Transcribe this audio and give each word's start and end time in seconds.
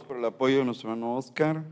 Por 0.00 0.16
el 0.16 0.24
apoyo 0.24 0.56
de 0.56 0.64
nuestro 0.64 0.90
hermano 0.90 1.16
Oscar. 1.16 1.62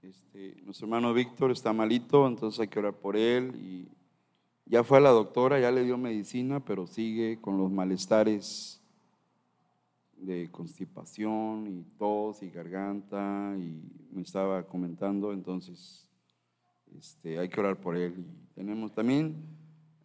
Este, 0.00 0.54
nuestro 0.62 0.86
hermano 0.86 1.12
Víctor 1.12 1.50
está 1.50 1.72
malito, 1.72 2.24
entonces 2.24 2.60
hay 2.60 2.68
que 2.68 2.78
orar 2.78 2.94
por 2.94 3.16
él. 3.16 3.52
Y 3.56 3.88
ya 4.64 4.84
fue 4.84 4.98
a 4.98 5.00
la 5.00 5.10
doctora, 5.10 5.58
ya 5.58 5.72
le 5.72 5.82
dio 5.82 5.98
medicina, 5.98 6.60
pero 6.60 6.86
sigue 6.86 7.40
con 7.40 7.58
los 7.58 7.72
malestares 7.72 8.80
de 10.18 10.48
constipación 10.52 11.66
y 11.66 11.82
tos 11.98 12.40
y 12.44 12.50
garganta. 12.50 13.52
Y 13.58 13.82
me 14.12 14.22
estaba 14.22 14.62
comentando, 14.62 15.32
entonces 15.32 16.08
este, 16.96 17.40
hay 17.40 17.48
que 17.48 17.58
orar 17.58 17.80
por 17.80 17.96
él. 17.96 18.14
Y 18.18 18.54
tenemos 18.54 18.92
también 18.92 19.34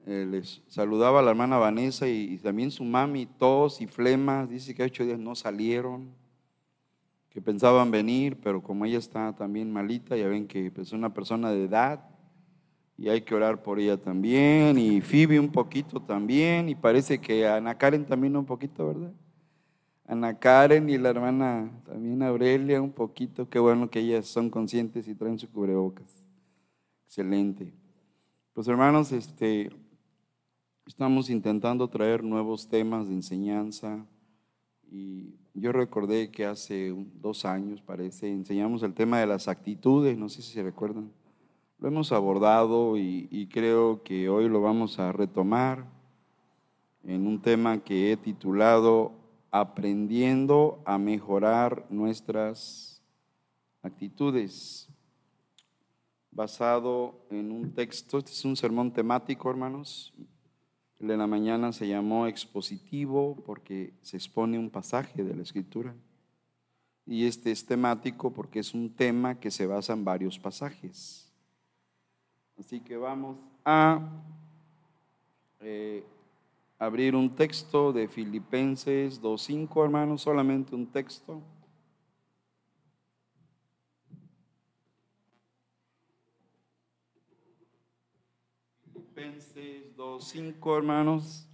eh, 0.08 0.26
les 0.28 0.64
saludaba 0.68 1.20
a 1.20 1.22
la 1.22 1.30
hermana 1.30 1.60
Vanessa 1.60 2.08
y, 2.08 2.36
también 2.40 2.72
su 2.72 2.84
mami, 2.84 3.28
tos 3.28 3.80
y 3.80 3.86
flemas. 3.86 4.50
Dice 4.50 4.74
que 4.74 4.82
ocho 4.82 5.06
días 5.06 5.20
no 5.20 5.36
salieron, 5.36 6.20
que 7.32 7.42
pensaban 7.42 7.90
venir, 7.90 8.38
pero 8.44 8.62
como 8.62 8.86
ella 8.86 9.00
está 9.00 9.34
también 9.34 9.72
malita, 9.72 10.16
ya 10.16 10.28
ven 10.28 10.48
que 10.48 10.70
pues, 10.70 10.90
es 10.90 10.94
una 10.94 11.14
persona 11.14 11.50
de 11.50 11.64
edad 11.66 12.08
y 12.98 13.10
hay 13.10 13.22
que 13.22 13.34
orar 13.34 13.64
por 13.64 13.80
ella 13.80 13.98
también. 13.98 14.78
Y 14.78 15.02
Phoebe 15.02 15.40
un 15.40 15.52
poquito 15.52 16.00
también, 16.00 16.70
y 16.70 16.76
parece 16.76 17.20
que 17.20 17.48
Ana 17.48 17.78
Karen 17.78 18.06
también 18.06 18.38
un 18.38 18.46
poquito, 18.46 18.88
¿verdad? 18.88 19.14
Ana 20.06 20.38
Karen 20.38 20.90
y 20.90 20.98
la 20.98 21.10
hermana 21.10 21.72
también 21.86 22.22
Aurelia 22.22 22.82
un 22.82 22.92
poquito. 22.92 23.50
Qué 23.50 23.58
bueno 23.60 23.90
que 23.90 24.00
ellas 24.00 24.28
son 24.28 24.50
conscientes 24.50 25.08
y 25.08 25.16
traen 25.16 25.40
su 25.40 25.50
cubrebocas. 25.50 26.24
Excelente. 27.06 27.74
Pues 28.54 28.68
hermanos, 28.68 29.14
este, 29.14 29.72
Estamos 30.92 31.30
intentando 31.30 31.88
traer 31.88 32.24
nuevos 32.24 32.68
temas 32.68 33.08
de 33.08 33.14
enseñanza 33.14 34.06
y 34.92 35.36
yo 35.54 35.72
recordé 35.72 36.32
que 36.32 36.46
hace 36.46 36.96
dos 37.22 37.46
años, 37.46 37.82
parece, 37.82 38.30
enseñamos 38.30 38.84
el 38.84 38.94
tema 38.94 39.20
de 39.20 39.28
las 39.28 39.48
actitudes, 39.48 40.18
no 40.18 40.30
sé 40.30 40.42
si 40.42 40.54
se 40.54 40.64
recuerdan. 40.64 41.12
Lo 41.80 41.88
hemos 41.88 42.12
abordado 42.12 42.98
y, 42.98 43.50
creo 43.52 44.04
que 44.04 44.30
hoy 44.30 44.48
lo 44.48 44.62
vamos 44.62 45.00
a 45.00 45.12
retomar 45.12 45.86
en 47.04 47.28
un 47.28 47.42
tema 47.42 47.80
que 47.80 48.12
he 48.12 48.18
titulado 48.18 49.14
Aprendiendo 49.54 50.80
a 50.86 50.98
mejorar 50.98 51.86
nuestras 51.90 53.02
actitudes, 53.82 54.88
basado 56.32 57.20
en 57.30 57.52
un 57.52 57.74
texto, 57.74 58.20
este 58.20 58.32
es 58.32 58.46
un 58.46 58.56
sermón 58.56 58.94
temático, 58.94 59.50
hermanos, 59.50 60.14
el 61.02 61.08
de 61.08 61.18
la 61.18 61.26
mañana 61.26 61.74
se 61.74 61.88
llamó 61.88 62.28
expositivo 62.28 63.36
porque 63.44 63.92
se 64.04 64.18
expone 64.18 64.60
un 64.60 64.70
pasaje 64.70 65.24
de 65.24 65.36
la 65.36 65.42
escritura. 65.42 65.96
Y 67.08 67.26
este 67.26 67.52
es 67.52 67.66
temático 67.66 68.32
porque 68.32 68.60
es 68.60 68.76
un 68.76 68.88
tema 68.88 69.40
que 69.40 69.50
se 69.50 69.66
basa 69.66 69.94
en 69.94 70.06
varios 70.06 70.38
pasajes. 70.38 71.28
Así 72.60 72.80
que 72.82 72.98
vamos 72.98 73.38
a 73.66 74.00
eh, 75.62 76.04
abrir 76.78 77.16
un 77.16 77.36
texto 77.36 77.92
de 77.92 78.08
Filipenses 78.08 79.20
2.5, 79.20 79.84
hermanos, 79.84 80.22
solamente 80.22 80.76
un 80.76 80.86
texto. 80.86 81.42
Filipenses 90.02 90.34
2.5, 90.34 90.78
hermanos. 90.78 91.48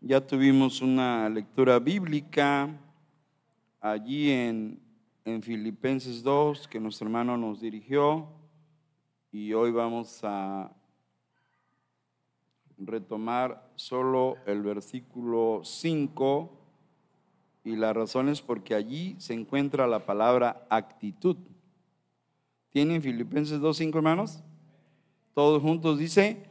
Ya 0.00 0.24
tuvimos 0.24 0.80
una 0.82 1.28
lectura 1.28 1.80
bíblica 1.80 2.70
allí 3.80 4.30
en, 4.30 4.80
en 5.24 5.42
Filipenses 5.42 6.22
2 6.22 6.68
que 6.68 6.78
nuestro 6.78 7.06
hermano 7.06 7.36
nos 7.36 7.60
dirigió 7.60 8.28
y 9.32 9.52
hoy 9.52 9.72
vamos 9.72 10.20
a 10.22 10.70
retomar 12.76 13.68
solo 13.74 14.36
el 14.46 14.62
versículo 14.62 15.62
5 15.64 16.52
y 17.64 17.74
la 17.74 17.92
razón 17.92 18.28
es 18.28 18.40
porque 18.40 18.76
allí 18.76 19.16
se 19.18 19.34
encuentra 19.34 19.88
la 19.88 20.06
palabra 20.06 20.66
actitud. 20.70 21.36
¿Tienen 22.70 23.02
Filipenses 23.02 23.60
2.5 23.60 23.96
hermanos? 23.96 24.40
Todos 25.34 25.60
juntos 25.60 25.98
dice, 25.98 26.48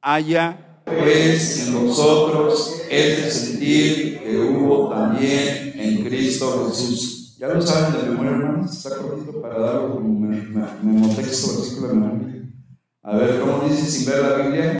haya 0.00 0.72
pues 0.86 1.66
en 1.66 1.74
nosotros 1.74 2.80
este 2.88 3.28
sentir 3.28 4.20
que 4.20 4.38
hubo 4.38 4.88
también 4.88 5.72
en 5.74 6.04
Cristo 6.04 6.68
Jesús. 6.68 7.36
Ya 7.38 7.48
lo 7.48 7.60
saben 7.60 8.00
de 8.00 8.08
memoria, 8.08 8.30
hermanos, 8.30 8.72
está 8.72 8.96
cortito 8.96 9.42
para 9.42 9.58
darlo 9.58 9.94
como 9.94 10.20
memotexto, 10.20 11.58
versículo 11.58 11.88
de 11.88 11.94
memoria. 11.94 12.52
A 13.02 13.16
ver, 13.16 13.40
¿cómo 13.40 13.68
dice 13.68 13.84
sin 13.84 14.06
ver 14.08 14.22
la 14.22 14.36
Biblia? 14.36 14.78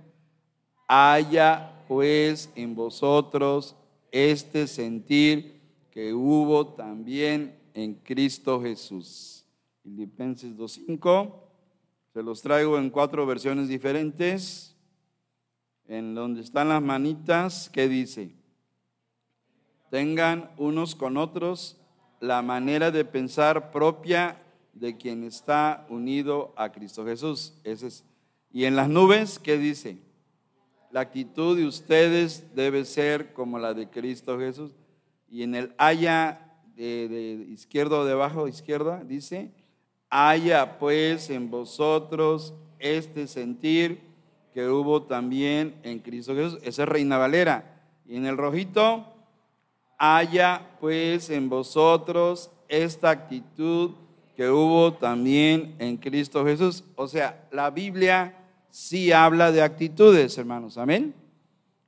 Haya 0.86 1.84
pues 1.88 2.50
en 2.54 2.76
vosotros 2.76 3.74
este 4.12 4.68
sentir 4.68 5.60
que 5.90 6.14
hubo 6.14 6.68
también 6.68 7.58
en 7.74 7.94
Cristo 7.94 8.62
Jesús. 8.62 9.44
Filipenses 9.82 10.56
2.5, 10.56 11.32
se 12.14 12.22
los 12.22 12.42
traigo 12.42 12.78
en 12.78 12.90
cuatro 12.90 13.26
versiones 13.26 13.68
diferentes 13.68 14.75
en 15.88 16.14
donde 16.14 16.40
están 16.40 16.68
las 16.68 16.82
manitas, 16.82 17.70
¿qué 17.72 17.88
dice? 17.88 18.34
Tengan 19.90 20.50
unos 20.56 20.94
con 20.94 21.16
otros 21.16 21.76
la 22.20 22.42
manera 22.42 22.90
de 22.90 23.04
pensar 23.04 23.70
propia 23.70 24.42
de 24.72 24.96
quien 24.96 25.24
está 25.24 25.86
unido 25.88 26.52
a 26.56 26.72
Cristo 26.72 27.04
Jesús. 27.04 27.54
Ese 27.64 27.88
es. 27.88 28.04
Y 28.52 28.64
en 28.64 28.76
las 28.76 28.88
nubes, 28.88 29.38
¿qué 29.38 29.58
dice? 29.58 29.98
La 30.90 31.00
actitud 31.00 31.56
de 31.56 31.66
ustedes 31.66 32.54
debe 32.54 32.84
ser 32.84 33.32
como 33.32 33.58
la 33.58 33.74
de 33.74 33.88
Cristo 33.88 34.38
Jesús. 34.38 34.72
Y 35.28 35.42
en 35.42 35.54
el 35.54 35.74
haya 35.78 36.58
de, 36.74 37.08
de 37.08 37.32
izquierda 37.50 37.98
o 37.98 38.04
debajo, 38.04 38.48
izquierda, 38.48 39.02
dice, 39.04 39.52
haya 40.08 40.78
pues 40.78 41.30
en 41.30 41.50
vosotros 41.50 42.54
este 42.78 43.26
sentir 43.26 44.00
que 44.56 44.66
hubo 44.70 45.02
también 45.02 45.74
en 45.82 45.98
Cristo 45.98 46.34
Jesús. 46.34 46.58
Esa 46.62 46.84
es 46.84 46.88
Reina 46.88 47.18
Valera. 47.18 47.78
Y 48.06 48.16
en 48.16 48.24
el 48.24 48.38
rojito, 48.38 49.04
haya 49.98 50.70
pues 50.80 51.28
en 51.28 51.50
vosotros 51.50 52.50
esta 52.66 53.10
actitud 53.10 53.90
que 54.34 54.48
hubo 54.48 54.94
también 54.94 55.74
en 55.78 55.98
Cristo 55.98 56.42
Jesús. 56.42 56.84
O 56.94 57.06
sea, 57.06 57.46
la 57.52 57.68
Biblia 57.68 58.34
sí 58.70 59.12
habla 59.12 59.52
de 59.52 59.60
actitudes, 59.60 60.38
hermanos. 60.38 60.78
Amén. 60.78 61.14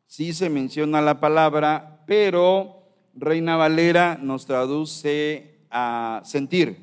Sí 0.07 0.35
se 0.35 0.51
menciona 0.51 1.01
la 1.01 1.21
palabra, 1.21 2.05
pero 2.07 2.83
Reina 3.15 3.57
Valera 3.57 4.19
nos 4.21 4.45
traduce 4.45 5.65
a 5.71 6.21
sentir. 6.23 6.77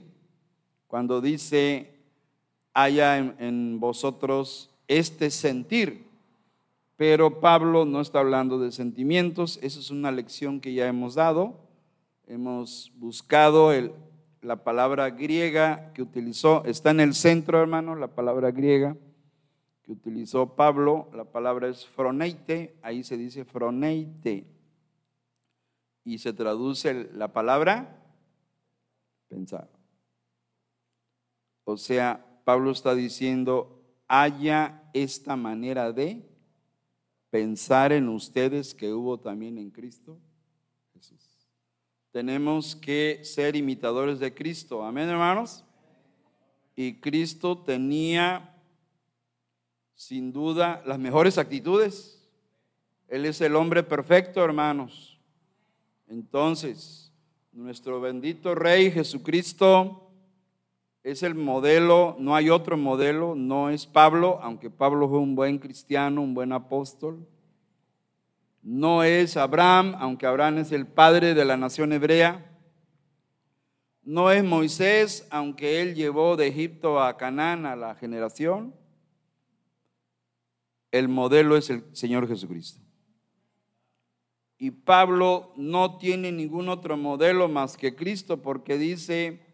Cuando 0.87 1.21
dice, 1.21 1.93
haya 2.73 3.19
en, 3.19 3.35
en 3.37 3.79
vosotros 3.79 4.71
este 4.87 5.29
sentir. 5.31 6.05
Pero 6.97 7.41
Pablo 7.41 7.85
no 7.85 8.01
está 8.01 8.19
hablando 8.19 8.59
de 8.59 8.71
sentimientos, 8.71 9.59
esa 9.61 9.79
es 9.79 9.91
una 9.91 10.11
lección 10.11 10.61
que 10.61 10.73
ya 10.73 10.87
hemos 10.87 11.15
dado. 11.15 11.59
Hemos 12.27 12.91
buscado 12.95 13.71
la 14.41 14.63
palabra 14.63 15.09
griega 15.09 15.91
que 15.93 16.01
utilizó, 16.01 16.63
está 16.65 16.91
en 16.91 17.01
el 17.01 17.13
centro, 17.13 17.61
hermano, 17.61 17.95
la 17.95 18.07
palabra 18.07 18.51
griega 18.51 18.95
que 19.85 19.91
utilizó 19.91 20.55
Pablo, 20.55 21.09
la 21.13 21.25
palabra 21.25 21.67
es 21.67 21.85
froneite, 21.85 22.75
ahí 22.81 23.03
se 23.03 23.17
dice 23.17 23.45
froneite, 23.45 24.47
y 26.03 26.17
se 26.17 26.33
traduce 26.33 27.09
la 27.13 27.31
palabra 27.33 28.01
pensar. 29.27 29.69
O 31.65 31.77
sea, 31.77 32.25
Pablo 32.45 32.71
está 32.71 32.95
diciendo, 32.95 33.74
haya 34.07 34.83
esta 34.93 35.35
manera 35.35 35.91
de 35.91 36.27
pensar 37.29 37.91
en 37.91 38.07
ustedes 38.09 38.73
que 38.73 38.93
hubo 38.93 39.19
también 39.19 39.57
en 39.57 39.69
Cristo 39.69 40.17
Jesús. 40.93 41.47
Tenemos 42.11 42.75
que 42.75 43.19
ser 43.23 43.55
imitadores 43.55 44.19
de 44.19 44.33
Cristo. 44.33 44.85
Amén, 44.85 45.09
hermanos. 45.09 45.63
Y 46.75 46.99
Cristo 47.01 47.57
tenía 47.57 48.55
sin 49.95 50.31
duda 50.31 50.81
las 50.85 50.99
mejores 50.99 51.37
actitudes. 51.37 52.21
Él 53.07 53.25
es 53.25 53.41
el 53.41 53.55
hombre 53.55 53.83
perfecto, 53.83 54.43
hermanos. 54.43 55.19
Entonces, 56.07 57.11
nuestro 57.51 57.99
bendito 57.99 58.55
Rey 58.55 58.91
Jesucristo 58.91 60.04
es 61.05 61.21
el 61.21 61.35
modelo, 61.35 62.15
no 62.17 62.35
hay 62.35 62.49
otro 62.49 62.77
modelo, 62.77 63.35
no 63.35 63.69
es 63.69 63.85
Pablo, 63.85 64.39
aunque 64.41 64.71
Pablo 64.71 65.07
fue 65.07 65.19
un 65.19 65.35
buen 65.35 65.59
cristiano, 65.59 66.23
un 66.23 66.33
buen 66.33 66.51
apóstol. 66.51 67.27
No 68.63 69.03
es 69.03 69.37
Abraham, 69.37 69.95
aunque 69.99 70.25
Abraham 70.25 70.57
es 70.57 70.71
el 70.71 70.87
padre 70.87 71.35
de 71.35 71.45
la 71.45 71.57
nación 71.57 71.93
hebrea. 71.93 72.51
No 74.01 74.31
es 74.31 74.43
Moisés, 74.43 75.27
aunque 75.29 75.79
él 75.79 75.93
llevó 75.93 76.37
de 76.37 76.47
Egipto 76.47 76.99
a 76.99 77.15
Canaán 77.17 77.67
a 77.67 77.75
la 77.75 77.93
generación. 77.93 78.73
El 80.89 81.07
modelo 81.07 81.55
es 81.55 81.69
el 81.69 81.83
Señor 81.95 82.27
Jesucristo. 82.27 82.81
Y 84.57 84.71
Pablo 84.71 85.53
no 85.55 85.99
tiene 85.99 86.31
ningún 86.31 86.67
otro 86.67 86.97
modelo 86.97 87.47
más 87.47 87.77
que 87.77 87.95
Cristo 87.95 88.41
porque 88.41 88.79
dice 88.79 89.44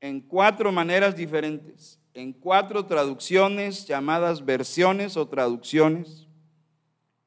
en 0.00 0.20
cuatro 0.20 0.72
maneras 0.72 1.16
diferentes, 1.16 1.98
en 2.14 2.32
cuatro 2.32 2.86
traducciones 2.86 3.86
llamadas 3.86 4.44
versiones 4.44 5.16
o 5.16 5.28
traducciones. 5.28 6.26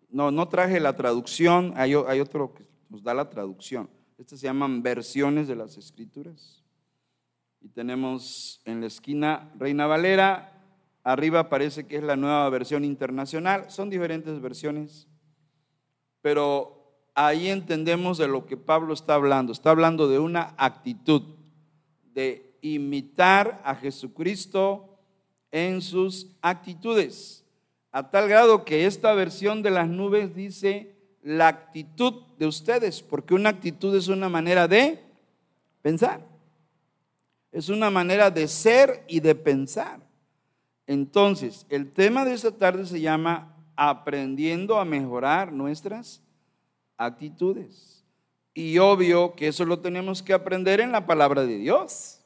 No, 0.09 0.31
no 0.31 0.47
traje 0.47 0.79
la 0.79 0.95
traducción, 0.95 1.73
hay, 1.75 1.93
otro 1.93 2.53
que 2.53 2.65
nos 2.89 3.03
da 3.03 3.13
la 3.13 3.29
traducción. 3.29 3.89
Estas 4.17 4.39
se 4.39 4.47
llaman 4.47 4.81
versiones 4.81 5.47
de 5.47 5.55
las 5.55 5.77
escrituras. 5.77 6.63
Y 7.61 7.69
tenemos 7.69 8.61
en 8.65 8.81
la 8.81 8.87
esquina 8.87 9.51
Reina 9.57 9.85
Valera, 9.85 10.53
arriba 11.03 11.49
parece 11.49 11.85
que 11.85 11.97
es 11.97 12.03
la 12.03 12.15
nueva 12.15 12.49
versión 12.49 12.83
internacional, 12.83 13.69
son 13.69 13.89
diferentes 13.89 14.39
versiones, 14.41 15.07
pero 16.21 16.79
ahí 17.13 17.49
entendemos 17.49 18.17
de 18.17 18.27
lo 18.27 18.45
que 18.45 18.57
Pablo 18.57 18.93
está 18.93 19.15
hablando. 19.15 19.51
Está 19.51 19.71
hablando 19.71 20.07
de 20.07 20.19
una 20.19 20.53
actitud 20.57 21.21
de 22.13 22.48
imitar 22.61 23.61
a 23.63 23.75
Jesucristo 23.75 24.97
en 25.51 25.81
sus 25.81 26.27
actitudes, 26.41 27.43
a 27.91 28.09
tal 28.09 28.29
grado 28.29 28.65
que 28.65 28.85
esta 28.85 29.13
versión 29.13 29.61
de 29.63 29.71
las 29.71 29.87
nubes 29.87 30.35
dice 30.35 30.95
la 31.21 31.47
actitud 31.47 32.13
de 32.37 32.47
ustedes, 32.47 33.01
porque 33.01 33.33
una 33.33 33.49
actitud 33.49 33.95
es 33.95 34.07
una 34.07 34.29
manera 34.29 34.67
de 34.67 35.03
pensar, 35.81 36.21
es 37.51 37.69
una 37.69 37.89
manera 37.89 38.29
de 38.29 38.47
ser 38.47 39.03
y 39.07 39.19
de 39.19 39.35
pensar. 39.35 39.99
Entonces, 40.85 41.65
el 41.69 41.91
tema 41.91 42.25
de 42.25 42.33
esta 42.33 42.51
tarde 42.51 42.85
se 42.85 43.01
llama 43.01 43.55
aprendiendo 43.75 44.79
a 44.79 44.85
mejorar 44.85 45.51
nuestras 45.53 46.21
actitudes. 46.97 48.03
Y 48.53 48.77
obvio 48.79 49.35
que 49.35 49.47
eso 49.47 49.65
lo 49.65 49.79
tenemos 49.79 50.21
que 50.21 50.33
aprender 50.33 50.81
en 50.81 50.91
la 50.91 51.05
palabra 51.05 51.45
de 51.45 51.57
Dios. 51.57 52.18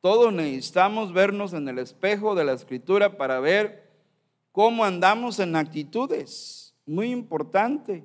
Todos 0.00 0.32
necesitamos 0.32 1.12
vernos 1.12 1.52
en 1.52 1.68
el 1.68 1.78
espejo 1.78 2.34
de 2.34 2.44
la 2.44 2.52
escritura 2.52 3.16
para 3.16 3.40
ver 3.40 3.90
cómo 4.52 4.84
andamos 4.84 5.40
en 5.40 5.56
actitudes. 5.56 6.74
Muy 6.86 7.10
importante, 7.10 8.04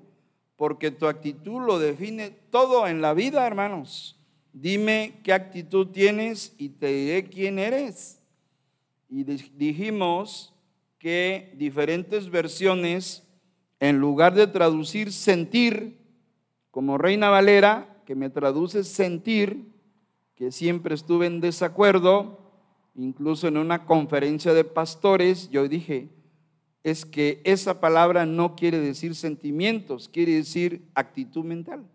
porque 0.55 0.91
tu 0.91 1.07
actitud 1.07 1.61
lo 1.61 1.77
define 1.77 2.31
todo 2.49 2.87
en 2.87 3.01
la 3.01 3.13
vida, 3.13 3.45
hermanos. 3.45 4.19
Dime 4.53 5.19
qué 5.23 5.33
actitud 5.33 5.87
tienes 5.87 6.53
y 6.57 6.69
te 6.69 6.87
diré 6.87 7.25
quién 7.25 7.59
eres. 7.59 8.19
Y 9.09 9.23
dijimos 9.23 10.53
que 10.97 11.53
diferentes 11.57 12.29
versiones, 12.29 13.23
en 13.79 13.99
lugar 13.99 14.33
de 14.33 14.47
traducir 14.47 15.11
sentir, 15.11 15.97
como 16.71 16.97
Reina 16.97 17.29
Valera, 17.29 18.01
que 18.05 18.15
me 18.15 18.29
traduce 18.29 18.83
sentir, 18.83 19.72
siempre 20.51 20.95
estuve 20.95 21.27
en 21.27 21.41
desacuerdo, 21.41 22.39
incluso 22.95 23.47
en 23.47 23.57
una 23.57 23.85
conferencia 23.85 24.53
de 24.53 24.63
pastores, 24.63 25.49
yo 25.49 25.67
dije, 25.67 26.09
es 26.83 27.05
que 27.05 27.41
esa 27.43 27.79
palabra 27.79 28.25
no 28.25 28.55
quiere 28.55 28.79
decir 28.79 29.15
sentimientos, 29.15 30.09
quiere 30.09 30.33
decir 30.33 30.85
actitud 30.93 31.43
mental. 31.43 31.85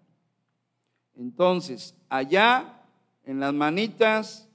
Entonces, 1.15 1.95
allá 2.09 2.83
en 3.25 3.41
las 3.41 3.53
manitas 3.53 4.49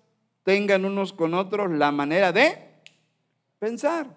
tengan 0.44 0.86
unos 0.86 1.13
con 1.13 1.34
otros 1.34 1.72
la 1.72 1.92
manera 1.92 2.31
de 2.31 2.57
pensar. 3.60 4.07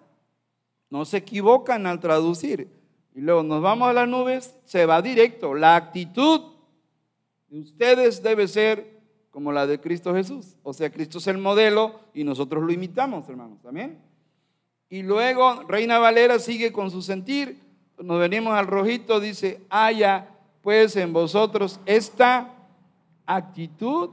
No 0.88 1.04
se 1.04 1.18
equivocan 1.18 1.86
al 1.86 2.00
traducir. 2.00 2.70
Y 3.14 3.20
luego 3.20 3.42
nos 3.42 3.62
vamos 3.62 3.88
a 3.88 3.92
las 3.92 4.08
nubes, 4.08 4.56
se 4.64 4.86
va 4.86 5.02
directo. 5.02 5.54
La 5.54 5.76
actitud 5.76 6.52
de 7.48 7.60
ustedes 7.60 8.22
debe 8.22 8.48
ser 8.48 8.95
como 9.36 9.52
la 9.52 9.66
de 9.66 9.78
Cristo 9.78 10.14
Jesús. 10.14 10.56
O 10.62 10.72
sea, 10.72 10.88
Cristo 10.88 11.18
es 11.18 11.26
el 11.26 11.36
modelo 11.36 12.00
y 12.14 12.24
nosotros 12.24 12.64
lo 12.64 12.72
imitamos, 12.72 13.28
hermanos. 13.28 13.60
También. 13.60 13.98
Y 14.88 15.02
luego 15.02 15.62
Reina 15.68 15.98
Valera 15.98 16.38
sigue 16.38 16.72
con 16.72 16.90
su 16.90 17.02
sentir. 17.02 17.60
Nos 18.02 18.18
venimos 18.18 18.54
al 18.54 18.66
rojito, 18.66 19.20
dice, 19.20 19.60
haya 19.68 20.30
pues 20.62 20.96
en 20.96 21.12
vosotros 21.12 21.80
esta 21.84 22.50
actitud 23.26 24.08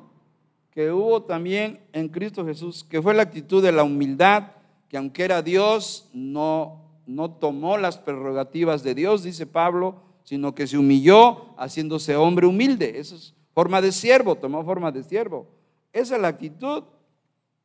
que 0.72 0.92
hubo 0.92 1.24
también 1.24 1.80
en 1.94 2.10
Cristo 2.10 2.46
Jesús, 2.46 2.84
que 2.84 3.02
fue 3.02 3.14
la 3.14 3.24
actitud 3.24 3.64
de 3.64 3.72
la 3.72 3.86
humildad, 3.86 4.52
que 4.90 4.98
aunque 4.98 5.24
era 5.24 5.42
Dios, 5.42 6.10
no 6.12 6.82
no 7.06 7.32
tomó 7.32 7.78
las 7.78 7.98
prerrogativas 7.98 8.84
de 8.84 8.94
Dios, 8.94 9.24
dice 9.24 9.46
Pablo, 9.46 10.02
sino 10.26 10.54
que 10.54 10.68
se 10.68 10.78
humilló 10.78 11.56
haciéndose 11.58 12.18
hombre 12.18 12.46
humilde. 12.46 13.00
Esa 13.00 13.16
es 13.16 13.34
forma 13.54 13.82
de 13.82 13.92
siervo, 13.92 14.36
tomó 14.36 14.64
forma 14.64 14.92
de 14.92 15.04
siervo. 15.04 15.48
Esa 15.92 16.16
es 16.16 16.22
la 16.22 16.30
actitud 16.30 16.84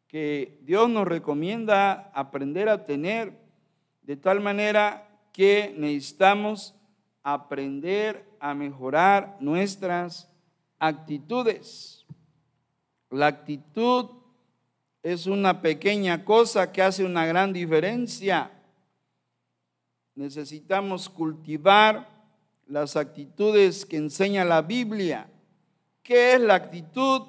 que 0.06 0.58
Dios 0.62 0.88
nos 0.88 1.06
recomienda 1.06 2.10
aprender 2.14 2.68
a 2.68 2.84
tener 2.84 3.38
de 4.02 4.16
tal 4.16 4.40
manera 4.40 5.08
que 5.32 5.74
necesitamos 5.76 6.74
aprender 7.22 8.26
a 8.40 8.54
mejorar 8.54 9.36
nuestras 9.40 10.30
actitudes. 10.78 12.06
La 13.10 13.26
actitud 13.26 14.10
es 15.02 15.26
una 15.26 15.60
pequeña 15.60 16.24
cosa 16.24 16.70
que 16.72 16.82
hace 16.82 17.04
una 17.04 17.26
gran 17.26 17.52
diferencia 17.52 18.52
necesitamos 20.18 21.08
cultivar 21.08 22.08
las 22.66 22.96
actitudes 22.96 23.86
que 23.86 23.98
enseña 23.98 24.44
la 24.44 24.62
Biblia. 24.62 25.30
¿Qué 26.08 26.32
es 26.32 26.40
la 26.40 26.54
actitud? 26.54 27.20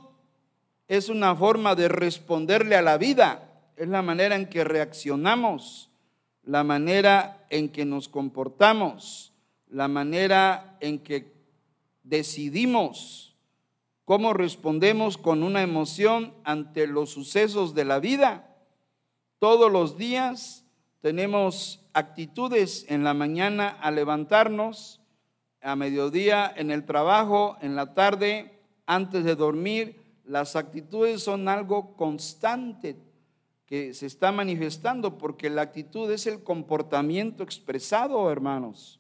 Es 0.87 1.09
una 1.09 1.35
forma 1.35 1.75
de 1.75 1.89
responderle 1.89 2.77
a 2.77 2.81
la 2.81 2.97
vida, 2.97 3.61
es 3.75 3.89
la 3.89 4.01
manera 4.01 4.37
en 4.37 4.47
que 4.47 4.63
reaccionamos, 4.63 5.89
la 6.43 6.63
manera 6.63 7.45
en 7.49 7.67
que 7.67 7.83
nos 7.83 8.07
comportamos, 8.07 9.33
la 9.67 9.89
manera 9.89 10.77
en 10.79 10.99
que 10.99 11.33
decidimos, 12.03 13.35
cómo 14.05 14.31
respondemos 14.31 15.17
con 15.17 15.43
una 15.43 15.61
emoción 15.61 16.33
ante 16.45 16.87
los 16.87 17.09
sucesos 17.09 17.75
de 17.75 17.83
la 17.83 17.99
vida. 17.99 18.55
Todos 19.39 19.69
los 19.69 19.97
días 19.97 20.63
tenemos 21.01 21.81
actitudes 21.91 22.85
en 22.87 23.03
la 23.03 23.13
mañana 23.13 23.77
al 23.81 23.95
levantarnos, 23.95 25.01
a 25.61 25.75
mediodía 25.75 26.49
en 26.55 26.71
el 26.71 26.85
trabajo, 26.85 27.57
en 27.59 27.75
la 27.75 27.93
tarde, 27.93 28.55
antes 28.89 29.23
de 29.23 29.35
dormir. 29.35 30.01
Las 30.25 30.55
actitudes 30.55 31.21
son 31.21 31.47
algo 31.47 31.95
constante 31.95 32.97
que 33.65 33.93
se 33.93 34.07
está 34.07 34.31
manifestando 34.31 35.17
porque 35.17 35.49
la 35.49 35.61
actitud 35.61 36.11
es 36.11 36.25
el 36.25 36.43
comportamiento 36.43 37.43
expresado, 37.43 38.31
hermanos. 38.31 38.99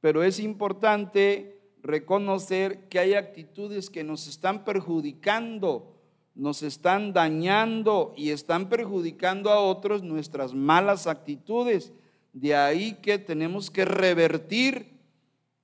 Pero 0.00 0.22
es 0.22 0.38
importante 0.38 1.58
reconocer 1.82 2.88
que 2.88 2.98
hay 2.98 3.14
actitudes 3.14 3.88
que 3.88 4.04
nos 4.04 4.28
están 4.28 4.64
perjudicando 4.64 5.94
nos 6.38 6.62
están 6.62 7.12
dañando 7.12 8.14
y 8.16 8.30
están 8.30 8.68
perjudicando 8.68 9.50
a 9.50 9.60
otros 9.60 10.04
nuestras 10.04 10.54
malas 10.54 11.08
actitudes. 11.08 11.92
De 12.32 12.54
ahí 12.54 12.94
que 13.02 13.18
tenemos 13.18 13.72
que 13.72 13.84
revertir 13.84 14.97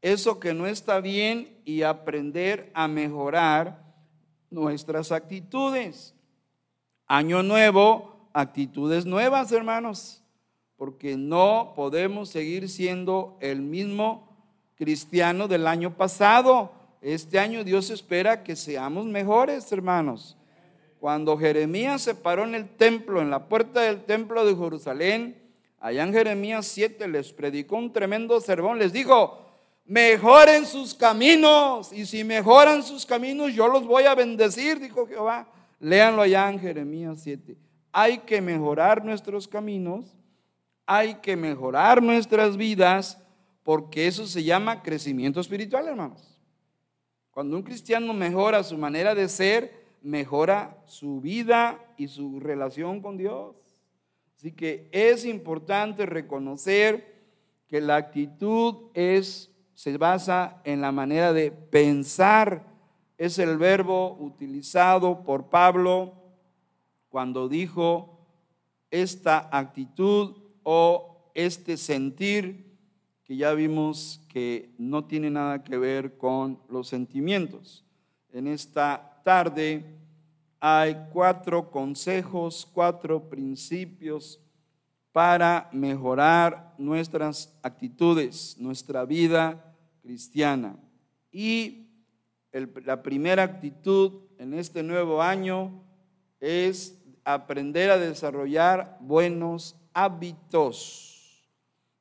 eso 0.04 0.38
que 0.38 0.52
no 0.52 0.66
está 0.66 1.00
bien 1.00 1.58
y 1.64 1.80
aprender 1.80 2.70
a 2.75 2.88
mejorar 2.88 3.82
nuestras 4.50 5.11
actitudes. 5.11 6.14
Año 7.06 7.42
nuevo, 7.42 8.28
actitudes 8.34 9.06
nuevas, 9.06 9.50
hermanos, 9.50 10.23
porque 10.76 11.16
no 11.16 11.73
podemos 11.75 12.28
seguir 12.28 12.68
siendo 12.68 13.38
el 13.40 13.62
mismo 13.62 14.28
cristiano 14.75 15.49
del 15.49 15.66
año 15.66 15.96
pasado. 15.96 16.73
Este 17.00 17.38
año 17.38 17.64
Dios 17.64 17.88
espera 17.88 18.42
que 18.44 18.56
seamos 18.56 19.06
mejores, 19.06 19.73
hermanos. 19.73 20.37
Cuando 21.00 21.38
Jeremías 21.38 22.02
se 22.02 22.14
paró 22.14 22.44
en 22.44 22.54
el 22.54 22.68
templo, 22.68 23.23
en 23.23 23.30
la 23.30 23.49
puerta 23.49 23.80
del 23.80 24.04
templo 24.04 24.44
de 24.44 24.54
Jerusalén, 24.54 25.42
allá 25.80 26.02
en 26.02 26.12
Jeremías 26.12 26.66
7 26.66 27.08
les 27.08 27.32
predicó 27.32 27.76
un 27.76 27.90
tremendo 27.90 28.38
sermón, 28.42 28.78
les 28.78 28.92
dijo, 28.92 29.43
mejoren 29.84 30.66
sus 30.66 30.94
caminos, 30.94 31.92
y 31.92 32.06
si 32.06 32.24
mejoran 32.24 32.82
sus 32.82 33.04
caminos, 33.04 33.52
yo 33.52 33.68
los 33.68 33.86
voy 33.86 34.04
a 34.04 34.14
bendecir, 34.14 34.78
dijo 34.80 35.06
Jehová. 35.06 35.48
Léanlo 35.80 36.22
allá 36.22 36.48
en 36.48 36.58
Jeremías 36.58 37.20
7. 37.22 37.56
Hay 37.92 38.18
que 38.18 38.40
mejorar 38.40 39.04
nuestros 39.04 39.46
caminos, 39.46 40.16
hay 40.86 41.16
que 41.16 41.36
mejorar 41.36 42.02
nuestras 42.02 42.56
vidas, 42.56 43.20
porque 43.62 44.06
eso 44.06 44.26
se 44.26 44.42
llama 44.42 44.82
crecimiento 44.82 45.40
espiritual, 45.40 45.88
hermanos. 45.88 46.34
Cuando 47.30 47.56
un 47.56 47.62
cristiano 47.62 48.12
mejora 48.12 48.62
su 48.62 48.78
manera 48.78 49.14
de 49.14 49.28
ser, 49.28 49.84
mejora 50.02 50.78
su 50.86 51.20
vida 51.20 51.82
y 51.96 52.08
su 52.08 52.38
relación 52.38 53.00
con 53.00 53.16
Dios. 53.16 53.56
Así 54.36 54.52
que 54.52 54.88
es 54.92 55.24
importante 55.24 56.06
reconocer 56.06 57.14
que 57.66 57.80
la 57.80 57.96
actitud 57.96 58.90
es, 58.92 59.50
se 59.75 59.97
basa 59.99 60.61
en 60.64 60.81
la 60.81 60.93
manera 60.93 61.33
de 61.33 61.50
pensar. 61.50 62.64
Es 63.19 63.38
el 63.38 63.59
verbo 63.59 64.16
utilizado 64.19 65.23
por 65.23 65.49
Pablo 65.49 66.14
cuando 67.09 67.49
dijo 67.49 68.19
esta 68.90 69.49
actitud 69.52 70.37
o 70.62 71.31
este 71.35 71.76
sentir 71.76 72.75
que 73.25 73.37
ya 73.37 73.52
vimos 73.54 74.21
que 74.28 74.75
no 74.78 75.04
tiene 75.04 75.31
nada 75.31 75.64
que 75.64 75.78
ver 75.78 76.16
con 76.19 76.61
los 76.69 76.88
sentimientos. 76.88 77.85
En 78.33 78.47
esta 78.47 79.21
tarde 79.25 79.99
hay 80.61 81.09
cuatro 81.12 81.71
consejos, 81.71 82.69
cuatro 82.73 83.28
principios 83.28 84.43
para 85.14 85.68
mejorar 85.71 86.75
nuestras 86.76 87.56
actitudes, 87.62 88.56
nuestra 88.59 89.04
vida 89.04 89.73
cristiana. 90.02 90.76
Y 91.30 91.87
la 92.85 93.00
primera 93.00 93.44
actitud 93.44 94.23
en 94.38 94.54
este 94.54 94.83
nuevo 94.83 95.23
año 95.23 95.85
es 96.40 97.00
aprender 97.25 97.92
a 97.92 97.99
desarrollar 97.99 98.99
buenos 99.00 99.76
hábitos. 99.92 101.49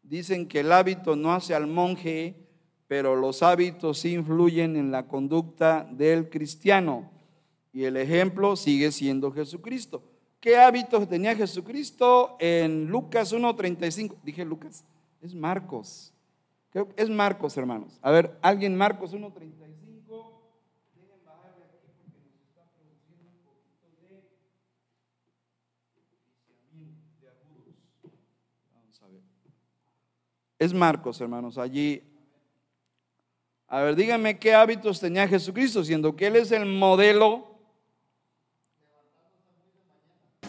Dicen 0.01 0.47
que 0.47 0.61
el 0.61 0.71
hábito 0.71 1.15
no 1.15 1.33
hace 1.33 1.53
al 1.53 1.67
monje, 1.67 2.47
pero 2.87 3.15
los 3.15 3.43
hábitos 3.43 4.05
influyen 4.05 4.75
en 4.75 4.91
la 4.91 5.07
conducta 5.07 5.87
del 5.91 6.31
cristiano. 6.31 7.11
Y 7.71 7.83
el 7.83 7.95
ejemplo 7.95 8.55
sigue 8.55 8.91
siendo 8.91 9.31
Jesucristo. 9.31 10.12
¿Qué 10.43 10.57
hábitos 10.57 11.07
tenía 11.07 11.33
Jesucristo 11.37 12.35
en 12.37 12.87
Lucas 12.87 13.33
1.35? 13.33 14.17
Dije 14.23 14.43
Lucas, 14.43 14.83
es 15.21 15.33
Marcos. 15.33 16.11
es 16.97 17.09
Marcos, 17.09 17.55
hermanos. 17.55 17.97
A 18.01 18.11
ver, 18.11 18.37
alguien 18.41 18.75
Marcos 18.75 19.13
1.35. 19.13 20.25
Es 30.59 30.73
Marcos, 30.73 31.21
hermanos. 31.21 31.57
Allí. 31.57 32.03
A 33.69 33.79
ver, 33.79 33.95
díganme 33.95 34.37
qué 34.37 34.53
hábitos 34.53 34.99
tenía 34.99 35.25
Jesucristo, 35.25 35.85
siendo 35.85 36.17
que 36.17 36.27
Él 36.27 36.35
es 36.35 36.51
el 36.51 36.65
modelo. 36.65 37.52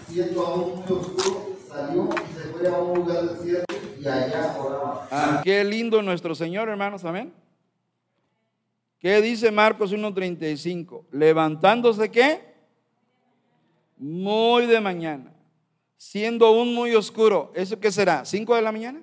Siendo 0.08 0.46
aún 0.46 0.76
muy 0.76 0.98
oscuro, 0.98 1.56
salió 1.68 2.08
y 2.08 2.34
se 2.34 2.40
fue 2.52 2.68
a 2.68 2.78
un 2.78 2.98
lugar 2.98 3.22
desierto 3.24 3.74
y 4.00 4.06
allá 4.06 4.56
oraba. 4.58 5.08
Ah, 5.10 5.40
qué 5.42 5.64
lindo 5.64 6.02
nuestro 6.02 6.34
Señor, 6.34 6.68
hermanos, 6.68 7.04
amén. 7.04 7.32
¿Qué 8.98 9.20
dice 9.20 9.50
Marcos 9.50 9.92
1.35? 9.92 11.04
Levantándose 11.10 12.10
qué? 12.10 12.54
Muy 13.98 14.66
de 14.66 14.80
mañana, 14.80 15.32
siendo 15.96 16.46
aún 16.46 16.74
muy 16.74 16.94
oscuro. 16.94 17.52
¿Eso 17.54 17.78
qué 17.78 17.92
será? 17.92 18.24
¿Cinco 18.24 18.54
de 18.54 18.62
la 18.62 18.72
mañana? 18.72 19.02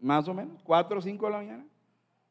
más 0.00 0.28
o 0.28 0.34
menos, 0.34 0.62
cuatro 0.62 0.98
o 0.98 1.02
cinco 1.02 1.26
de 1.26 1.32
la 1.32 1.38
mañana. 1.38 1.66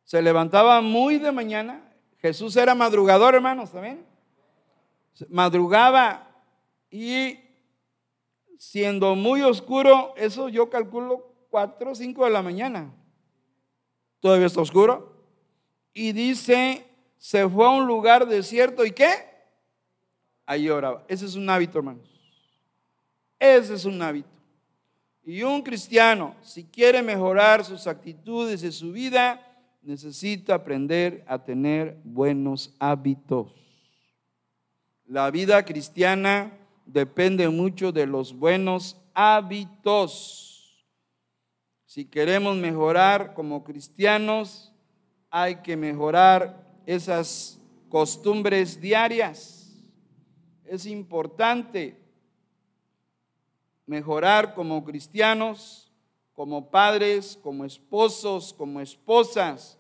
Se 0.04 0.22
levantaba 0.22 0.82
muy 0.82 1.18
de 1.18 1.32
mañana. 1.32 1.84
Jesús 2.20 2.56
era 2.56 2.74
madrugador, 2.76 3.36
hermanos, 3.36 3.72
también. 3.72 4.06
Madrugaba 5.30 6.28
y 6.90 7.40
siendo 8.58 9.16
muy 9.16 9.42
oscuro, 9.42 10.14
eso 10.18 10.50
yo 10.50 10.70
calculo 10.70 11.34
cuatro 11.50 11.92
o 11.92 11.96
cinco 11.96 12.26
de 12.26 12.32
la 12.32 12.42
mañana. 12.42 12.94
Todavía 14.20 14.48
está 14.48 14.62
oscuro. 14.62 15.16
Y 15.94 16.12
dice, 16.12 16.86
se 17.18 17.48
fue 17.48 17.66
a 17.66 17.70
un 17.70 17.88
lugar 17.88 18.28
desierto 18.28 18.86
y 18.86 18.92
qué? 18.92 19.10
Ahí 20.46 20.70
oraba. 20.70 21.04
Ese 21.08 21.26
es 21.26 21.36
un 21.36 21.50
hábito, 21.50 21.80
hermanos. 21.80 22.08
Ese 23.40 23.76
es 23.76 23.86
un 23.86 24.02
hábito. 24.02 24.30
Y 25.24 25.44
un 25.44 25.62
cristiano, 25.62 26.36
si 26.42 26.64
quiere 26.64 27.02
mejorar 27.02 27.66
sus 27.66 27.86
actitudes 27.86 28.64
y 28.64 28.72
su 28.72 28.94
vida, 28.94 29.44
necesita 29.82 30.56
aprender 30.56 31.24
a 31.28 31.44
tener 31.44 32.00
buenos 32.04 32.74
hábitos. 32.80 33.54
La 35.06 35.30
vida 35.32 35.64
cristiana 35.66 36.52
depende 36.88 37.48
mucho 37.50 37.92
de 37.92 38.08
los 38.08 38.34
buenos 38.34 38.98
hábitos. 39.14 40.86
Si 41.86 42.06
queremos 42.06 42.58
mejorar 42.58 43.34
como 43.34 43.64
cristianos, 43.64 44.74
hay 45.30 45.58
que 45.58 45.76
mejorar 45.76 46.66
esas 46.86 47.60
costumbres 47.90 48.80
diarias. 48.80 49.76
Es 50.66 50.86
importante 50.86 52.00
mejorar 53.86 54.54
como 54.54 54.84
cristianos, 54.84 55.92
como 56.34 56.70
padres, 56.70 57.40
como 57.42 57.66
esposos, 57.66 58.54
como 58.54 58.82
esposas, 58.82 59.80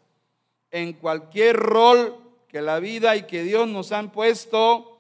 en 0.71 0.93
cualquier 0.93 1.55
rol 1.55 2.17
que 2.47 2.61
la 2.61 2.79
vida 2.79 3.15
y 3.15 3.23
que 3.23 3.43
Dios 3.43 3.67
nos 3.67 3.91
han 3.91 4.11
puesto, 4.11 4.96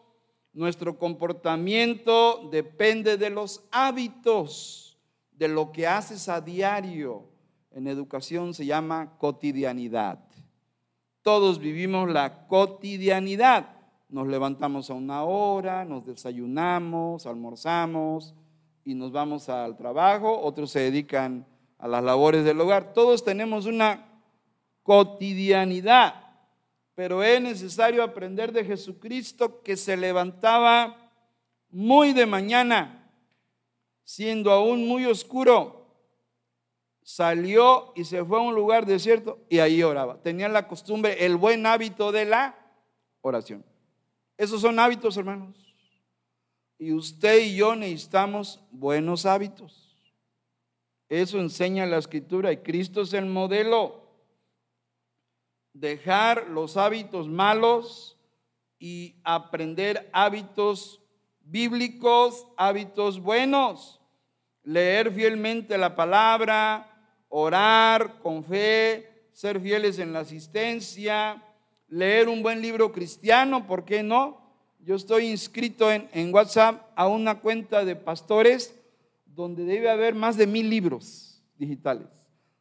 nuestro 0.57 0.97
comportamiento 0.97 2.49
depende 2.51 3.15
de 3.15 3.29
los 3.29 3.63
hábitos, 3.71 4.97
de 5.31 5.47
lo 5.47 5.71
que 5.71 5.85
haces 5.85 6.27
a 6.29 6.41
diario. 6.41 7.29
En 7.69 7.85
educación 7.85 8.55
se 8.55 8.65
llama 8.65 9.17
cotidianidad. 9.19 10.17
Todos 11.21 11.59
vivimos 11.59 12.09
la 12.09 12.47
cotidianidad. 12.47 13.69
Nos 14.09 14.27
levantamos 14.27 14.89
a 14.89 14.95
una 14.95 15.23
hora, 15.25 15.85
nos 15.85 16.07
desayunamos, 16.07 17.27
almorzamos, 17.27 18.33
y 18.83 18.95
nos 18.95 19.11
vamos 19.11 19.49
al 19.49 19.77
trabajo, 19.77 20.41
otros 20.41 20.71
se 20.71 20.79
dedican 20.79 21.45
a 21.77 21.87
las 21.87 22.03
labores 22.03 22.43
del 22.43 22.59
hogar. 22.59 22.93
Todos 22.93 23.23
tenemos 23.23 23.67
una 23.67 24.07
cotidianidad, 24.81 26.26
pero 26.97 27.21
es 27.21 27.39
necesario 27.39 28.01
aprender 28.01 28.51
de 28.51 28.65
Jesucristo 28.65 29.61
que 29.61 29.77
se 29.77 29.95
levantaba 29.95 31.11
muy 31.69 32.11
de 32.11 32.25
mañana, 32.25 33.07
siendo 34.03 34.49
aún 34.51 34.87
muy 34.87 35.05
oscuro. 35.05 35.95
Salió 37.03 37.93
y 37.95 38.03
se 38.03 38.25
fue 38.25 38.39
a 38.39 38.41
un 38.41 38.55
lugar 38.55 38.87
desierto 38.87 39.37
y 39.47 39.59
ahí 39.59 39.83
oraba. 39.83 40.19
Tenía 40.23 40.49
la 40.49 40.67
costumbre, 40.67 41.23
el 41.23 41.35
buen 41.35 41.67
hábito 41.67 42.11
de 42.11 42.25
la 42.25 42.57
oración. 43.21 43.63
Esos 44.35 44.61
son 44.61 44.79
hábitos, 44.79 45.17
hermanos. 45.17 45.55
Y 46.79 46.93
usted 46.93 47.45
y 47.45 47.57
yo 47.57 47.75
necesitamos 47.75 48.59
buenos 48.71 49.27
hábitos. 49.27 49.95
Eso 51.09 51.39
enseña 51.39 51.85
la 51.85 51.99
escritura 51.99 52.51
y 52.51 52.57
Cristo 52.57 53.01
es 53.01 53.13
el 53.13 53.27
modelo. 53.27 54.06
Dejar 55.79 56.47
los 56.47 56.77
hábitos 56.77 57.27
malos 57.27 58.17
y 58.79 59.15
aprender 59.23 60.09
hábitos 60.11 61.01
bíblicos, 61.41 62.47
hábitos 62.57 63.19
buenos. 63.19 64.01
Leer 64.63 65.11
fielmente 65.11 65.77
la 65.77 65.95
palabra, 65.95 67.15
orar 67.29 68.19
con 68.19 68.43
fe, 68.43 69.29
ser 69.31 69.59
fieles 69.59 69.99
en 69.99 70.13
la 70.13 70.19
asistencia, 70.19 71.43
leer 71.87 72.27
un 72.27 72.43
buen 72.43 72.61
libro 72.61 72.91
cristiano, 72.91 73.67
¿por 73.67 73.85
qué 73.85 74.03
no? 74.03 74.47
yo 74.87 74.95
estoy 74.95 75.25
inscrito 75.25 75.91
en, 75.91 76.33
WhatsApp 76.33 76.81
a 76.95 77.09
una 77.09 77.41
cuenta 77.41 77.83
de 77.83 77.97
pastores 77.97 78.73
donde 79.25 79.65
debe 79.65 79.89
haber 79.89 80.15
más 80.15 80.37
de 80.37 80.47
mil 80.47 80.69
libros 80.69 81.43
digitales. 81.57 82.07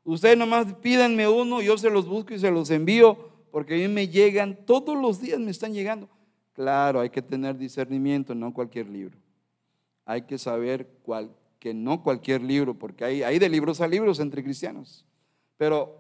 Ustedes 0.07 0.39
nomás 0.39 0.73
pídanme 0.75 1.27
uno, 1.27 1.61
yo 1.61 1.77
se 1.77 1.91
los 1.91 2.07
busco 2.07 2.33
y 2.33 2.39
se 2.39 2.49
los 2.53 2.71
envío, 2.71 3.19
porque 3.51 3.75
a 3.75 3.77
mí 3.77 3.89
me 3.93 4.07
llegan, 4.07 4.57
todos 4.65 4.97
los 4.97 5.21
días 5.21 5.41
me 5.41 5.51
están 5.51 5.75
llegando. 5.75 6.09
Claro, 6.53 7.01
hay 7.01 7.11
que 7.11 7.21
tener 7.21 7.59
discernimiento, 7.59 8.33
no 8.33 8.55
cualquier 8.55 8.89
libro. 8.89 9.19
Hay 10.05 10.23
que 10.23 10.39
saber 10.39 10.89
que 11.59 11.75
no 11.75 12.05
cualquier 12.05 12.41
libro, 12.41 12.75
porque 12.75 13.05
hay, 13.05 13.25
hay 13.25 13.41
de 13.41 13.49
libros 13.49 13.81
a 13.81 13.89
libros 13.89 14.21
entre 14.21 14.45
cristianos. 14.45 15.05
Pero 15.57 15.99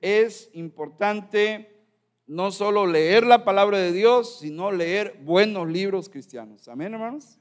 es 0.00 0.48
importante 0.52 1.84
no 2.28 2.52
solo 2.52 2.86
leer 2.86 3.26
la 3.26 3.44
palabra 3.44 3.78
de 3.78 3.90
Dios, 3.90 4.38
sino 4.38 4.70
leer 4.70 5.20
buenos 5.24 5.68
libros 5.68 6.08
cristianos. 6.08 6.68
Amén, 6.68 6.94
hermanos. 6.94 7.36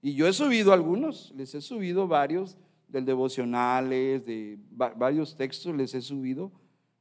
Y 0.00 0.14
yo 0.14 0.26
he 0.26 0.32
subido 0.32 0.72
algunos, 0.72 1.30
les 1.36 1.54
he 1.54 1.60
subido 1.60 2.08
varios 2.08 2.56
del 2.88 3.04
devocionales, 3.04 4.24
de 4.24 4.58
varios 4.70 5.36
textos 5.36 5.74
les 5.74 5.94
he 5.94 6.00
subido. 6.00 6.52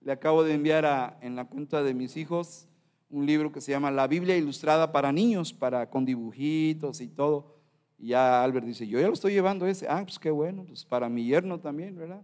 Le 0.02 0.12
acabo 0.12 0.44
de 0.44 0.54
enviar 0.54 0.86
a, 0.86 1.18
en 1.22 1.36
la 1.36 1.46
cuenta 1.46 1.84
de 1.84 1.94
mis 1.94 2.18
hijos 2.18 2.68
un 3.10 3.25
libro 3.25 3.52
que 3.52 3.62
se 3.62 3.72
llama 3.72 3.92
La 3.92 4.08
Biblia 4.08 4.36
Ilustrada 4.36 4.92
para 4.92 5.12
Niños, 5.12 5.54
para, 5.54 5.90
con 5.90 6.04
dibujitos 6.04 7.00
y 7.00 7.08
todo. 7.08 7.58
Y 8.00 8.08
ya 8.08 8.44
Albert 8.44 8.66
dice, 8.66 8.88
yo 8.88 9.00
ya 9.00 9.08
lo 9.08 9.13
estoy 9.13 9.34
llevando 9.34 9.68
ese. 9.68 9.88
Ah, 9.88 10.02
pues 10.04 10.18
qué 10.18 10.32
bueno, 10.32 10.66
pues 10.66 10.84
para 10.84 11.10
mi 11.10 11.25
yerno 11.25 11.60
también, 11.60 11.96
¿verdad? 11.96 12.24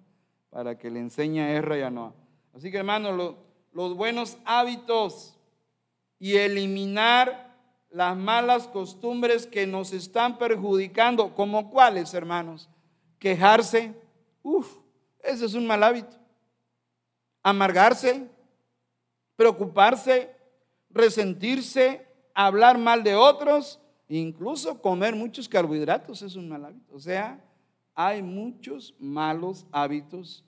Para 0.49 0.77
que 0.77 0.89
le 0.89 0.99
enseñe 0.99 1.39
a 1.39 1.51
Erra 1.51 1.77
y 1.77 1.81
a 1.81 1.91
Noah. 1.91 2.13
Así 2.53 2.71
que 2.71 2.77
hermano, 2.77 3.37
los 3.71 3.95
buenos 3.95 4.37
hábitos 4.45 5.37
y 6.17 6.35
eliminar 6.35 7.55
las 7.91 8.17
malas 8.17 8.67
costumbres 8.67 9.47
que 9.47 9.65
nos 9.65 9.93
están 9.93 10.37
perjudicando, 10.37 11.33
como 11.33 11.69
cuáles, 11.69 12.13
hermanos, 12.13 12.69
quejarse, 13.19 13.93
uff, 14.41 14.77
ese 15.21 15.45
es 15.45 15.53
un 15.53 15.67
mal 15.67 15.83
hábito. 15.83 16.17
Amargarse, 17.43 18.27
preocuparse, 19.35 20.35
resentirse, 20.89 22.05
hablar 22.33 22.77
mal 22.77 23.03
de 23.03 23.15
otros, 23.15 23.79
incluso 24.07 24.81
comer 24.81 25.15
muchos 25.15 25.47
carbohidratos 25.47 26.21
es 26.21 26.35
un 26.35 26.49
mal 26.49 26.65
hábito. 26.65 26.95
O 26.95 26.99
sea, 26.99 27.43
hay 27.93 28.21
muchos 28.21 28.95
malos 28.99 29.67
hábitos 29.71 30.45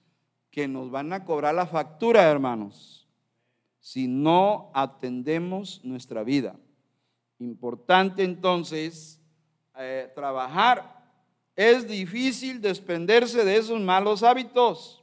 que 0.50 0.68
nos 0.68 0.90
van 0.90 1.14
a 1.14 1.24
cobrar 1.26 1.54
la 1.56 1.66
factura, 1.66 2.30
hermanos, 2.30 3.08
si 3.80 4.08
no 4.08 4.72
atendemos 4.74 5.84
nuestra 5.84 6.24
vida. 6.24 6.56
Importante 7.40 8.24
entonces 8.24 9.20
eh, 9.78 10.12
trabajar. 10.14 11.01
Es 11.56 11.88
difícil 11.88 12.62
desprenderse 12.62 13.44
de 13.44 13.58
esos 13.58 13.80
malos 13.80 14.24
hábitos 14.24 15.02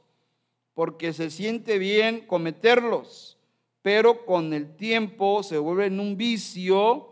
porque 0.73 1.11
se 1.11 1.29
siente 1.29 1.77
bien 1.77 2.21
cometerlos, 2.25 3.37
pero 3.81 4.25
con 4.25 4.53
el 4.53 4.77
tiempo 4.77 5.43
se 5.43 5.57
vuelven 5.57 5.99
un 5.99 6.15
vicio 6.15 7.09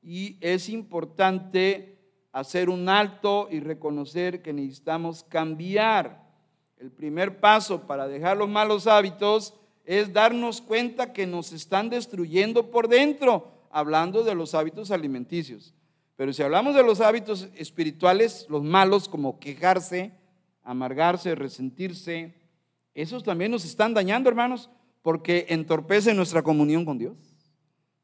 y 0.00 0.36
es 0.40 0.68
importante 0.68 1.98
hacer 2.30 2.70
un 2.70 2.88
alto 2.88 3.48
y 3.50 3.58
reconocer 3.58 4.40
que 4.40 4.52
necesitamos 4.52 5.24
cambiar. 5.24 6.28
El 6.76 6.92
primer 6.92 7.40
paso 7.40 7.88
para 7.88 8.06
dejar 8.06 8.36
los 8.36 8.48
malos 8.48 8.86
hábitos 8.86 9.54
es 9.84 10.12
darnos 10.12 10.60
cuenta 10.60 11.12
que 11.12 11.26
nos 11.26 11.52
están 11.52 11.90
destruyendo 11.90 12.70
por 12.70 12.86
dentro, 12.86 13.66
hablando 13.70 14.22
de 14.22 14.36
los 14.36 14.54
hábitos 14.54 14.92
alimenticios. 14.92 15.74
Pero 16.18 16.32
si 16.32 16.42
hablamos 16.42 16.74
de 16.74 16.82
los 16.82 17.00
hábitos 17.00 17.48
espirituales, 17.54 18.44
los 18.50 18.64
malos 18.64 19.08
como 19.08 19.38
quejarse, 19.38 20.10
amargarse, 20.64 21.36
resentirse, 21.36 22.34
esos 22.92 23.22
también 23.22 23.52
nos 23.52 23.64
están 23.64 23.94
dañando, 23.94 24.28
hermanos, 24.28 24.68
porque 25.00 25.46
entorpecen 25.48 26.16
nuestra 26.16 26.42
comunión 26.42 26.84
con 26.84 26.98
Dios. 26.98 27.16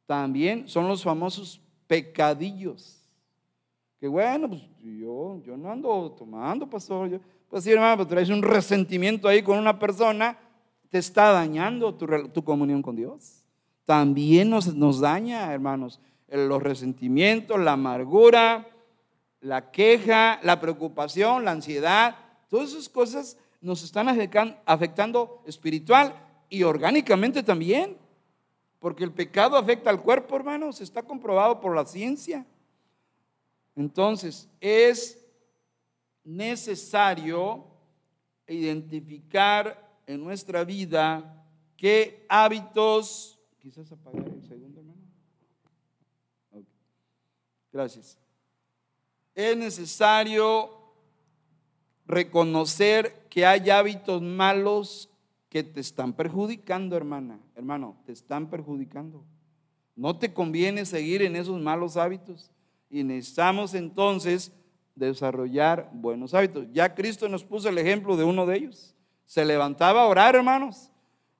También 0.06 0.68
son 0.68 0.86
los 0.86 1.02
famosos 1.02 1.60
pecadillos. 1.88 3.02
Que 3.98 4.06
bueno, 4.06 4.48
pues 4.48 4.62
yo, 4.80 5.42
yo 5.44 5.56
no 5.56 5.72
ando 5.72 6.12
tomando, 6.16 6.70
pastor. 6.70 7.10
Yo, 7.10 7.18
pues 7.48 7.64
sí, 7.64 7.72
hermano, 7.72 7.96
pero 7.96 8.06
traes 8.06 8.28
un 8.28 8.44
resentimiento 8.44 9.26
ahí 9.26 9.42
con 9.42 9.58
una 9.58 9.76
persona 9.76 10.38
te 10.88 10.98
está 10.98 11.32
dañando 11.32 11.92
tu, 11.92 12.44
comunión 12.44 12.80
con 12.80 12.94
Dios. 12.94 13.44
También 13.84 14.50
nos, 14.50 14.72
nos 14.72 15.00
daña, 15.00 15.52
hermanos, 15.52 15.98
los 16.28 16.62
resentimientos, 16.62 17.58
la 17.60 17.72
amargura, 17.72 18.68
la 19.40 19.70
queja, 19.70 20.40
la 20.42 20.60
preocupación, 20.60 21.44
la 21.44 21.52
ansiedad. 21.52 22.16
Todas 22.48 22.70
esas 22.70 22.88
cosas 22.88 23.36
nos 23.60 23.82
están 23.82 24.08
afectando 24.66 25.42
espiritual 25.46 26.14
y 26.48 26.62
orgánicamente 26.62 27.42
también. 27.42 27.98
Porque 28.78 29.04
el 29.04 29.12
pecado 29.12 29.56
afecta 29.56 29.88
al 29.90 30.02
cuerpo, 30.02 30.36
hermanos, 30.36 30.80
está 30.80 31.02
comprobado 31.02 31.60
por 31.60 31.74
la 31.74 31.86
ciencia. 31.86 32.46
Entonces, 33.74 34.48
es 34.60 35.18
necesario 36.22 37.64
identificar 38.46 39.98
en 40.06 40.22
nuestra 40.22 40.64
vida 40.64 41.44
qué 41.76 42.26
hábitos, 42.28 43.38
quizás 43.58 43.90
apagar 43.90 44.28
el 44.28 44.42
segundo, 44.42 44.80
hermano. 44.80 45.00
Gracias. 47.74 48.16
Es 49.34 49.54
necesario 49.54 50.70
reconocer 52.06 53.26
que 53.28 53.44
hay 53.44 53.68
hábitos 53.68 54.22
malos 54.22 55.10
que 55.50 55.62
te 55.62 55.80
están 55.80 56.14
perjudicando, 56.14 56.96
hermana, 56.96 57.38
hermano, 57.54 57.96
te 58.06 58.12
están 58.12 58.48
perjudicando. 58.48 59.22
No 59.94 60.16
te 60.16 60.32
conviene 60.32 60.86
seguir 60.86 61.20
en 61.20 61.36
esos 61.36 61.60
malos 61.60 61.98
hábitos 61.98 62.50
y 62.88 63.04
necesitamos 63.04 63.74
entonces 63.74 64.52
desarrollar 64.94 65.90
buenos 65.92 66.32
hábitos. 66.32 66.66
Ya 66.72 66.94
Cristo 66.94 67.28
nos 67.28 67.44
puso 67.44 67.68
el 67.68 67.76
ejemplo 67.76 68.16
de 68.16 68.24
uno 68.24 68.46
de 68.46 68.56
ellos 68.56 68.94
se 69.26 69.44
levantaba 69.44 70.02
a 70.02 70.06
orar, 70.06 70.36
hermanos. 70.36 70.90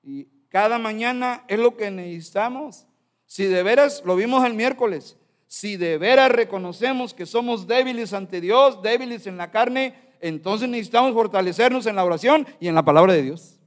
Y 0.02 0.26
cada 0.48 0.78
mañana 0.78 1.44
es 1.48 1.58
lo 1.58 1.76
que 1.76 1.90
necesitamos. 1.90 2.86
Si 3.26 3.44
de 3.44 3.62
veras, 3.62 4.02
lo 4.04 4.16
vimos 4.16 4.44
el 4.44 4.54
miércoles, 4.54 5.16
si 5.46 5.76
de 5.76 5.98
veras 5.98 6.30
reconocemos 6.30 7.14
que 7.14 7.26
somos 7.26 7.66
débiles 7.66 8.12
ante 8.12 8.40
Dios, 8.40 8.82
débiles 8.82 9.26
en 9.26 9.36
la 9.36 9.50
carne, 9.50 9.94
entonces 10.20 10.68
necesitamos 10.68 11.12
fortalecernos 11.12 11.86
en 11.86 11.96
la 11.96 12.04
oración 12.04 12.46
y 12.60 12.68
en 12.68 12.74
la 12.74 12.84
palabra 12.84 13.12
de 13.12 13.22
Dios. 13.22 13.60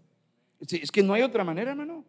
Es 0.59 0.91
que 0.91 1.03
no 1.03 1.13
hay 1.13 1.21
otra 1.21 1.43
manera, 1.43 1.71
hermano. 1.71 2.03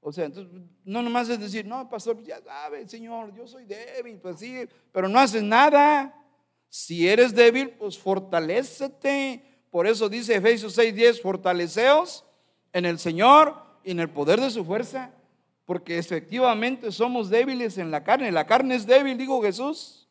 O 0.00 0.12
sea, 0.12 0.26
entonces, 0.26 0.52
no 0.84 1.02
nomás 1.02 1.28
es 1.28 1.40
decir, 1.40 1.66
no, 1.66 1.88
pastor, 1.88 2.22
ya 2.22 2.40
sabe, 2.40 2.88
Señor, 2.88 3.34
yo 3.34 3.46
soy 3.46 3.64
débil, 3.64 4.18
pues 4.18 4.38
sí, 4.38 4.54
pero 4.92 5.08
no 5.08 5.18
haces 5.18 5.42
nada. 5.42 6.14
Si 6.68 7.08
eres 7.08 7.34
débil, 7.34 7.70
pues 7.70 7.98
fortalécete 7.98 9.42
por 9.76 9.86
eso 9.86 10.08
dice 10.08 10.34
Efesios 10.34 10.78
6:10, 10.78 11.20
fortaleceos 11.20 12.24
en 12.72 12.86
el 12.86 12.98
Señor 12.98 13.62
y 13.84 13.90
en 13.90 14.00
el 14.00 14.08
poder 14.08 14.40
de 14.40 14.50
su 14.50 14.64
fuerza, 14.64 15.12
porque 15.66 15.98
efectivamente 15.98 16.92
somos 16.92 17.28
débiles 17.28 17.76
en 17.76 17.90
la 17.90 18.04
carne. 18.04 18.30
La 18.30 18.46
carne 18.46 18.76
es 18.76 18.86
débil, 18.86 19.18
dijo 19.18 19.42
Jesús. 19.42 20.08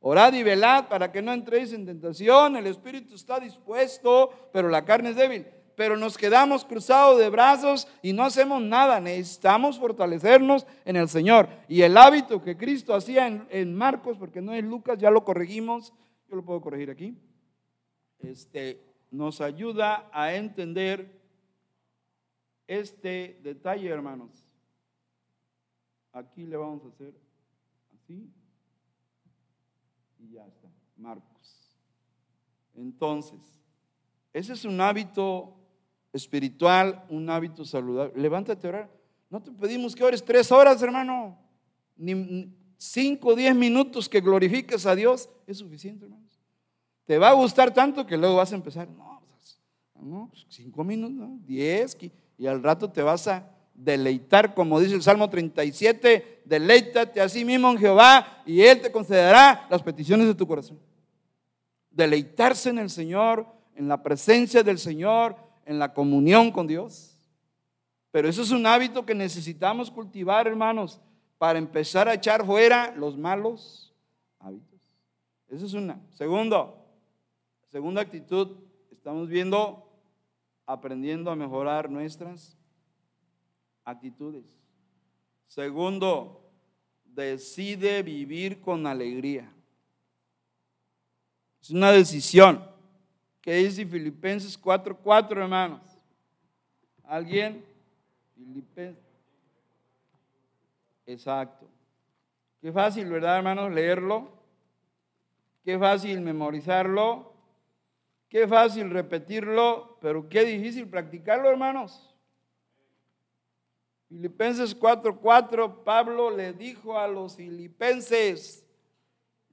Orad 0.00 0.34
y 0.34 0.42
velad 0.42 0.88
para 0.88 1.10
que 1.10 1.22
no 1.22 1.32
entréis 1.32 1.72
en 1.72 1.86
tentación. 1.86 2.56
El 2.56 2.66
espíritu 2.66 3.14
está 3.14 3.40
dispuesto, 3.40 4.30
pero 4.52 4.68
la 4.68 4.84
carne 4.84 5.10
es 5.10 5.16
débil. 5.16 5.46
Pero 5.76 5.96
nos 5.96 6.18
quedamos 6.18 6.64
cruzados 6.64 7.18
de 7.20 7.30
brazos 7.30 7.86
y 8.02 8.12
no 8.12 8.24
hacemos 8.24 8.60
nada. 8.60 8.98
Necesitamos 9.00 9.78
fortalecernos 9.78 10.66
en 10.84 10.96
el 10.96 11.08
Señor. 11.08 11.48
Y 11.68 11.82
el 11.82 11.96
hábito 11.96 12.42
que 12.42 12.56
Cristo 12.56 12.92
hacía 12.92 13.28
en, 13.28 13.46
en 13.50 13.74
Marcos, 13.76 14.18
porque 14.18 14.42
no 14.42 14.52
es 14.52 14.64
Lucas, 14.64 14.98
ya 14.98 15.10
lo 15.10 15.24
corregimos. 15.24 15.92
Yo 16.28 16.36
lo 16.36 16.44
puedo 16.44 16.60
corregir 16.60 16.90
aquí. 16.90 17.16
Este, 18.18 18.82
nos 19.12 19.40
ayuda 19.40 20.10
a 20.12 20.34
entender 20.34 21.20
este 22.66 23.38
detalle, 23.42 23.88
hermanos. 23.88 24.45
Aquí 26.16 26.46
le 26.46 26.56
vamos 26.56 26.82
a 26.82 26.88
hacer 26.88 27.14
así 27.92 28.32
y 30.18 30.30
ya 30.30 30.46
está, 30.46 30.66
Marcos. 30.96 31.76
Entonces, 32.74 33.38
ese 34.32 34.54
es 34.54 34.64
un 34.64 34.80
hábito 34.80 35.54
espiritual, 36.14 37.04
un 37.10 37.28
hábito 37.28 37.66
saludable. 37.66 38.18
Levántate 38.18 38.66
a 38.66 38.70
orar. 38.70 38.90
No 39.28 39.42
te 39.42 39.52
pedimos 39.52 39.94
que 39.94 40.04
ores 40.04 40.24
tres 40.24 40.50
horas, 40.50 40.80
hermano. 40.80 41.38
Ni 41.98 42.50
cinco 42.78 43.28
o 43.28 43.36
diez 43.36 43.54
minutos 43.54 44.08
que 44.08 44.22
glorifiques 44.22 44.86
a 44.86 44.94
Dios 44.94 45.28
es 45.46 45.58
suficiente, 45.58 46.06
hermano. 46.06 46.24
Te 47.04 47.18
va 47.18 47.28
a 47.28 47.34
gustar 47.34 47.74
tanto 47.74 48.06
que 48.06 48.16
luego 48.16 48.36
vas 48.36 48.52
a 48.52 48.56
empezar, 48.56 48.88
no, 48.88 49.20
pues, 49.28 49.60
pues, 50.30 50.46
cinco 50.48 50.82
minutos, 50.82 51.28
diez, 51.44 51.94
y 52.38 52.46
al 52.46 52.62
rato 52.62 52.90
te 52.90 53.02
vas 53.02 53.28
a 53.28 53.55
deleitar, 53.76 54.54
como 54.54 54.80
dice 54.80 54.94
el 54.94 55.02
Salmo 55.02 55.28
37, 55.28 56.42
deleítate 56.44 57.20
a 57.20 57.28
sí 57.28 57.44
mismo 57.44 57.70
en 57.70 57.78
Jehová 57.78 58.42
y 58.46 58.62
Él 58.62 58.80
te 58.80 58.90
concederá 58.90 59.66
las 59.70 59.82
peticiones 59.82 60.26
de 60.26 60.34
tu 60.34 60.46
corazón. 60.46 60.78
Deleitarse 61.90 62.70
en 62.70 62.78
el 62.78 62.90
Señor, 62.90 63.46
en 63.74 63.88
la 63.88 64.02
presencia 64.02 64.62
del 64.62 64.78
Señor, 64.78 65.36
en 65.64 65.78
la 65.78 65.92
comunión 65.92 66.50
con 66.50 66.66
Dios. 66.66 67.16
Pero 68.10 68.28
eso 68.28 68.42
es 68.42 68.50
un 68.50 68.66
hábito 68.66 69.04
que 69.04 69.14
necesitamos 69.14 69.90
cultivar, 69.90 70.46
hermanos, 70.46 71.00
para 71.38 71.58
empezar 71.58 72.08
a 72.08 72.14
echar 72.14 72.44
fuera 72.44 72.94
los 72.96 73.16
malos 73.16 73.94
hábitos. 74.38 74.80
Eso 75.48 75.66
es 75.66 75.74
una. 75.74 76.00
Segundo, 76.14 76.86
Segunda 77.76 78.00
actitud, 78.00 78.56
estamos 78.90 79.28
viendo, 79.28 79.86
aprendiendo 80.64 81.30
a 81.30 81.36
mejorar 81.36 81.90
nuestras 81.90 82.55
actitudes. 83.86 84.44
Segundo, 85.46 86.42
decide 87.04 88.02
vivir 88.02 88.60
con 88.60 88.86
alegría. 88.86 89.50
Es 91.62 91.70
una 91.70 91.92
decisión. 91.92 92.62
¿Qué 93.40 93.54
dice 93.54 93.86
Filipenses 93.86 94.60
4:4, 94.60 95.40
hermanos? 95.40 95.80
¿Alguien? 97.04 97.64
Filipenses. 98.34 99.04
Exacto. 101.06 101.66
Qué 102.60 102.72
fácil, 102.72 103.08
¿verdad, 103.08 103.38
hermanos? 103.38 103.72
Leerlo. 103.72 104.28
Qué 105.64 105.78
fácil 105.78 106.20
memorizarlo. 106.20 107.32
Qué 108.28 108.48
fácil 108.48 108.90
repetirlo, 108.90 109.96
pero 110.00 110.28
qué 110.28 110.44
difícil 110.44 110.88
practicarlo, 110.88 111.48
hermanos. 111.48 112.05
Filipenses 114.08 114.78
4:4, 114.78 115.82
Pablo 115.82 116.30
le 116.30 116.52
dijo 116.52 116.98
a 116.98 117.08
los 117.08 117.36
filipenses, 117.36 118.64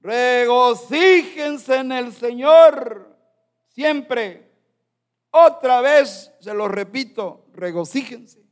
regocíjense 0.00 1.76
en 1.76 1.90
el 1.92 2.12
Señor 2.12 3.16
siempre. 3.68 4.48
Otra 5.30 5.80
vez, 5.80 6.30
se 6.38 6.54
lo 6.54 6.68
repito, 6.68 7.46
regocíjense. 7.54 8.44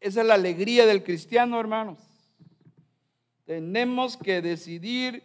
Esa 0.00 0.22
es 0.22 0.26
la 0.26 0.34
alegría 0.34 0.86
del 0.86 1.04
cristiano, 1.04 1.60
hermanos. 1.60 1.98
Tenemos 3.44 4.16
que 4.16 4.40
decidir 4.40 5.22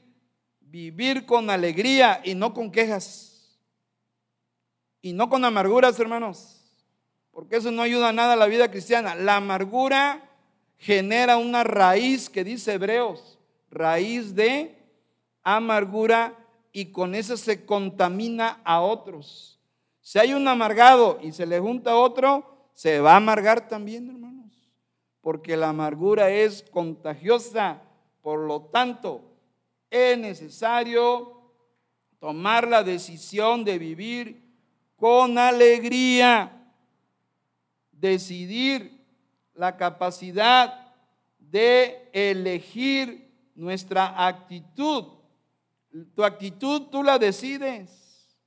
vivir 0.60 1.26
con 1.26 1.50
alegría 1.50 2.20
y 2.26 2.36
no 2.36 2.54
con 2.54 2.70
quejas. 2.70 3.58
Y 5.02 5.14
no 5.14 5.30
con 5.30 5.46
amarguras, 5.46 5.98
hermanos 6.00 6.57
porque 7.38 7.58
eso 7.58 7.70
no 7.70 7.84
ayuda 7.84 8.12
nada 8.12 8.34
a 8.34 8.36
la 8.36 8.48
vida 8.48 8.72
cristiana. 8.72 9.14
La 9.14 9.36
amargura 9.36 10.28
genera 10.76 11.38
una 11.38 11.64
raíz 11.64 12.32
que 12.32 12.44
dice 12.44 12.74
Hebreos, 12.74 13.38
raíz 13.70 14.34
de 14.34 14.76
amargura 15.44 16.34
y 16.72 16.88
con 16.88 17.14
eso 17.14 17.38
se 17.38 17.64
contamina 17.64 18.60
a 18.64 18.82
otros. 18.82 19.60
Si 20.02 20.18
hay 20.18 20.34
un 20.34 20.48
amargado 20.48 21.20
y 21.22 21.32
se 21.32 21.46
le 21.46 21.60
junta 21.60 21.96
otro, 21.96 22.72
se 22.74 23.02
va 23.02 23.14
a 23.14 23.18
amargar 23.18 23.68
también, 23.68 24.10
hermanos, 24.10 24.52
porque 25.22 25.56
la 25.56 25.70
amargura 25.70 26.32
es 26.32 26.66
contagiosa. 26.72 27.84
Por 28.24 28.40
lo 28.48 28.62
tanto, 28.62 29.22
es 29.92 30.18
necesario 30.18 31.40
tomar 32.18 32.68
la 32.68 32.82
decisión 32.82 33.64
de 33.64 33.78
vivir 33.78 34.42
con 34.96 35.38
alegría 35.38 36.57
decidir, 38.00 38.98
la 39.58 39.76
capacidad 39.76 40.94
de 41.40 42.10
elegir 42.14 43.32
nuestra 43.56 44.28
actitud. 44.28 45.06
Tu 46.16 46.24
actitud 46.24 46.84
tú 46.92 47.04
la 47.04 47.18
decides. 47.18 48.38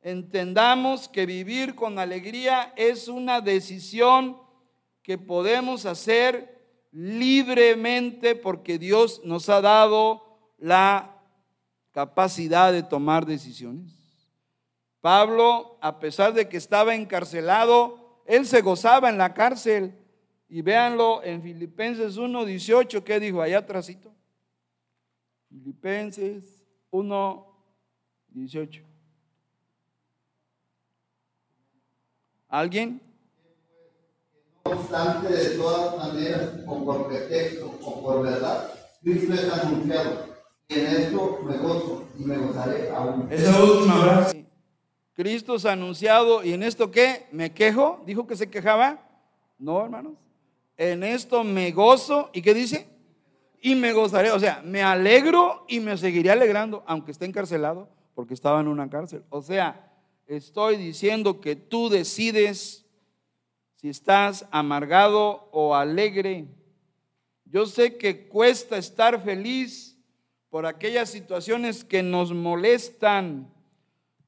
Entendamos 0.00 1.08
que 1.08 1.26
vivir 1.26 1.74
con 1.74 1.98
alegría 1.98 2.72
es 2.76 3.08
una 3.08 3.40
decisión 3.40 4.36
que 5.02 5.18
podemos 5.18 5.84
hacer 5.84 6.60
libremente 6.92 8.34
porque 8.34 8.78
Dios 8.78 9.20
nos 9.24 9.48
ha 9.48 9.60
dado 9.60 10.22
la 10.58 11.20
capacidad 11.92 12.72
de 12.72 12.82
tomar 12.82 13.26
decisiones. 13.26 13.92
Pablo, 15.00 15.78
a 15.80 15.98
pesar 15.98 16.32
de 16.32 16.48
que 16.48 16.56
estaba 16.56 16.94
encarcelado, 16.94 18.01
él 18.26 18.46
se 18.46 18.60
gozaba 18.60 19.08
en 19.08 19.18
la 19.18 19.34
cárcel. 19.34 19.94
Y 20.48 20.60
véanlo 20.60 21.22
en 21.24 21.42
Filipenses 21.42 22.18
1.18, 22.18 23.02
¿qué 23.02 23.18
dijo 23.18 23.40
allá 23.40 23.58
atrásito? 23.58 24.12
Filipenses 25.48 26.62
1.18. 26.90 28.82
¿Alguien? 32.48 33.00
No 34.66 34.72
obstante, 34.72 35.32
de 35.32 35.56
todas 35.56 35.96
maneras, 35.96 36.50
o 36.66 36.84
por 36.84 37.08
pretexto 37.08 37.78
o 37.82 38.02
por 38.02 38.22
verdad, 38.22 38.74
Cristo 39.02 39.32
es 39.32 39.50
anunciado. 39.50 40.26
Y 40.68 40.74
en 40.74 40.86
esto 40.86 41.40
me 41.44 41.56
gozo 41.56 42.08
y 42.18 42.24
me 42.24 42.36
gozaré 42.36 42.90
aún. 42.90 43.26
Esa 43.30 43.62
última 43.64 44.02
frase. 44.02 44.41
Cristo 45.14 45.56
es 45.56 45.66
anunciado 45.66 46.42
y 46.42 46.52
en 46.52 46.62
esto 46.62 46.90
qué? 46.90 47.26
¿Me 47.32 47.52
quejo? 47.52 48.02
¿Dijo 48.06 48.26
que 48.26 48.36
se 48.36 48.50
quejaba? 48.50 49.06
No, 49.58 49.84
hermanos. 49.84 50.14
En 50.76 51.02
esto 51.02 51.44
me 51.44 51.70
gozo. 51.70 52.30
¿Y 52.32 52.42
qué 52.42 52.54
dice? 52.54 52.88
Y 53.60 53.74
me 53.74 53.92
gozaré. 53.92 54.30
O 54.30 54.40
sea, 54.40 54.62
me 54.64 54.82
alegro 54.82 55.64
y 55.68 55.80
me 55.80 55.96
seguiré 55.96 56.30
alegrando, 56.30 56.82
aunque 56.86 57.12
esté 57.12 57.26
encarcelado, 57.26 57.88
porque 58.14 58.34
estaba 58.34 58.60
en 58.60 58.68
una 58.68 58.88
cárcel. 58.88 59.22
O 59.28 59.42
sea, 59.42 59.92
estoy 60.26 60.76
diciendo 60.76 61.40
que 61.40 61.56
tú 61.56 61.88
decides 61.88 62.86
si 63.76 63.88
estás 63.90 64.46
amargado 64.50 65.48
o 65.52 65.74
alegre. 65.74 66.46
Yo 67.44 67.66
sé 67.66 67.98
que 67.98 68.28
cuesta 68.28 68.78
estar 68.78 69.22
feliz 69.22 69.98
por 70.48 70.66
aquellas 70.66 71.10
situaciones 71.10 71.84
que 71.84 72.02
nos 72.02 72.32
molestan 72.32 73.52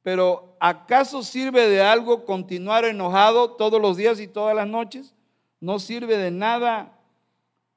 pero 0.05 0.55
¿acaso 0.61 1.23
sirve 1.23 1.67
de 1.67 1.81
algo 1.81 2.27
continuar 2.27 2.85
enojado 2.85 3.53
todos 3.53 3.81
los 3.81 3.97
días 3.97 4.21
y 4.21 4.29
todas 4.29 4.55
las 4.55 4.69
noches? 4.69 5.15
No 5.61 5.79
sirve 5.79 6.19
de 6.19 6.31
nada. 6.31 7.01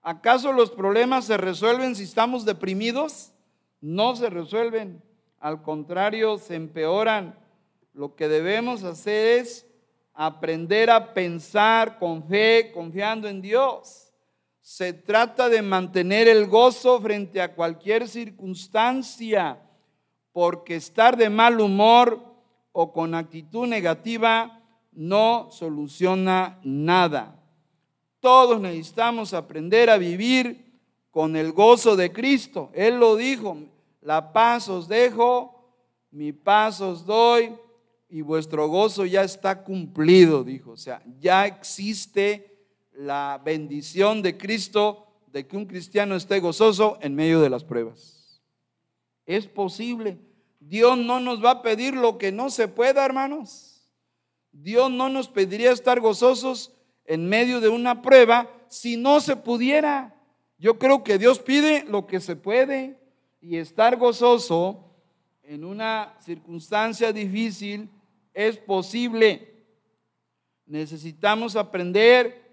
¿Acaso 0.01 0.51
los 0.51 0.69
problemas 0.69 1.23
se 1.23 1.37
resuelven 1.37 1.95
si 1.95 2.03
estamos 2.03 2.43
deprimidos? 2.43 3.31
No 3.79 4.13
se 4.17 4.29
resuelven. 4.29 5.01
Al 5.39 5.61
contrario, 5.61 6.37
se 6.37 6.55
empeoran. 6.55 7.33
Lo 7.93 8.13
que 8.17 8.27
debemos 8.27 8.83
hacer 8.83 9.39
es 9.39 9.65
aprender 10.13 10.89
a 10.89 11.13
pensar 11.13 11.97
con 11.97 12.27
fe, 12.27 12.71
confiando 12.73 13.29
en 13.29 13.41
Dios. 13.41 14.11
Se 14.59 14.91
trata 14.91 15.47
de 15.47 15.61
mantener 15.61 16.27
el 16.27 16.45
gozo 16.47 16.99
frente 16.99 17.39
a 17.39 17.55
cualquier 17.55 18.05
circunstancia 18.05 19.61
porque 20.37 20.75
estar 20.75 21.17
de 21.17 21.31
mal 21.31 21.59
humor 21.59 22.23
o 22.71 22.93
con 22.93 23.15
actitud 23.15 23.65
negativa 23.65 24.61
no 24.91 25.47
soluciona 25.49 26.59
nada. 26.63 27.43
Todos 28.19 28.61
necesitamos 28.61 29.33
aprender 29.33 29.89
a 29.89 29.97
vivir 29.97 30.79
con 31.09 31.35
el 31.35 31.53
gozo 31.53 31.95
de 31.95 32.13
Cristo. 32.13 32.69
Él 32.75 32.99
lo 32.99 33.15
dijo, 33.15 33.57
la 33.99 34.31
paz 34.31 34.69
os 34.69 34.87
dejo, 34.87 35.73
mi 36.11 36.33
paz 36.33 36.81
os 36.81 37.03
doy 37.03 37.55
y 38.07 38.21
vuestro 38.21 38.67
gozo 38.67 39.07
ya 39.07 39.23
está 39.23 39.63
cumplido, 39.63 40.43
dijo. 40.43 40.69
O 40.69 40.77
sea, 40.77 41.01
ya 41.19 41.47
existe 41.47 42.63
la 42.91 43.41
bendición 43.43 44.21
de 44.21 44.37
Cristo 44.37 45.07
de 45.33 45.47
que 45.47 45.57
un 45.57 45.65
cristiano 45.65 46.15
esté 46.15 46.39
gozoso 46.39 46.99
en 47.01 47.15
medio 47.15 47.41
de 47.41 47.49
las 47.49 47.63
pruebas. 47.63 48.39
Es 49.25 49.47
posible. 49.47 50.26
Dios 50.67 50.97
no 50.97 51.21
nos 51.21 51.43
va 51.43 51.51
a 51.51 51.61
pedir 51.61 51.95
lo 51.95 52.17
que 52.17 52.31
no 52.31 52.49
se 52.49 52.67
pueda, 52.67 53.05
hermanos. 53.05 53.89
Dios 54.51 54.91
no 54.91 55.07
nos 55.07 55.29
pediría 55.29 55.71
estar 55.71 56.01
gozosos 56.01 56.73
en 57.05 57.29
medio 57.29 57.61
de 57.61 57.69
una 57.69 58.01
prueba 58.01 58.49
si 58.67 58.97
no 58.97 59.21
se 59.21 59.37
pudiera. 59.37 60.13
Yo 60.57 60.77
creo 60.77 61.05
que 61.05 61.17
Dios 61.17 61.39
pide 61.39 61.85
lo 61.85 62.05
que 62.05 62.19
se 62.19 62.35
puede 62.35 62.99
y 63.39 63.57
estar 63.57 63.95
gozoso 63.95 64.83
en 65.43 65.63
una 65.63 66.17
circunstancia 66.19 67.13
difícil 67.13 67.89
es 68.33 68.57
posible. 68.57 69.53
Necesitamos 70.65 71.55
aprender, 71.55 72.43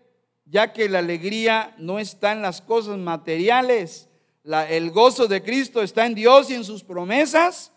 ya 0.45 0.73
que 0.73 0.89
la 0.89 1.01
alegría 1.01 1.75
no 1.79 1.99
está 1.99 2.31
en 2.31 2.43
las 2.43 2.61
cosas 2.61 2.97
materiales. 2.97 4.09
el 4.45 4.93
gozo 4.93 5.27
de 5.27 5.43
Cristo 5.43 5.83
está 5.83 6.07
en 6.07 6.15
Dios 6.15 6.49
y 6.51 6.55
en 6.55 6.63
sus 6.63 6.85
promesas 6.85 7.74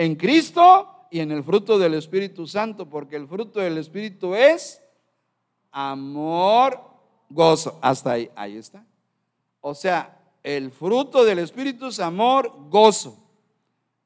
en 0.00 0.16
Cristo 0.16 0.88
y 1.10 1.20
en 1.20 1.30
el 1.30 1.44
fruto 1.44 1.78
del 1.78 1.92
Espíritu 1.92 2.46
Santo, 2.46 2.88
porque 2.88 3.16
el 3.16 3.28
fruto 3.28 3.60
del 3.60 3.76
Espíritu 3.76 4.34
es 4.34 4.80
amor, 5.70 6.80
gozo. 7.28 7.78
Hasta 7.82 8.12
ahí, 8.12 8.30
ahí 8.34 8.56
está. 8.56 8.82
O 9.60 9.74
sea, 9.74 10.18
el 10.42 10.70
fruto 10.70 11.22
del 11.22 11.40
Espíritu 11.40 11.88
es 11.88 12.00
amor, 12.00 12.50
gozo. 12.70 13.18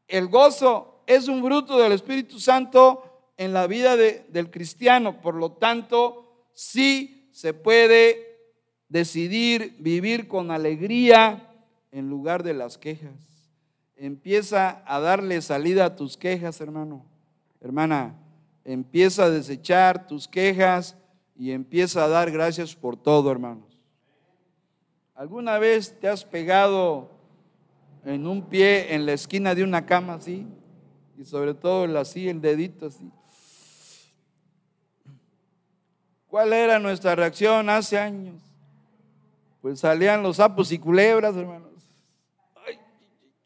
El 0.09 0.27
gozo 0.27 1.05
es 1.07 1.29
un 1.29 1.41
fruto 1.45 1.79
del 1.79 1.93
Espíritu 1.93 2.41
Santo 2.41 3.31
en 3.37 3.53
la 3.53 3.69
vida 3.69 3.97
del 3.97 4.51
cristiano, 4.51 5.21
por 5.21 5.37
lo 5.37 5.53
tanto, 5.53 6.49
sí 6.55 7.29
se 7.31 7.55
puede 7.55 8.51
decidir 8.89 9.77
vivir 9.79 10.27
con 10.27 10.51
alegría 10.51 11.55
en 11.93 12.11
lugar 12.11 12.43
de 12.43 12.55
las 12.55 12.79
quejas. 12.79 13.34
Empieza 13.97 14.83
a 14.87 15.01
darle 15.01 15.41
salida 15.41 15.87
a 15.87 15.97
tus 15.97 16.17
quejas, 16.17 16.61
hermano. 16.61 17.05
Hermana, 17.61 18.15
empieza 18.65 19.25
a 19.25 19.31
desechar 19.31 20.07
tus 20.07 20.29
quejas 20.29 20.97
y 21.37 21.53
empieza 21.53 22.05
a 22.05 22.09
dar 22.09 22.31
gracias 22.31 22.75
por 22.75 22.97
todo, 22.97 23.31
hermanos. 23.31 23.79
¿Alguna 25.15 25.59
vez 25.59 25.99
te 26.01 26.09
has 26.09 26.25
pegado 26.25 27.11
en 28.05 28.27
un 28.27 28.43
pie 28.43 28.95
en 28.95 29.07
la 29.07 29.13
esquina 29.13 29.55
de 29.55 29.63
una 29.63 29.87
cama 29.87 30.15
así? 30.15 30.47
Y 31.17 31.25
sobre 31.25 31.55
todo 31.55 31.99
así, 31.99 32.29
el 32.29 32.41
dedito 32.41 32.87
así. 32.87 33.11
¿Cuál 36.27 36.53
era 36.53 36.81
nuestra 36.81 37.15
reacción 37.15 37.71
hace 37.71 37.97
años? 37.97 38.45
pues 39.65 39.81
salían 39.81 40.23
los 40.23 40.37
sapos 40.37 40.71
y 40.73 40.79
culebras, 40.79 41.35
hermanos. 41.35 41.71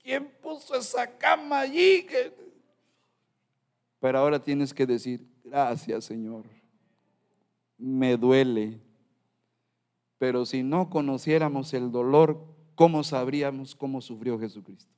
¿Quién 0.09 0.27
puso 0.40 0.75
esa 0.75 1.07
cama 1.18 1.61
allí? 1.61 2.07
Pero 4.01 4.18
ahora 4.18 4.42
tienes 4.42 4.73
que 4.73 4.87
decir, 4.87 5.23
gracias 5.44 6.07
Señor, 6.07 6.47
me 7.77 8.16
duele. 8.16 8.81
Pero 10.16 10.47
si 10.47 10.62
no 10.62 10.88
conociéramos 10.88 11.75
el 11.75 11.92
dolor, 11.92 12.42
¿cómo 12.75 13.05
sabríamos 13.05 13.75
cómo 13.75 14.01
sufrió 14.01 14.38
Jesucristo? 14.38 14.90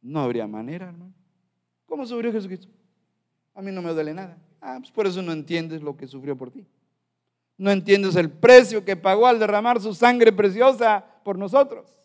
No 0.00 0.20
habría 0.20 0.46
manera, 0.46 0.90
hermano. 0.90 1.12
¿Cómo 1.84 2.06
sufrió 2.06 2.30
Jesucristo? 2.30 2.68
A 3.52 3.62
mí 3.62 3.72
no 3.72 3.82
me 3.82 3.92
duele 3.92 4.14
nada. 4.14 4.38
Ah, 4.60 4.76
pues 4.78 4.92
por 4.92 5.08
eso 5.08 5.20
no 5.22 5.32
entiendes 5.32 5.82
lo 5.82 5.96
que 5.96 6.06
sufrió 6.06 6.38
por 6.38 6.52
ti. 6.52 6.64
No 7.56 7.72
entiendes 7.72 8.14
el 8.14 8.30
precio 8.30 8.84
que 8.84 8.94
pagó 8.94 9.26
al 9.26 9.40
derramar 9.40 9.80
su 9.80 9.92
sangre 9.92 10.30
preciosa 10.30 11.04
por 11.24 11.36
nosotros. 11.36 11.97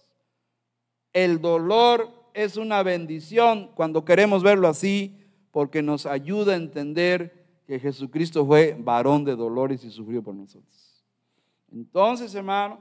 El 1.13 1.39
dolor 1.41 2.10
es 2.34 2.58
una 2.58 2.82
bendición 2.84 3.71
cuando 3.76 4.04
queremos 4.04 4.43
verlo 4.43 4.67
así, 4.67 5.19
porque 5.52 5.84
nos 5.84 6.08
ayuda 6.08 6.54
a 6.54 6.58
entender 6.58 7.62
que 7.67 7.80
Jesucristo 7.80 8.45
fue 8.45 8.76
varón 8.78 9.23
de 9.23 9.36
dolores 9.36 9.84
y 9.84 9.91
sufrió 9.91 10.23
por 10.23 10.36
nosotros. 10.36 11.06
Entonces, 11.71 12.34
hermano, 12.34 12.80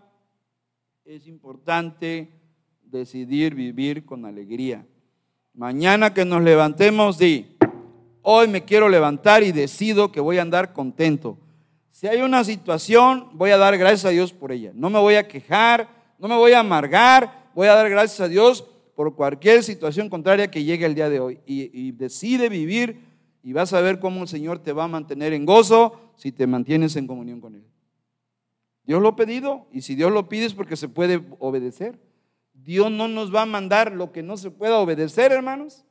es 1.05 1.27
importante 1.27 2.31
decidir 2.83 3.55
vivir 3.55 4.05
con 4.05 4.25
alegría. 4.25 4.87
Mañana 5.55 6.14
que 6.14 6.25
nos 6.25 6.42
levantemos, 6.42 7.18
di, 7.18 7.57
hoy 8.23 8.49
me 8.49 8.64
quiero 8.64 8.88
levantar 8.88 9.42
y 9.42 9.53
decido 9.53 10.11
que 10.11 10.21
voy 10.21 10.38
a 10.38 10.42
andar 10.42 10.73
contento. 10.73 11.38
Si 11.90 12.07
hay 12.07 12.23
una 12.23 12.42
situación, 12.42 13.29
voy 13.35 13.51
a 13.51 13.59
dar 13.59 13.77
gracias 13.77 14.07
a 14.07 14.11
Dios 14.11 14.33
por 14.33 14.51
ella. 14.51 14.73
No 14.75 14.88
me 14.88 14.99
voy 14.99 15.16
a 15.16 15.29
quejar, 15.29 15.88
no 16.18 16.27
me 16.29 16.37
voy 16.37 16.53
a 16.53 16.61
amargar, 16.61 17.41
voy 17.55 17.69
a 17.69 17.75
dar 17.75 17.88
gracias 17.88 18.21
a 18.21 18.29
Dios 18.29 18.65
por 18.95 19.15
cualquier 19.15 19.62
situación 19.62 20.09
contraria 20.09 20.51
que 20.51 20.65
llegue 20.65 20.87
el 20.87 20.95
día 20.95 21.09
de 21.09 21.21
hoy. 21.21 21.41
Y, 21.47 21.93
decide 21.93 22.49
vivir 22.49 23.01
y 23.43 23.53
vas 23.53 23.73
a 23.73 23.81
ver 23.81 23.99
cómo 23.99 24.23
el 24.23 24.29
Señor 24.29 24.59
te 24.59 24.73
va 24.73 24.85
a 24.85 24.88
mantener 24.88 25.33
en 25.33 25.47
gozo 25.47 26.12
si 26.17 26.33
te 26.33 26.47
mantienes 26.47 26.97
en 26.97 27.07
comunión 27.07 27.41
con 27.41 27.55
Él. 27.55 27.65
Dios 28.85 29.01
lo 29.01 29.09
ha 29.09 29.17
pedido 29.17 29.67
y 29.73 29.83
si 29.83 29.95
Dios 29.95 30.12
lo 30.12 30.29
pide 30.29 30.47
es 30.47 30.55
porque 30.55 30.77
se 30.77 30.88
puede 30.88 31.25
obedecer. 31.38 31.99
Dios 32.53 32.91
no 32.91 33.09
nos 33.09 33.35
va 33.35 33.43
a 33.43 33.47
mandar 33.47 33.93
lo 33.93 34.12
que 34.12 34.23
no 34.23 34.37
se 34.37 34.51
pueda 34.51 34.79
obedecer, 34.79 35.33
hermanos. 35.33 35.85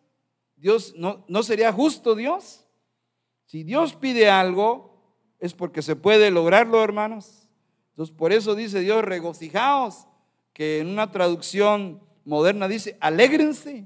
Dios 0.56 0.94
no, 0.96 1.26
no 1.28 1.44
sería 1.44 1.72
justo 1.74 2.16
Dios. 2.16 2.68
Si 3.46 3.64
Dios 3.64 3.96
pide 3.96 4.30
algo, 4.30 4.92
es 5.40 5.54
porque 5.54 5.82
se 5.82 5.96
puede 5.96 6.32
lograrlo, 6.32 6.84
hermanos. 6.84 7.50
Entonces, 7.90 8.16
por 8.16 8.32
eso 8.32 8.56
dice 8.56 8.80
Dios, 8.80 9.04
regocijaos, 9.04 10.08
que 10.62 10.78
en 10.78 10.90
una 10.90 11.10
traducción 11.10 12.00
moderna 12.24 12.68
dice, 12.68 12.96
alégrense. 13.00 13.84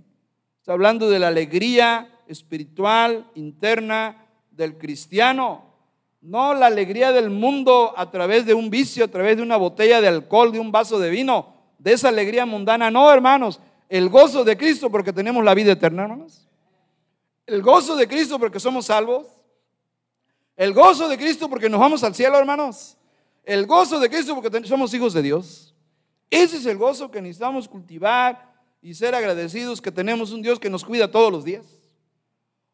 Está 0.60 0.74
hablando 0.74 1.10
de 1.10 1.20
la 1.20 1.30
alegría 1.30 2.20
espiritual 2.28 3.32
interna 3.34 4.28
del 4.52 4.78
cristiano, 4.78 5.74
no 6.20 6.54
la 6.54 6.66
alegría 6.66 7.14
del 7.14 7.30
mundo 7.30 7.94
a 7.96 8.12
través 8.12 8.46
de 8.46 8.54
un 8.54 8.70
vicio, 8.70 9.06
a 9.06 9.08
través 9.08 9.38
de 9.38 9.44
una 9.44 9.56
botella 9.56 10.02
de 10.02 10.10
alcohol, 10.10 10.52
de 10.52 10.60
un 10.60 10.74
vaso 10.74 11.00
de 11.00 11.10
vino, 11.10 11.56
de 11.80 11.94
esa 11.94 12.10
alegría 12.10 12.46
mundana, 12.46 12.92
no, 12.92 13.10
hermanos, 13.10 13.62
el 13.88 14.10
gozo 14.10 14.44
de 14.44 14.58
Cristo 14.58 14.92
porque 14.92 15.14
tenemos 15.14 15.46
la 15.46 15.54
vida 15.54 15.72
eterna, 15.72 16.02
hermanos. 16.02 16.46
El 17.46 17.62
gozo 17.62 17.96
de 17.96 18.06
Cristo 18.06 18.38
porque 18.38 18.60
somos 18.60 18.88
salvos. 18.88 19.28
El 20.58 20.74
gozo 20.74 21.08
de 21.08 21.18
Cristo 21.18 21.50
porque 21.50 21.70
nos 21.70 21.80
vamos 21.80 22.04
al 22.04 22.14
cielo, 22.14 22.38
hermanos. 22.38 22.98
El 23.46 23.66
gozo 23.66 23.98
de 23.98 24.10
Cristo 24.10 24.36
porque 24.36 24.68
somos 24.68 24.94
hijos 24.94 25.14
de 25.14 25.22
Dios. 25.22 25.72
Ese 26.30 26.58
es 26.58 26.66
el 26.66 26.78
gozo 26.78 27.12
que 27.12 27.22
necesitamos 27.22 27.68
cultivar 27.68 28.54
y 28.82 28.94
ser 28.94 29.16
agradecidos 29.16 29.82
que 29.82 29.92
tenemos 29.92 30.32
un 30.32 30.42
Dios 30.42 30.60
que 30.60 30.70
nos 30.70 30.84
cuida 30.84 31.10
todos 31.10 31.32
los 31.32 31.44
días. 31.44 31.66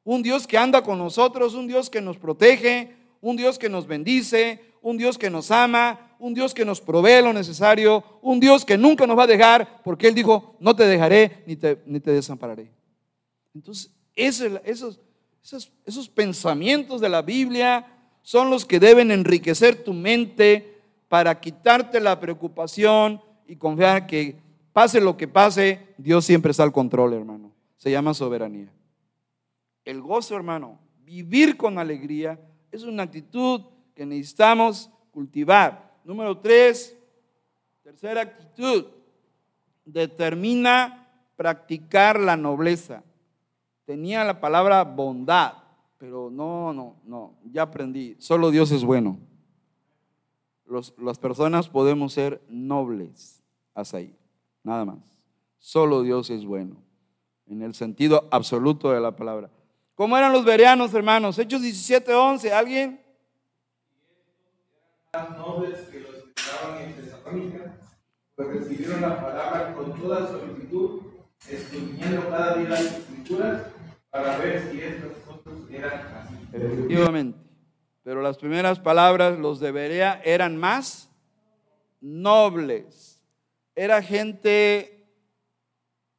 Un 0.04 0.24
Dios 0.24 0.48
que 0.48 0.58
anda 0.58 0.84
con 0.84 0.98
nosotros, 0.98 1.54
un 1.54 1.68
Dios 1.68 1.90
que 1.90 2.02
nos 2.02 2.18
protege, 2.18 2.96
un 3.22 3.38
Dios 3.38 3.60
que 3.60 3.70
nos 3.70 3.86
bendice, 3.86 4.62
un 4.82 4.98
Dios 4.98 5.18
que 5.18 5.30
nos 5.30 5.52
ama, 5.52 6.16
un 6.20 6.34
Dios 6.34 6.54
que 6.54 6.66
nos 6.66 6.82
provee 6.82 7.22
lo 7.22 7.34
necesario, 7.34 8.04
un 8.22 8.40
Dios 8.40 8.66
que 8.66 8.78
nunca 8.78 9.06
nos 9.08 9.18
va 9.18 9.24
a 9.24 9.28
dejar, 9.28 9.82
porque 9.84 10.08
Él 10.08 10.16
dijo, 10.16 10.56
no 10.60 10.76
te 10.76 10.86
dejaré 10.86 11.44
ni 11.46 11.56
te, 11.56 11.82
ni 11.86 12.00
te 12.00 12.12
desampararé. 12.12 12.72
Entonces, 13.54 13.92
esos, 14.16 15.00
esos, 15.86 16.10
pensamientos 16.10 17.02
de 17.02 17.10
la 17.10 17.22
Biblia 17.22 17.88
son 18.22 18.50
los 18.50 18.66
que 18.66 18.80
deben 18.80 19.12
enriquecer 19.12 19.84
tu 19.84 19.94
mente 19.94 20.82
para 21.08 21.40
quitarte 21.40 22.00
la 22.00 22.20
preocupación 22.20 23.22
y 23.52 23.56
confiar 23.58 24.08
que 24.08 24.38
pase 24.72 25.02
lo 25.02 25.18
que 25.18 25.28
pase, 25.28 25.94
Dios 25.98 26.24
siempre 26.26 26.52
está 26.52 26.64
al 26.64 26.72
control, 26.72 27.14
hermano. 27.14 27.52
Se 27.78 27.92
llama 27.92 28.14
soberanía. 28.14 28.72
El 29.84 30.02
gozo, 30.02 30.36
hermano, 30.36 30.80
vivir 31.04 31.58
con 31.58 31.78
alegría 31.78 32.40
es 32.72 32.84
una 32.84 33.04
actitud 33.04 33.62
que 33.94 34.06
necesitamos 34.06 34.90
cultivar. 35.12 36.00
Número 36.04 36.38
tres, 36.38 36.98
tercera 37.84 38.22
actitud, 38.22 38.86
determina 39.86 41.10
practicar 41.36 42.20
la 42.20 42.38
nobleza 42.38 43.04
tenía 43.92 44.24
la 44.24 44.40
palabra 44.40 44.86
bondad, 44.86 45.54
pero 45.98 46.30
no, 46.30 46.72
no, 46.72 46.96
no, 47.04 47.34
ya 47.52 47.64
aprendí, 47.64 48.16
solo 48.20 48.50
Dios 48.50 48.72
es 48.72 48.86
bueno. 48.86 49.20
las 50.98 51.20
personas 51.20 51.68
podemos 51.68 52.14
ser 52.14 52.42
nobles, 52.48 53.40
hasta 53.74 53.98
ahí, 53.98 54.16
nada 54.64 54.86
más. 54.86 55.00
Solo 55.58 56.02
Dios 56.02 56.30
es 56.30 56.46
bueno, 56.46 56.78
en 57.48 57.62
el 57.62 57.74
sentido 57.74 58.28
absoluto 58.32 58.92
de 58.92 59.00
la 59.00 59.16
palabra. 59.16 59.50
¿Cómo 59.96 60.18
eran 60.18 60.34
los 60.34 60.44
bereanos, 60.44 60.94
hermanos? 60.94 61.38
Hechos 61.38 61.62
17, 61.62 62.14
11, 62.14 62.54
¿alguien? 62.54 63.02
Nobles 65.38 65.80
que 65.92 66.00
los 66.00 66.12
que 66.12 66.84
en 66.84 66.96
Tesalónica, 66.96 67.78
pues 68.36 68.48
recibieron 68.48 69.02
la 69.02 69.22
palabra 69.22 69.76
con 69.76 70.00
toda 70.00 70.28
solicitud, 70.28 71.02
escudriñando 71.48 72.30
cada 72.30 72.56
día 72.56 72.70
las 72.70 72.82
escrituras 72.82 73.64
para 74.10 74.38
ver 74.38 74.72
si 74.72 74.82
estas 74.82 75.18
cosas 75.26 75.60
eran 75.70 75.94
así. 75.94 76.36
Efectivamente. 76.54 77.38
Pero 78.04 78.22
las 78.22 78.38
primeras 78.38 78.80
palabras, 78.80 79.38
los 79.38 79.60
de 79.60 79.72
Berea, 79.72 80.22
eran 80.24 80.58
más 80.58 81.10
nobles. 82.00 83.11
Era 83.82 84.00
gente 84.04 85.10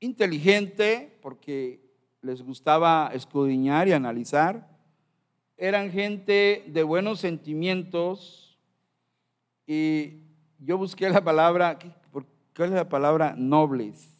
inteligente 0.00 1.16
porque 1.22 1.80
les 2.20 2.42
gustaba 2.42 3.12
escudriñar 3.14 3.86
y 3.86 3.92
analizar. 3.92 4.68
Eran 5.56 5.92
gente 5.92 6.64
de 6.66 6.82
buenos 6.82 7.20
sentimientos. 7.20 8.58
Y 9.64 10.24
yo 10.58 10.76
busqué 10.76 11.08
la 11.08 11.22
palabra, 11.22 11.78
¿cuál 12.10 12.70
es 12.70 12.74
la 12.74 12.88
palabra 12.88 13.36
nobles? 13.38 14.12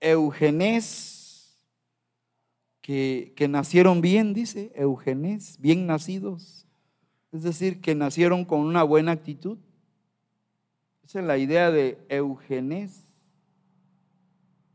Eugenés 0.00 1.56
que, 2.80 3.46
nacieron 3.48 4.00
bien, 4.00 4.34
dice 4.34 4.72
Eugenés, 4.74 5.60
bien 5.60 5.86
nacidos. 5.86 6.66
Es 7.30 7.44
decir, 7.44 7.80
que 7.80 7.94
nacieron 7.94 8.44
con 8.44 8.62
una 8.62 8.82
buena 8.82 9.12
actitud. 9.12 9.58
Esa 11.04 11.20
es 11.20 11.26
la 11.26 11.36
idea 11.36 11.70
de 11.70 11.98
Eugenés. 12.08 13.08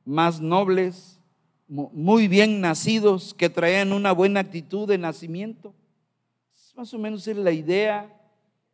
Más 0.06 0.40
nobles, 0.40 1.20
muy 1.68 2.28
bien 2.28 2.62
nacidos, 2.62 3.34
que 3.34 3.50
traían 3.50 3.94
una 3.94 4.12
buena 4.12 4.40
actitud 4.40 4.88
de 4.88 4.98
nacimiento. 4.98 5.74
Más 6.76 6.94
o 6.94 6.98
menos 6.98 7.28
es 7.28 7.36
la 7.36 7.52
idea 7.52 8.16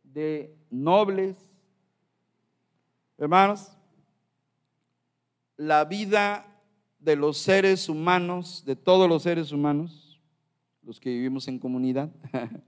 de 0.04 0.54
nobles. 0.70 1.36
Hermanos, 3.18 3.76
la 5.56 5.84
vida 5.84 6.46
de 7.00 7.16
los 7.16 7.38
seres 7.38 7.88
humanos, 7.88 8.64
de 8.64 8.76
todos 8.76 9.08
los 9.08 9.24
seres 9.24 9.50
humanos, 9.50 10.20
los 10.82 11.00
que 11.00 11.10
vivimos 11.10 11.48
en 11.48 11.58
comunidad, 11.58 12.10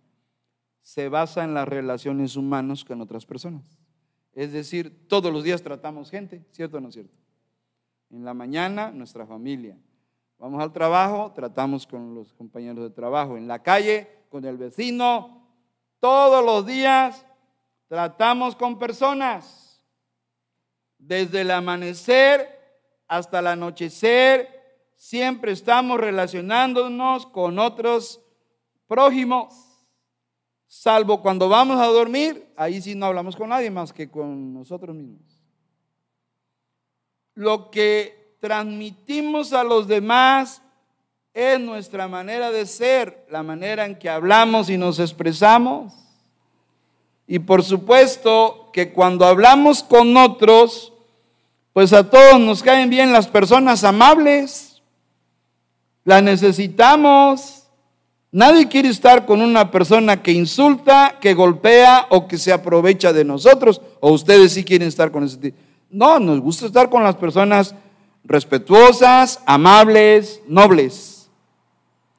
se 0.82 1.08
basa 1.08 1.44
en 1.44 1.54
las 1.54 1.68
relaciones 1.68 2.34
humanas 2.34 2.84
con 2.84 3.00
otras 3.00 3.24
personas. 3.24 3.77
Es 4.32 4.52
decir, 4.52 5.08
todos 5.08 5.32
los 5.32 5.44
días 5.44 5.62
tratamos 5.62 6.10
gente, 6.10 6.44
¿cierto 6.52 6.78
o 6.78 6.80
no 6.80 6.92
cierto? 6.92 7.14
En 8.10 8.24
la 8.24 8.34
mañana, 8.34 8.90
nuestra 8.90 9.26
familia. 9.26 9.76
Vamos 10.38 10.62
al 10.62 10.72
trabajo, 10.72 11.32
tratamos 11.34 11.86
con 11.86 12.14
los 12.14 12.32
compañeros 12.32 12.84
de 12.84 12.90
trabajo. 12.90 13.36
En 13.36 13.48
la 13.48 13.62
calle, 13.62 14.08
con 14.28 14.44
el 14.44 14.56
vecino. 14.56 15.46
Todos 16.00 16.44
los 16.44 16.64
días 16.64 17.26
tratamos 17.88 18.54
con 18.54 18.78
personas. 18.78 19.82
Desde 20.98 21.40
el 21.40 21.50
amanecer 21.50 22.48
hasta 23.08 23.40
el 23.40 23.48
anochecer, 23.48 24.48
siempre 24.96 25.52
estamos 25.52 25.98
relacionándonos 25.98 27.26
con 27.26 27.58
otros 27.58 28.20
prójimos, 28.86 29.67
salvo 30.68 31.20
cuando 31.22 31.48
vamos 31.48 31.80
a 31.80 31.86
dormir, 31.86 32.52
ahí 32.56 32.80
sí 32.80 32.94
no 32.94 33.06
hablamos 33.06 33.34
con 33.34 33.48
nadie 33.48 33.70
más 33.70 33.92
que 33.92 34.10
con 34.10 34.52
nosotros 34.54 34.94
mismos. 34.94 35.22
lo 37.34 37.70
que 37.70 38.36
transmitimos 38.40 39.52
a 39.52 39.62
los 39.64 39.86
demás 39.86 40.60
es 41.32 41.60
nuestra 41.60 42.08
manera 42.08 42.50
de 42.50 42.66
ser, 42.66 43.26
la 43.30 43.42
manera 43.42 43.84
en 43.84 43.96
que 43.96 44.10
hablamos 44.10 44.68
y 44.70 44.76
nos 44.76 44.98
expresamos. 44.98 45.94
Y 47.28 47.38
por 47.38 47.62
supuesto 47.62 48.70
que 48.72 48.92
cuando 48.92 49.24
hablamos 49.24 49.82
con 49.82 50.16
otros, 50.16 50.92
pues 51.72 51.92
a 51.92 52.10
todos 52.10 52.40
nos 52.40 52.62
caen 52.62 52.90
bien 52.90 53.12
las 53.12 53.28
personas 53.28 53.84
amables. 53.84 54.82
Las 56.04 56.22
necesitamos. 56.22 57.57
Nadie 58.30 58.68
quiere 58.68 58.90
estar 58.90 59.24
con 59.24 59.40
una 59.40 59.70
persona 59.70 60.22
que 60.22 60.32
insulta, 60.32 61.16
que 61.20 61.32
golpea 61.32 62.06
o 62.10 62.28
que 62.28 62.36
se 62.36 62.52
aprovecha 62.52 63.12
de 63.12 63.24
nosotros. 63.24 63.80
O 64.00 64.12
ustedes 64.12 64.52
sí 64.52 64.64
quieren 64.64 64.88
estar 64.88 65.10
con 65.10 65.24
ese 65.24 65.38
tipo. 65.38 65.58
No, 65.90 66.18
nos 66.18 66.40
gusta 66.40 66.66
estar 66.66 66.90
con 66.90 67.02
las 67.02 67.16
personas 67.16 67.74
respetuosas, 68.24 69.40
amables, 69.46 70.42
nobles. 70.46 71.30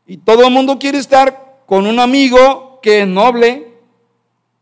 Y 0.08 0.18
todo 0.18 0.48
el 0.48 0.52
mundo 0.52 0.80
quiere 0.80 0.98
estar 0.98 1.60
con 1.68 1.86
un 1.86 2.00
amigo 2.00 2.80
que 2.82 3.02
es 3.02 3.08
noble, 3.08 3.68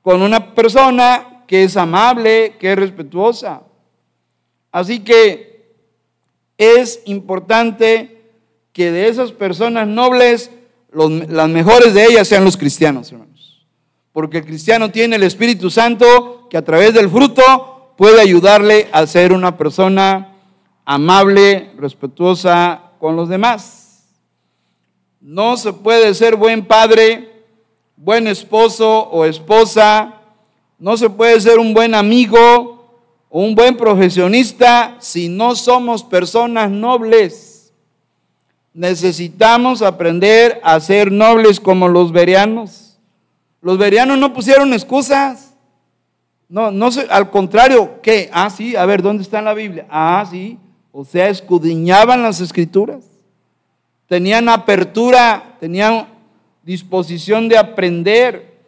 con 0.01 0.21
una 0.21 0.53
persona 0.53 1.43
que 1.47 1.63
es 1.63 1.77
amable, 1.77 2.57
que 2.59 2.73
es 2.73 2.77
respetuosa. 2.77 3.61
Así 4.73 4.99
que 4.99 5.71
es 6.57 7.01
importante 7.05 8.21
que 8.73 8.91
de 8.91 9.07
esas 9.07 9.31
personas 9.31 9.87
nobles, 9.87 10.51
las 10.91 11.49
mejores 11.49 11.93
de 11.93 12.05
ellas 12.05 12.27
sean 12.27 12.43
los 12.45 12.57
cristianos, 12.57 13.11
hermanos. 13.11 13.65
Porque 14.13 14.39
el 14.39 14.45
cristiano 14.45 14.89
tiene 14.89 15.15
el 15.15 15.23
Espíritu 15.23 15.69
Santo 15.69 16.47
que 16.49 16.57
a 16.57 16.63
través 16.63 16.93
del 16.93 17.09
fruto 17.09 17.93
puede 17.97 18.21
ayudarle 18.21 18.87
a 18.91 19.05
ser 19.05 19.33
una 19.33 19.57
persona 19.57 20.35
amable, 20.85 21.71
respetuosa 21.77 22.81
con 22.99 23.15
los 23.15 23.29
demás. 23.29 24.05
No 25.19 25.57
se 25.57 25.73
puede 25.73 26.13
ser 26.13 26.35
buen 26.35 26.65
padre, 26.65 27.43
buen 27.97 28.27
esposo 28.27 29.01
o 29.09 29.25
esposa, 29.25 30.21
no 30.79 30.95
se 30.95 31.09
puede 31.09 31.41
ser 31.41 31.59
un 31.59 31.73
buen 31.73 31.95
amigo, 31.95 32.77
un 33.29 33.55
buen 33.55 33.75
profesionista 33.75 34.95
si 34.99 35.27
no 35.27 35.55
somos 35.55 36.03
personas 36.03 36.69
nobles. 36.69 37.56
Necesitamos 38.77 39.81
aprender 39.81 40.61
a 40.63 40.79
ser 40.79 41.11
nobles 41.11 41.59
como 41.59 41.87
los 41.87 42.11
verianos. 42.11 42.99
Los 43.59 43.79
verianos 43.79 44.19
no 44.19 44.33
pusieron 44.33 44.71
excusas. 44.71 45.55
No, 46.47 46.69
no 46.69 46.89
al 47.09 47.31
contrario, 47.31 47.99
¿qué? 48.03 48.29
Ah, 48.31 48.51
sí, 48.51 48.75
a 48.75 48.85
ver, 48.85 49.01
¿dónde 49.01 49.23
está 49.23 49.41
la 49.41 49.55
Biblia? 49.55 49.87
Ah, 49.89 50.23
sí, 50.29 50.59
o 50.91 51.03
sea, 51.03 51.27
escudriñaban 51.27 52.21
las 52.21 52.39
escrituras. 52.39 53.03
Tenían 54.05 54.47
apertura, 54.47 55.57
tenían 55.59 56.07
disposición 56.61 57.49
de 57.49 57.57
aprender. 57.57 58.59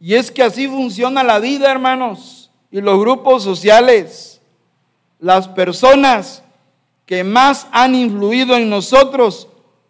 Y 0.00 0.14
es 0.14 0.30
que 0.30 0.42
así 0.42 0.66
funciona 0.66 1.22
la 1.22 1.38
vida, 1.40 1.70
hermanos 1.70 2.38
y 2.70 2.80
los 2.80 2.98
grupos 2.98 3.42
sociales, 3.42 4.40
las 5.18 5.48
personas 5.48 6.42
que 7.06 7.24
más 7.24 7.66
han 7.72 7.94
influido 7.94 8.56
en 8.56 8.68
nosotros, 8.68 9.48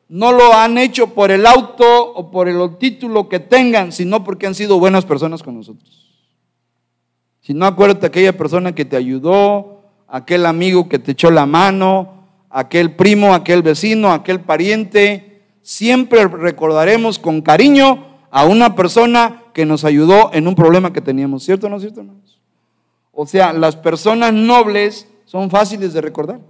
no 0.09 0.33
lo 0.33 0.55
han 0.55 0.79
hecho 0.79 1.09
por 1.15 1.31
el 1.31 1.47
auto 1.47 2.13
o 2.13 2.31
por 2.31 2.49
el 2.49 2.77
título 2.79 3.29
que 3.29 3.41
tengan, 3.41 3.93
sino 3.93 4.25
porque 4.25 4.47
han 4.47 4.55
sido 4.55 4.79
buenas 4.79 5.05
personas 5.05 5.43
con 5.43 5.57
nosotros. 5.57 6.07
Si 7.41 7.55
no 7.55 7.67
acuérdate 7.67 8.07
aquella 8.07 8.37
persona 8.37 8.75
que 8.75 8.85
te 8.85 8.97
ayudó, 8.97 9.83
aquel 10.07 10.47
amigo 10.47 10.89
que 10.89 10.99
te 10.99 11.13
echó 11.13 11.31
la 11.31 11.47
mano, 11.47 12.25
aquel 12.51 12.95
primo, 12.95 13.35
aquel 13.35 13.63
vecino, 13.63 14.13
aquel 14.13 14.41
pariente, 14.41 15.43
siempre 15.63 16.27
recordaremos 16.27 17.19
con 17.19 17.43
cariño 17.43 18.07
a 18.31 18.45
una 18.45 18.75
persona 18.75 19.43
que 19.53 19.67
nos 19.67 19.85
ayudó 19.85 20.31
en 20.33 20.49
un 20.49 20.55
problema 20.55 20.93
que 20.93 21.01
teníamos, 21.01 21.43
¿cierto 21.45 21.67
o 21.67 21.71
no 21.71 21.81
cierto? 21.81 22.01
Hermanos? 22.01 22.39
O 23.13 23.27
sea, 23.27 23.53
las 23.53 23.77
personas 23.77 24.33
nobles 24.33 25.09
son 25.25 25.51
fáciles 25.51 25.93
de 25.93 26.01
recordar. 26.01 26.41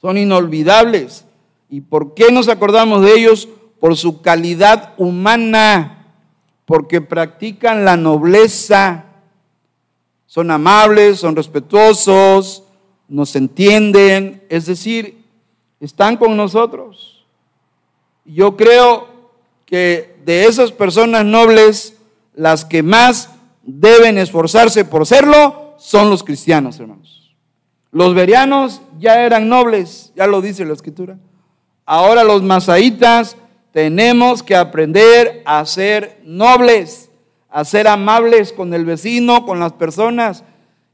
Son 0.00 0.16
inolvidables. 0.16 1.26
¿Y 1.68 1.82
por 1.82 2.14
qué 2.14 2.32
nos 2.32 2.48
acordamos 2.48 3.02
de 3.02 3.14
ellos? 3.14 3.48
Por 3.80 3.96
su 3.96 4.22
calidad 4.22 4.94
humana, 4.96 6.06
porque 6.64 7.00
practican 7.00 7.84
la 7.84 7.96
nobleza. 7.96 9.04
Son 10.26 10.50
amables, 10.50 11.18
son 11.20 11.36
respetuosos, 11.36 12.64
nos 13.08 13.34
entienden, 13.36 14.42
es 14.48 14.66
decir, 14.66 15.24
están 15.80 16.16
con 16.16 16.36
nosotros. 16.36 17.24
Yo 18.24 18.56
creo 18.56 19.08
que 19.64 20.16
de 20.24 20.46
esas 20.46 20.72
personas 20.72 21.24
nobles, 21.24 21.96
las 22.34 22.64
que 22.64 22.82
más 22.82 23.30
deben 23.62 24.18
esforzarse 24.18 24.84
por 24.84 25.06
serlo 25.06 25.74
son 25.78 26.10
los 26.10 26.24
cristianos, 26.24 26.78
hermanos. 26.80 27.36
Los 27.90 28.14
verianos 28.14 28.82
ya 28.98 29.24
eran 29.24 29.48
nobles, 29.48 30.12
ya 30.14 30.26
lo 30.26 30.42
dice 30.42 30.64
la 30.64 30.74
escritura. 30.74 31.18
Ahora 31.90 32.22
los 32.22 32.42
masaitas 32.42 33.38
tenemos 33.72 34.42
que 34.42 34.54
aprender 34.54 35.40
a 35.46 35.64
ser 35.64 36.20
nobles, 36.22 37.08
a 37.48 37.64
ser 37.64 37.88
amables 37.88 38.52
con 38.52 38.74
el 38.74 38.84
vecino, 38.84 39.46
con 39.46 39.58
las 39.58 39.72
personas. 39.72 40.44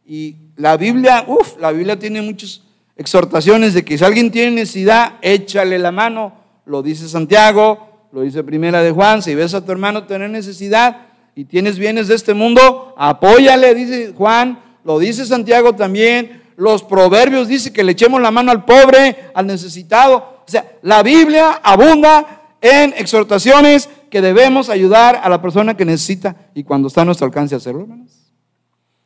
Y 0.07 0.37
la 0.55 0.77
Biblia, 0.77 1.25
uff, 1.27 1.59
la 1.59 1.73
Biblia 1.73 1.99
tiene 1.99 2.23
muchas 2.23 2.63
exhortaciones 2.95 3.75
de 3.75 3.85
que 3.85 3.99
si 3.99 4.05
alguien 4.05 4.31
tiene 4.31 4.53
necesidad, 4.53 5.15
échale 5.21 5.81
la 5.81 5.91
mano. 5.91 6.33
Lo 6.65 6.81
dice 6.81 7.09
Santiago, 7.09 8.07
lo 8.13 8.21
dice 8.21 8.45
Primera 8.45 8.81
de 8.81 8.93
Juan, 8.93 9.21
si 9.21 9.35
ves 9.35 9.53
a 9.55 9.65
tu 9.65 9.73
hermano 9.73 10.05
tener 10.05 10.31
necesidad, 10.31 11.09
y 11.35 11.45
tienes 11.47 11.77
bienes 11.77 12.07
de 12.07 12.15
este 12.15 12.35
mundo, 12.35 12.95
apóyale, 12.97 13.75
dice 13.75 14.15
Juan, 14.17 14.63
lo 14.85 15.01
dice 15.01 15.27
Santiago 15.27 15.73
también, 15.73 16.45
los 16.55 16.85
proverbios 16.85 17.49
dice 17.49 17.73
que 17.73 17.83
le 17.83 17.91
echemos 17.91 18.23
la 18.23 18.31
mano 18.31 18.53
al 18.53 18.65
pobre, 18.65 19.33
al 19.35 19.49
necesitado. 19.49 20.34
O 20.47 20.51
sea, 20.51 20.79
la 20.83 21.03
Biblia 21.03 21.61
abunda 21.63 22.43
en 22.61 22.95
exhortaciones 22.97 23.89
que 24.11 24.21
debemos 24.21 24.69
ayudar 24.69 25.21
a 25.23 25.29
la 25.29 25.43
persona 25.43 25.77
que 25.77 25.85
necesita 25.85 26.37
y 26.55 26.65
cuando 26.65 26.89
está 26.89 27.03
a 27.03 27.05
nuestro 27.05 27.27
alcance 27.27 27.55
hacerlo, 27.55 27.83
hermanos. 27.83 28.13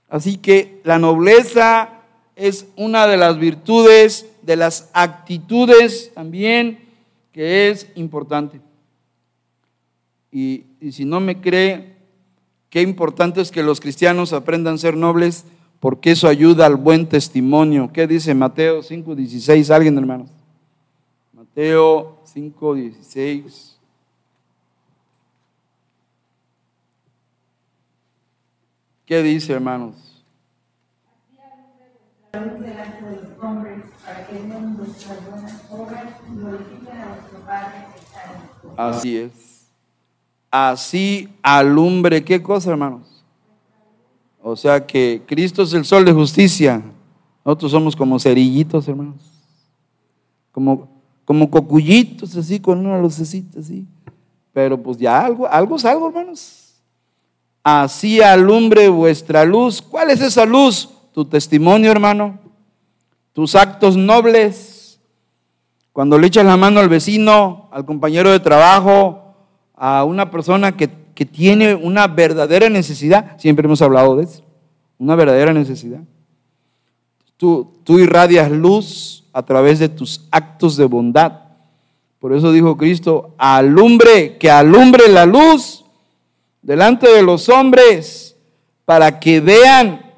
Así 0.09 0.37
que 0.37 0.81
la 0.85 0.99
nobleza 0.99 1.91
es 2.37 2.67
una 2.77 3.07
de 3.07 3.17
las 3.17 3.39
virtudes, 3.39 4.27
de 4.43 4.57
las 4.57 4.91
actitudes 4.93 6.13
también 6.15 6.81
que 7.33 7.71
es 7.71 7.89
importante. 7.95 8.61
Y, 10.31 10.65
y 10.81 10.93
si 10.93 11.05
no 11.05 11.21
me 11.21 11.41
cree, 11.41 11.99
Qué 12.71 12.83
importante 12.83 13.41
es 13.41 13.51
que 13.51 13.63
los 13.63 13.81
cristianos 13.81 14.33
aprendan 14.33 14.75
a 14.75 14.79
ser 14.79 14.97
nobles 14.97 15.45
porque 15.81 16.11
eso 16.11 16.29
ayuda 16.29 16.67
al 16.67 16.77
buen 16.77 17.09
testimonio. 17.09 17.91
¿Qué 17.93 18.07
dice 18.07 18.35
Mateo 18.35 18.83
5:16? 18.83 19.71
¿Alguien, 19.75 19.97
hermanos? 19.97 20.31
Mateo 21.59 22.17
5:16. 22.23 23.77
¿Qué 29.05 29.23
dice, 29.25 29.55
hermanos? 29.55 30.23
Así 38.77 39.17
es 39.17 39.33
así 40.53 41.29
alumbre, 41.43 42.23
¿qué 42.25 42.41
cosa, 42.41 42.71
hermanos? 42.71 43.25
O 44.41 44.55
sea 44.55 44.87
que 44.87 45.25
Cristo 45.27 45.65
es 45.65 45.73
el 45.73 45.85
sol 45.85 46.05
de 46.05 46.13
justicia. 46.13 46.81
Nosotros 47.45 47.73
somos 47.73 47.97
como 47.97 48.21
cerillitos, 48.21 48.87
hermanos. 48.87 49.17
Como, 50.53 50.98
como 51.29 51.51
cocullitos, 51.51 52.35
así, 52.37 52.59
con 52.59 52.87
una 52.87 52.99
lucecita, 52.99 53.61
así. 53.61 53.85
Pero 54.51 54.83
pues 54.83 54.97
ya 54.97 55.27
algo, 55.27 55.47
algo 55.47 55.77
es 55.77 55.85
algo, 55.85 56.09
hermanos. 56.09 56.81
Así 57.63 58.23
alumbre 58.23 58.89
vuestra 58.89 59.45
luz. 59.45 59.83
¿Cuál 59.83 60.09
es 60.09 60.23
esa 60.23 60.47
luz? 60.47 60.89
Tu 61.13 61.27
testimonio, 61.27 61.91
hermano. 61.91 62.39
Tus 63.35 63.55
actos 63.55 63.95
nobles. 63.95 64.99
Cuando 65.93 66.17
le 66.17 66.29
echas 66.29 66.47
la 66.47 66.57
mano 66.57 66.81
al 66.81 66.89
vecino, 66.89 67.69
al 67.73 67.85
compañero 67.85 68.31
de 68.31 68.41
trabajo, 68.41 69.35
a 69.75 70.05
una 70.05 70.31
persona 70.31 70.79
que, 70.79 70.89
tiene 71.27 71.75
una 71.75 72.07
verdadera 72.07 72.71
necesidad, 72.71 73.39
siempre 73.39 73.67
hemos 73.67 73.83
hablado 73.83 74.17
de 74.17 74.25
eso, 74.25 74.45
una 74.97 75.15
verdadera 75.15 75.53
necesidad. 75.53 76.01
Tú, 77.37 77.71
tú 77.85 77.99
irradias 77.99 78.51
luz 78.51 79.28
a 79.39 79.43
través 79.45 79.79
de 79.79 79.89
tus 79.89 80.27
actos 80.31 80.77
de 80.77 80.85
bondad. 80.85 81.33
Por 82.19 82.33
eso 82.33 82.51
dijo 82.51 82.77
Cristo, 82.77 83.35
alumbre, 83.39 84.37
que 84.39 84.51
alumbre 84.51 85.09
la 85.09 85.27
luz 85.27 85.85
delante 86.63 87.09
de 87.09 87.23
los 87.23 87.49
hombres, 87.49 88.37
para 88.85 89.21
que 89.21 89.41
vean 89.41 90.13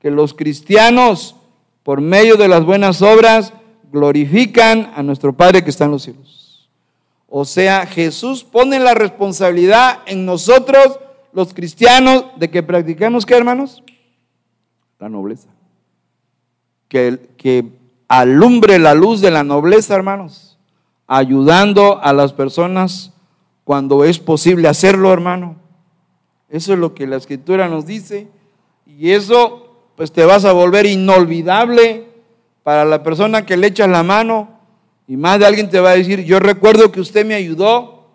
que 0.00 0.10
los 0.10 0.34
cristianos 0.34 1.36
por 1.84 2.00
medio 2.00 2.36
de 2.36 2.48
las 2.48 2.64
buenas 2.64 3.02
obras, 3.02 3.52
glorifican 3.92 4.90
a 4.96 5.02
nuestro 5.04 5.34
Padre 5.34 5.62
que 5.62 5.70
está 5.70 5.84
en 5.84 5.92
los 5.92 6.02
cielos. 6.02 6.68
O 7.28 7.44
sea, 7.44 7.86
Jesús 7.86 8.42
pone 8.42 8.80
la 8.80 8.94
responsabilidad 8.94 10.00
en 10.06 10.24
nosotros, 10.24 10.98
los 11.32 11.52
cristianos, 11.52 12.24
de 12.36 12.50
que 12.50 12.62
practiquemos, 12.62 13.26
¿qué 13.26 13.34
hermanos? 13.34 13.82
La 14.98 15.08
nobleza. 15.08 15.48
Que, 16.88 17.20
que 17.36 17.70
alumbre 18.08 18.78
la 18.78 18.94
luz 18.94 19.20
de 19.20 19.30
la 19.30 19.44
nobleza, 19.44 19.94
hermanos, 19.94 20.58
ayudando 21.06 22.00
a 22.02 22.12
las 22.12 22.32
personas 22.32 23.12
cuando 23.64 24.04
es 24.04 24.18
posible 24.18 24.68
hacerlo, 24.68 25.12
hermano. 25.12 25.56
Eso 26.48 26.74
es 26.74 26.78
lo 26.78 26.94
que 26.94 27.06
la 27.06 27.16
escritura 27.16 27.68
nos 27.68 27.86
dice. 27.86 28.28
Y 28.86 29.10
eso, 29.10 29.76
pues 29.96 30.12
te 30.12 30.24
vas 30.24 30.44
a 30.44 30.52
volver 30.52 30.86
inolvidable 30.86 32.06
para 32.62 32.84
la 32.84 33.02
persona 33.02 33.44
que 33.44 33.56
le 33.56 33.68
echas 33.68 33.88
la 33.88 34.02
mano. 34.02 34.60
Y 35.08 35.16
más 35.16 35.38
de 35.38 35.46
alguien 35.46 35.68
te 35.68 35.80
va 35.80 35.90
a 35.90 35.96
decir, 35.96 36.24
yo 36.24 36.38
recuerdo 36.38 36.92
que 36.92 37.00
usted 37.00 37.26
me 37.26 37.34
ayudó. 37.34 38.06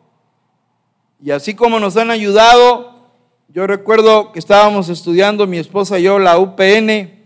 Y 1.21 1.31
así 1.31 1.53
como 1.53 1.79
nos 1.79 1.97
han 1.97 2.11
ayudado, 2.11 3.09
yo 3.49 3.67
recuerdo 3.67 4.31
que 4.31 4.39
estábamos 4.39 4.89
estudiando 4.89 5.47
mi 5.47 5.57
esposa 5.57 5.99
y 5.99 6.03
yo 6.03 6.19
la 6.19 6.37
UPN 6.37 7.18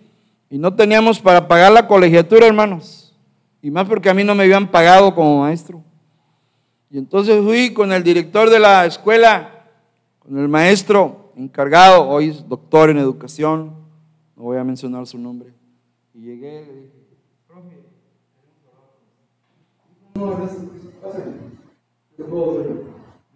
y 0.54 0.60
no 0.60 0.76
teníamos 0.76 1.20
para 1.20 1.48
pagar 1.48 1.72
la 1.72 1.88
colegiatura, 1.88 2.46
hermanos. 2.46 3.12
Y 3.60 3.72
más 3.72 3.88
porque 3.88 4.08
a 4.08 4.14
mí 4.14 4.24
no 4.24 4.36
me 4.36 4.44
habían 4.44 4.70
pagado 4.70 5.16
como 5.16 5.40
maestro. 5.40 5.84
Y 6.92 7.00
entonces 7.00 7.44
fui 7.44 7.74
con 7.74 7.92
el 7.92 8.04
director 8.04 8.52
de 8.52 8.60
la 8.60 8.86
escuela, 8.86 9.66
con 10.20 10.38
el 10.38 10.48
maestro 10.48 11.32
encargado, 11.36 12.08
hoy 12.08 12.30
es 12.30 12.48
doctor 12.48 12.92
en 12.92 13.00
educación, 13.00 13.74
no 14.38 14.44
voy 14.44 14.58
a 14.58 14.64
mencionar 14.64 15.08
su 15.08 15.18
nombre. 15.18 15.52
Y 16.14 16.20
llegué 16.20 16.62
y 16.62 16.66
le 16.68 16.82
dije, 16.84 16.94
profe, 17.48 17.70
no, 20.14 20.38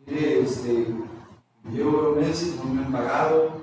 este, 0.06 0.88
llevo 1.74 2.16
meses, 2.16 2.60
no 2.64 2.76
me 2.76 2.86
han 2.86 2.92
pagado, 2.92 3.54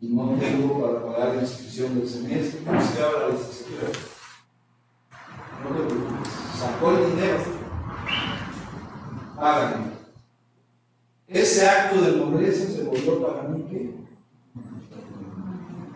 no 0.00 0.38
tengo 0.38 0.80
para 0.80 1.06
pagar 1.06 1.36
la 1.36 1.42
inscripción 1.42 1.98
del 1.98 2.08
semestre, 2.08 2.60
¿cómo 2.64 2.80
se 2.80 3.02
habla 3.02 3.28
la 3.28 3.34
licenciatura? 3.34 3.88
No 5.62 5.76
te 5.76 5.82
preocupes, 5.84 6.32
sacó 6.58 6.90
el 6.90 7.10
dinero 7.10 7.56
háganlo. 9.38 9.96
Ese 11.28 11.68
acto 11.68 12.00
de 12.00 12.16
nobleza 12.16 12.66
se 12.66 12.84
volvió 12.84 13.26
para 13.26 13.48
mí 13.48 13.64
que 13.68 13.96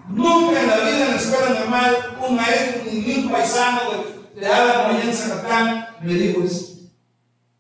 Nunca 0.09 0.61
en 0.61 0.67
la 0.67 0.77
vida 0.77 1.05
en 1.05 1.11
la 1.13 1.17
escuela 1.17 1.61
normal 1.61 1.97
un 2.29 2.37
maestro 2.37 2.83
ni 2.93 3.15
un 3.15 3.31
paisano 3.31 3.81
de, 4.35 4.41
de 4.41 4.47
Álvaro 4.47 4.99
en 4.99 5.15
Zacatán 5.15 5.87
me 6.03 6.15
dijo 6.15 6.43
eso. 6.43 6.91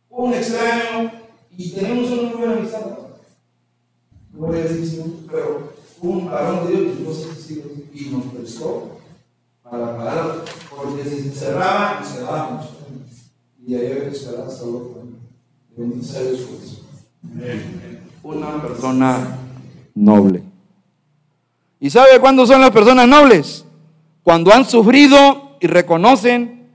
Un 0.09 0.35
extraño 0.35 1.13
y 1.57 1.71
tenemos 1.71 2.11
una 2.11 2.33
buena 2.33 2.55
amistad. 2.55 2.81
No 4.33 4.47
voy 4.47 4.59
a 4.59 4.63
decir 4.63 5.05
pero 5.31 5.70
un 6.03 6.27
varón 6.27 6.67
de 6.67 6.95
Dios, 6.95 7.27
y 7.93 8.11
nos 8.11 8.25
prestó 8.27 8.99
para 9.63 9.97
pagar, 9.97 10.45
porque 10.75 11.05
si 11.05 11.23
se 11.23 11.31
cerraba, 11.31 12.03
cerrábamos. 12.05 12.67
Y 13.67 13.75
ahí 13.75 13.87
había 13.87 14.05
que 14.05 14.17
esperar 14.17 14.47
hasta 14.47 14.65
año. 14.65 15.21
Una 18.23 18.63
persona 18.63 19.39
noble. 19.95 20.43
¿Y 21.79 21.91
sabe 21.91 22.19
cuándo 22.21 22.47
son 22.47 22.61
las 22.61 22.71
personas 22.71 23.07
nobles? 23.09 23.65
Cuando 24.23 24.53
han 24.53 24.65
sufrido 24.65 25.57
y 25.61 25.67
reconocen 25.67 26.69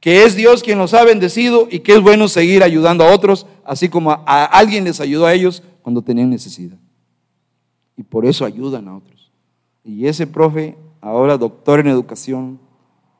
que 0.00 0.24
es 0.24 0.36
Dios 0.36 0.62
quien 0.62 0.78
los 0.78 0.94
ha 0.94 1.04
bendecido 1.04 1.68
y 1.70 1.80
que 1.80 1.94
es 1.94 2.00
bueno 2.00 2.28
seguir 2.28 2.62
ayudando 2.62 3.04
a 3.04 3.12
otros, 3.12 3.46
así 3.64 3.88
como 3.88 4.12
a 4.12 4.44
alguien 4.44 4.84
les 4.84 5.00
ayudó 5.00 5.26
a 5.26 5.32
ellos 5.32 5.62
cuando 5.82 6.02
tenían 6.02 6.30
necesidad. 6.30 6.76
Y 7.96 8.02
por 8.02 8.26
eso 8.26 8.44
ayudan 8.44 8.88
a 8.88 8.96
otros. 8.96 9.30
Y 9.84 10.06
ese 10.06 10.26
profe, 10.26 10.76
ahora 11.00 11.38
doctor 11.38 11.80
en 11.80 11.88
educación, 11.88 12.58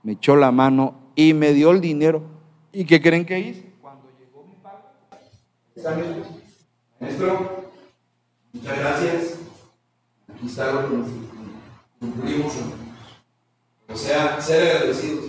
me 0.03 0.13
echó 0.13 0.37
la 0.37 0.53
mano 0.53 0.95
y 1.15 1.33
me 1.33 1.53
dio 1.53 1.71
el 1.71 1.81
dinero. 1.81 2.23
¿Y 2.73 2.85
qué 2.85 3.01
creen 3.01 3.25
que 3.25 3.39
hice? 3.39 3.67
Maestro, 7.01 7.71
muchas 8.53 8.79
gracias. 8.79 9.39
Aquí 10.33 10.47
está 10.47 10.73
lo 10.73 10.89
que 10.89 10.97
cumplimos. 12.01 12.53
O 13.89 13.97
sea, 13.97 14.41
ser 14.41 14.77
agradecidos. 14.77 15.25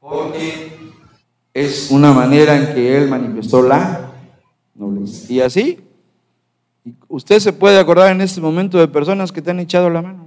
Porque 0.00 0.76
es 1.54 1.90
una 1.90 2.12
manera 2.12 2.56
en 2.56 2.74
que 2.74 2.96
Él 2.96 3.08
manifestó 3.08 3.62
la 3.62 4.12
nobleza. 4.74 5.32
Y 5.32 5.40
así, 5.40 5.83
usted 7.08 7.38
se 7.38 7.52
puede 7.52 7.78
acordar 7.78 8.10
en 8.10 8.20
este 8.20 8.40
momento 8.40 8.78
de 8.78 8.88
personas 8.88 9.32
que 9.32 9.42
te 9.42 9.50
han 9.50 9.60
echado 9.60 9.88
la 9.88 10.02
mano. 10.02 10.24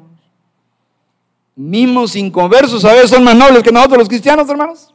Mismos 1.55 2.15
inconversos 2.15 2.85
a 2.85 2.93
veces 2.93 3.09
son 3.09 3.23
más 3.23 3.35
nobles 3.35 3.63
que 3.63 3.71
nosotros 3.71 3.99
los 3.99 4.09
cristianos, 4.09 4.49
hermanos. 4.49 4.93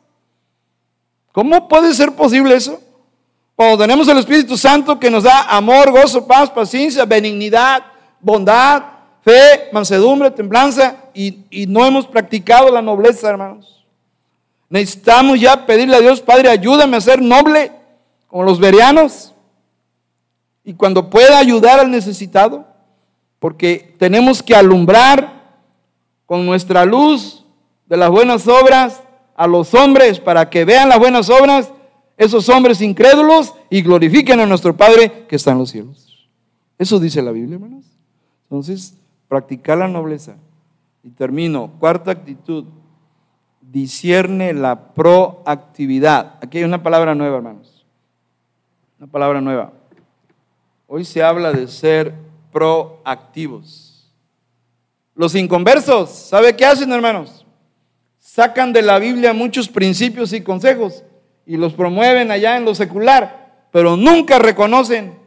¿Cómo 1.32 1.66
puede 1.66 1.94
ser 1.94 2.12
posible 2.12 2.54
eso? 2.54 2.80
Cuando 3.56 3.78
tenemos 3.78 4.06
el 4.08 4.18
Espíritu 4.18 4.56
Santo 4.56 4.98
que 4.98 5.10
nos 5.10 5.24
da 5.24 5.42
amor, 5.42 5.90
gozo, 5.90 6.26
paz, 6.26 6.50
paciencia, 6.50 7.04
benignidad, 7.04 7.82
bondad, 8.20 8.82
fe, 9.22 9.68
mansedumbre, 9.72 10.30
templanza, 10.30 10.96
y, 11.14 11.44
y 11.50 11.66
no 11.66 11.84
hemos 11.84 12.06
practicado 12.06 12.70
la 12.70 12.82
nobleza, 12.82 13.28
hermanos. 13.28 13.84
Necesitamos 14.68 15.38
ya 15.40 15.66
pedirle 15.66 15.96
a 15.96 16.00
Dios, 16.00 16.20
Padre, 16.20 16.48
ayúdame 16.48 16.96
a 16.96 17.00
ser 17.00 17.20
noble, 17.20 17.72
como 18.26 18.44
los 18.44 18.58
verianos, 18.58 19.31
y 20.64 20.74
cuando 20.74 21.10
pueda 21.10 21.38
ayudar 21.38 21.80
al 21.80 21.90
necesitado, 21.90 22.66
porque 23.38 23.94
tenemos 23.98 24.42
que 24.42 24.54
alumbrar 24.54 25.42
con 26.26 26.46
nuestra 26.46 26.84
luz 26.84 27.44
de 27.86 27.96
las 27.96 28.10
buenas 28.10 28.46
obras 28.46 29.02
a 29.34 29.46
los 29.46 29.74
hombres 29.74 30.20
para 30.20 30.48
que 30.48 30.64
vean 30.64 30.88
las 30.88 30.98
buenas 30.98 31.28
obras 31.28 31.72
esos 32.16 32.48
hombres 32.48 32.80
incrédulos 32.80 33.54
y 33.70 33.82
glorifiquen 33.82 34.38
a 34.40 34.46
nuestro 34.46 34.76
Padre 34.76 35.26
que 35.28 35.36
está 35.36 35.52
en 35.52 35.58
los 35.58 35.70
cielos. 35.70 36.28
Eso 36.78 37.00
dice 37.00 37.22
la 37.22 37.32
Biblia, 37.32 37.56
hermanos. 37.56 37.84
Entonces, 38.44 38.96
practicar 39.28 39.78
la 39.78 39.88
nobleza. 39.88 40.36
Y 41.02 41.10
termino. 41.10 41.72
Cuarta 41.80 42.12
actitud. 42.12 42.64
Discierne 43.60 44.52
la 44.52 44.94
proactividad. 44.94 46.36
Aquí 46.40 46.58
hay 46.58 46.64
una 46.64 46.82
palabra 46.82 47.14
nueva, 47.14 47.38
hermanos. 47.38 47.84
Una 48.98 49.08
palabra 49.08 49.40
nueva. 49.40 49.72
Hoy 50.94 51.06
se 51.06 51.22
habla 51.22 51.54
de 51.54 51.68
ser 51.68 52.12
proactivos. 52.52 54.12
Los 55.14 55.34
inconversos, 55.34 56.10
¿sabe 56.10 56.54
qué 56.54 56.66
hacen, 56.66 56.92
hermanos? 56.92 57.46
Sacan 58.18 58.74
de 58.74 58.82
la 58.82 58.98
Biblia 58.98 59.32
muchos 59.32 59.70
principios 59.70 60.34
y 60.34 60.42
consejos 60.42 61.02
y 61.46 61.56
los 61.56 61.72
promueven 61.72 62.30
allá 62.30 62.58
en 62.58 62.66
lo 62.66 62.74
secular, 62.74 63.68
pero 63.72 63.96
nunca 63.96 64.38
reconocen, 64.38 65.18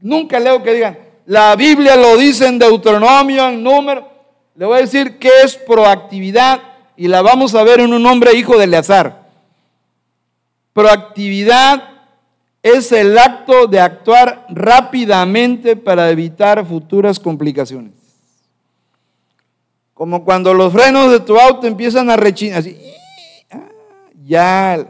nunca 0.00 0.38
leo 0.38 0.62
que 0.62 0.74
digan, 0.74 0.98
la 1.24 1.56
Biblia 1.56 1.96
lo 1.96 2.18
dice 2.18 2.46
en 2.46 2.58
Deuteronomio, 2.58 3.48
en 3.48 3.62
número, 3.62 4.06
le 4.54 4.66
voy 4.66 4.76
a 4.76 4.82
decir 4.82 5.18
que 5.18 5.30
es 5.42 5.56
proactividad 5.56 6.60
y 6.94 7.08
la 7.08 7.22
vamos 7.22 7.54
a 7.54 7.62
ver 7.62 7.80
en 7.80 7.94
un 7.94 8.04
hombre 8.04 8.34
hijo 8.34 8.58
de 8.58 8.64
Eleazar. 8.64 9.30
Proactividad 10.74 11.95
es 12.66 12.90
el 12.90 13.16
acto 13.16 13.68
de 13.68 13.78
actuar 13.78 14.44
rápidamente 14.48 15.76
para 15.76 16.10
evitar 16.10 16.66
futuras 16.66 17.20
complicaciones. 17.20 17.92
Como 19.94 20.24
cuando 20.24 20.52
los 20.52 20.72
frenos 20.72 21.12
de 21.12 21.20
tu 21.20 21.38
auto 21.38 21.68
empiezan 21.68 22.10
a 22.10 22.16
rechinar, 22.16 22.58
así, 22.58 22.76
ah, 23.52 23.68
ya 24.24 24.84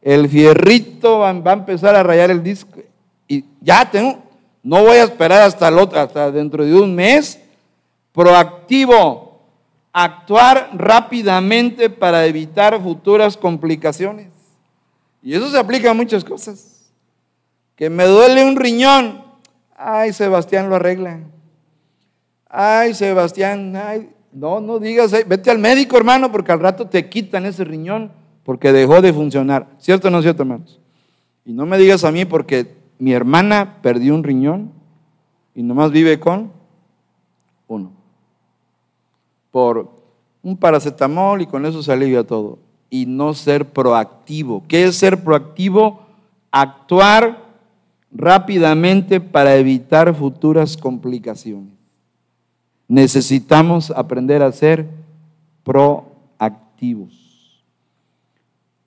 el 0.00 0.28
fierrito 0.30 1.18
va, 1.18 1.28
a 1.28 1.52
empezar 1.52 1.94
a 1.94 2.02
rayar 2.02 2.30
el 2.30 2.42
disco 2.42 2.80
y 3.28 3.44
ya 3.60 3.90
tengo, 3.90 4.22
no 4.62 4.82
voy 4.82 4.96
a 4.96 5.04
esperar 5.04 5.42
hasta, 5.42 5.68
el 5.68 5.78
otro, 5.78 6.00
hasta 6.00 6.30
dentro 6.30 6.64
de 6.64 6.74
un 6.74 6.94
mes. 6.94 7.38
Proactivo, 8.12 9.42
actuar 9.92 10.70
rápidamente 10.72 11.90
para 11.90 12.24
evitar 12.24 12.80
futuras 12.80 13.36
complicaciones. 13.36 14.28
Y 15.22 15.34
eso 15.34 15.50
se 15.50 15.58
aplica 15.58 15.90
a 15.90 15.94
muchas 15.94 16.24
cosas. 16.24 16.73
Que 17.76 17.90
me 17.90 18.04
duele 18.04 18.44
un 18.44 18.56
riñón, 18.56 19.22
ay, 19.76 20.12
Sebastián 20.12 20.68
lo 20.68 20.76
arregla. 20.76 21.20
Ay, 22.48 22.94
Sebastián, 22.94 23.74
ay, 23.76 24.10
no, 24.32 24.60
no 24.60 24.78
digas, 24.78 25.12
vete 25.26 25.50
al 25.50 25.58
médico, 25.58 25.96
hermano, 25.96 26.30
porque 26.30 26.52
al 26.52 26.60
rato 26.60 26.88
te 26.88 27.08
quitan 27.08 27.46
ese 27.46 27.64
riñón 27.64 28.10
porque 28.44 28.72
dejó 28.72 29.00
de 29.00 29.12
funcionar. 29.12 29.66
¿Cierto 29.78 30.08
o 30.08 30.10
no 30.10 30.22
cierto, 30.22 30.42
hermanos? 30.42 30.78
Y 31.44 31.52
no 31.52 31.66
me 31.66 31.78
digas 31.78 32.04
a 32.04 32.12
mí 32.12 32.24
porque 32.24 32.74
mi 32.98 33.12
hermana 33.12 33.78
perdió 33.82 34.14
un 34.14 34.22
riñón 34.22 34.72
y 35.54 35.62
nomás 35.62 35.90
vive 35.90 36.20
con 36.20 36.52
uno. 37.66 37.92
Por 39.50 39.90
un 40.42 40.56
paracetamol 40.56 41.42
y 41.42 41.46
con 41.46 41.64
eso 41.64 41.82
se 41.82 41.92
alivia 41.92 42.24
todo. 42.24 42.58
Y 42.90 43.06
no 43.06 43.34
ser 43.34 43.66
proactivo. 43.66 44.62
¿Qué 44.68 44.84
es 44.84 44.96
ser 44.96 45.24
proactivo? 45.24 46.00
Actuar 46.50 47.43
rápidamente 48.14 49.20
para 49.20 49.56
evitar 49.56 50.14
futuras 50.14 50.76
complicaciones. 50.76 51.74
Necesitamos 52.86 53.90
aprender 53.90 54.42
a 54.42 54.52
ser 54.52 54.88
proactivos. 55.64 57.62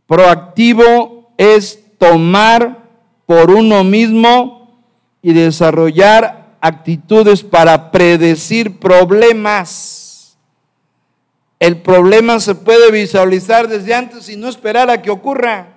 Proactivo 0.06 1.34
es 1.38 1.84
tomar 1.98 2.86
por 3.26 3.52
uno 3.52 3.84
mismo 3.84 4.82
y 5.22 5.34
desarrollar 5.34 6.56
actitudes 6.62 7.44
para 7.44 7.92
predecir 7.92 8.80
problemas. 8.80 10.38
El 11.60 11.82
problema 11.82 12.40
se 12.40 12.56
puede 12.56 12.92
visualizar 12.92 13.68
desde 13.68 13.94
antes 13.94 14.30
y 14.30 14.38
no 14.38 14.48
esperar 14.48 14.90
a 14.90 15.02
que 15.02 15.10
ocurra. 15.10 15.68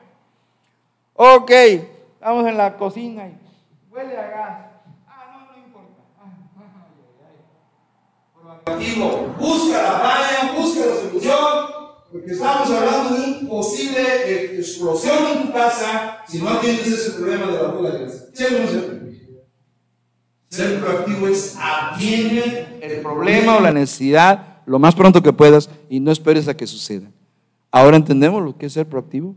Ok, 1.15 1.51
estamos 1.51 2.47
en 2.47 2.57
la 2.57 2.77
cocina 2.77 3.27
y 3.27 3.40
huele 3.91 4.17
a 4.17 4.31
gas. 4.31 4.67
Ah, 5.07 5.27
no, 5.33 5.53
no 5.53 5.67
importa. 5.67 6.03
Proactivo, 8.65 9.35
busca 9.39 9.83
la 9.83 9.93
falla, 9.99 10.53
busca 10.57 10.87
la 10.87 10.95
solución, 10.95 11.37
porque 12.11 12.31
estamos 12.33 12.71
hablando 12.71 13.17
de 13.17 13.41
una 13.41 13.49
posible 13.49 14.59
explosión 14.59 15.19
en 15.27 15.47
tu 15.47 15.53
casa 15.53 16.19
si 16.27 16.41
no 16.41 16.51
atiendes 16.51 16.87
ese 16.87 17.19
problema 17.19 17.47
de 17.47 17.63
la 17.63 17.71
fuga 17.71 17.91
de 17.91 18.05
gas. 18.05 18.29
¿Sí 18.33 18.45
o 18.45 18.51
no 18.51 19.01
ser 20.49 20.81
proactivo 20.81 21.29
es 21.29 21.57
atiende 21.61 22.81
el 22.83 23.01
problema 23.03 23.57
o 23.57 23.61
la 23.61 23.71
necesidad 23.71 24.63
lo 24.67 24.81
más 24.81 24.97
pronto 24.97 25.23
que 25.23 25.33
puedas 25.33 25.71
y 25.89 26.01
no 26.01 26.11
esperes 26.11 26.49
a 26.49 26.57
que 26.57 26.67
suceda. 26.67 27.09
Ahora 27.71 27.97
entendemos 27.97 28.43
lo 28.43 28.57
que 28.57 28.67
es 28.67 28.73
ser 28.73 28.87
proactivo. 28.87 29.37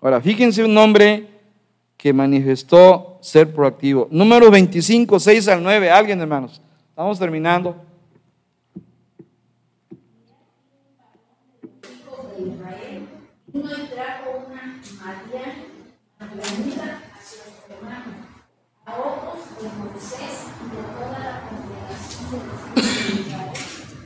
Ahora, 0.00 0.20
fíjense 0.20 0.64
un 0.64 0.76
hombre 0.76 1.39
que 2.00 2.14
manifestó 2.14 3.18
ser 3.20 3.52
proactivo. 3.52 4.08
Número 4.10 4.50
25, 4.50 5.20
6 5.20 5.48
al 5.48 5.62
9. 5.62 5.90
Alguien, 5.90 6.18
hermanos. 6.18 6.62
Estamos 6.88 7.18
terminando. 7.18 7.76
a 18.86 18.98
otros 18.98 19.44
de 19.60 19.68
Moisés 19.78 20.48
y 20.64 20.74
de 20.74 20.82
toda 20.94 21.18
la 21.18 21.34
congregación 21.50 22.24
de 22.30 22.38
los 22.40 22.56
hijos 22.64 23.04
de 23.04 23.20
Israel, 23.20 23.52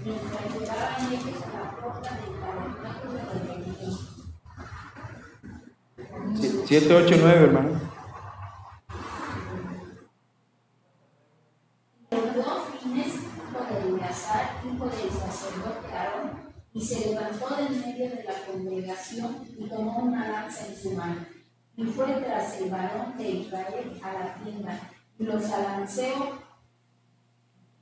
mientras 0.05 0.45
llegaban 0.53 1.13
ellos 1.13 1.41
a 1.43 1.49
la 1.61 1.71
puerta 1.77 2.11
del 2.19 2.33
tabernáculo 2.41 3.13
de 3.15 3.23
reunión. 3.39 4.15
7, 6.41 6.95
8, 6.95 7.17
9, 7.21 7.41
hermano. 7.41 7.81
Levantó 12.11 12.67
Fines, 12.81 13.15
hijo 13.15 13.65
de 13.71 13.89
Eleazar, 13.89 14.51
hijo 14.65 14.85
del 14.87 15.11
sacerdote 15.11 15.93
Aarón, 15.93 16.31
y 16.73 16.81
se 16.81 17.09
levantó 17.11 17.57
de 17.57 17.67
en 17.67 17.81
medio 17.81 18.11
de 18.11 18.25
la 18.25 18.35
congregación 18.47 19.49
y 19.59 19.69
tomó 19.69 19.99
una 19.99 20.29
lanza 20.29 20.67
en 20.67 20.77
su 20.77 20.91
mano 20.93 21.35
y 21.77 21.85
fue 21.85 22.07
tras 22.07 22.61
el 22.61 22.71
varón 22.71 23.17
de 23.19 23.31
Israel 23.31 24.01
a 24.03 24.13
la 24.13 24.35
tienda, 24.35 24.91
y 25.19 25.25
los 25.25 25.45
alanceó, 25.51 26.39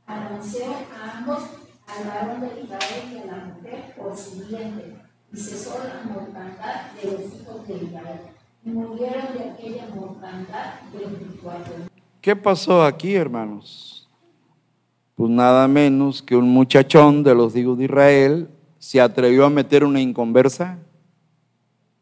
alanceó 0.07 0.75
a 0.95 1.19
ambos, 1.19 1.43
al 1.87 2.05
varón 2.05 2.41
de 2.41 2.61
Israel 2.63 3.13
y 3.13 3.19
a 3.19 3.25
la 3.27 3.45
mujer, 3.45 3.95
por 3.97 4.17
su 4.17 4.47
vientre, 4.47 4.97
y 5.33 5.37
cesó 5.37 5.79
la 5.85 6.11
mortandad 6.11 6.93
de 6.93 7.13
los 7.13 7.35
hijos 7.35 7.67
de 7.69 7.75
Israel. 7.75 8.21
Y 8.65 8.71
murieron 8.71 9.37
de 9.37 9.51
aquella 9.51 9.89
mortandad 9.95 10.75
24. 10.93 11.75
¿Qué 12.21 12.37
pasó 12.37 12.85
aquí, 12.85 13.15
hermanos? 13.15 14.09
Pues 15.17 15.31
nada 15.31 15.67
menos 15.67 16.23
que 16.23 16.37
un 16.37 16.49
muchachón 16.49 17.25
de 17.25 17.35
los 17.35 17.57
hijos 17.57 17.77
de 17.79 17.85
Israel 17.85 18.49
se 18.79 19.01
atrevió 19.01 19.47
a 19.47 19.51
meter 19.51 19.85
una 19.85 20.01
inconversa 20.01 20.79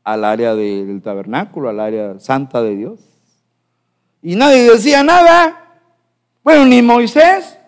al 0.05 0.25
área 0.25 0.55
del 0.55 1.01
tabernáculo, 1.03 1.69
al 1.69 1.81
área 1.81 2.19
santa 2.21 2.63
de 2.63 2.77
Dios. 2.77 3.01
Y 4.23 4.37
nadie 4.37 4.71
decía 4.71 5.03
nada. 5.03 5.81
Bueno, 6.43 6.67
ni 6.67 6.83
Moisés, 6.83 7.59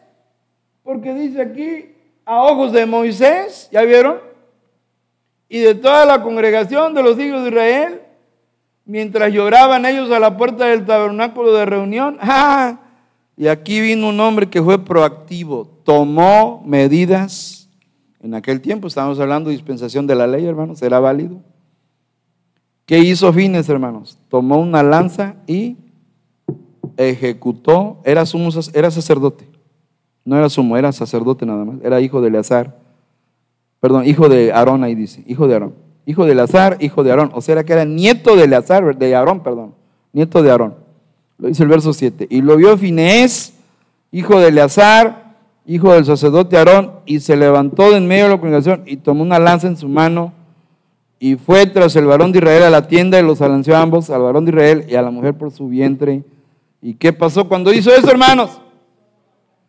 porque 0.82 1.14
dice 1.14 1.40
aquí, 1.40 1.95
a 2.24 2.43
ojos 2.43 2.72
de 2.72 2.84
Moisés, 2.86 3.68
¿ya 3.72 3.82
vieron? 3.82 4.18
Y 5.49 5.61
de 5.61 5.74
toda 5.74 6.05
la 6.05 6.22
congregación 6.22 6.95
de 6.95 7.03
los 7.03 7.18
hijos 7.18 7.43
de 7.43 7.49
Israel, 7.49 8.01
mientras 8.85 9.33
lloraban 9.33 9.87
ellos 9.87 10.11
a 10.11 10.18
la 10.18 10.37
puerta 10.37 10.66
del 10.66 10.85
tabernáculo 10.85 11.53
de 11.53 11.66
reunión. 11.66 12.18
¡Ah! 12.20 12.80
Y 13.37 13.49
aquí 13.49 13.80
vino 13.80 14.09
un 14.09 14.20
hombre 14.20 14.49
que 14.49 14.62
fue 14.62 14.85
proactivo, 14.85 15.66
tomó 15.85 16.62
medidas. 16.66 17.68
En 18.20 18.35
aquel 18.35 18.61
tiempo 18.61 18.87
estábamos 18.87 19.18
hablando 19.18 19.51
de 19.51 19.57
dispensación 19.57 20.07
de 20.07 20.14
la 20.14 20.26
ley, 20.26 20.45
hermanos, 20.47 20.80
era 20.83 21.01
válido 21.01 21.41
¿Qué 22.87 22.99
hizo 22.99 23.33
Fines, 23.33 23.68
hermanos? 23.68 24.18
Tomó 24.28 24.59
una 24.61 24.83
lanza 24.83 25.37
y 25.47 25.76
ejecutó, 26.97 28.01
era, 28.05 28.26
sumo, 28.26 28.51
era 28.74 28.91
sacerdote, 28.91 29.49
no 30.24 30.37
era 30.37 30.49
sumo, 30.49 30.76
era 30.76 30.93
sacerdote 30.93 31.47
nada 31.47 31.64
más, 31.64 31.76
era 31.83 32.01
hijo 32.01 32.20
de 32.20 32.28
Eleazar, 32.28 32.78
perdón, 33.80 34.07
hijo 34.07 34.28
de 34.28 34.53
Aarón, 34.53 34.85
ahí 34.85 34.95
dice, 34.95 35.24
hijo 35.26 35.47
de 35.47 35.55
Aarón, 35.55 35.74
hijo 36.07 36.24
de 36.24 36.32
Eleazar, 36.32 36.76
hijo 36.80 37.03
de 37.05 37.11
Aarón, 37.11 37.30
o 37.34 37.40
sea 37.40 37.62
que 37.64 37.72
era 37.72 37.84
nieto 37.84 38.36
de 38.36 38.44
Eleazar, 38.44 38.96
de 38.96 39.14
Aarón, 39.14 39.40
perdón, 39.40 39.74
nieto 40.12 40.42
de 40.42 40.50
Aarón, 40.50 40.74
lo 41.38 41.48
dice 41.48 41.62
el 41.62 41.68
verso 41.68 41.92
7, 41.92 42.26
y 42.30 42.42
lo 42.42 42.57
vio 42.57 42.76
Finés, 42.76 43.55
hijo 44.11 44.38
de 44.40 44.48
Eleazar, 44.48 45.34
hijo 45.66 45.92
del 45.92 46.05
sacerdote 46.05 46.57
Aarón, 46.57 46.92
y 47.07 47.20
se 47.20 47.36
levantó 47.36 47.90
de 47.90 47.98
en 47.98 48.07
medio 48.07 48.24
de 48.24 48.30
la 48.30 48.38
congregación 48.38 48.82
y 48.86 48.96
tomó 48.96 49.22
una 49.22 49.38
lanza 49.38 49.66
en 49.66 49.76
su 49.76 49.88
mano, 49.88 50.32
y 51.24 51.36
fue 51.36 51.66
tras 51.66 51.94
el 51.94 52.07
varón 52.07 52.32
de 52.32 52.40
Israel 52.40 52.64
a 52.64 52.70
la 52.70 52.88
tienda 52.88 53.16
y 53.16 53.22
los 53.22 53.40
alanceó 53.40 53.76
ambos, 53.76 54.11
al 54.11 54.22
varón 54.22 54.44
de 54.44 54.50
Israel 54.50 54.86
y 54.88 54.96
a 54.96 55.03
la 55.03 55.12
mujer 55.12 55.34
por 55.34 55.53
su 55.53 55.68
vientre. 55.68 56.24
¿Y 56.80 56.94
qué 56.94 57.12
pasó 57.12 57.46
cuando 57.46 57.72
hizo 57.72 57.94
eso, 57.94 58.11
hermanos? 58.11 58.61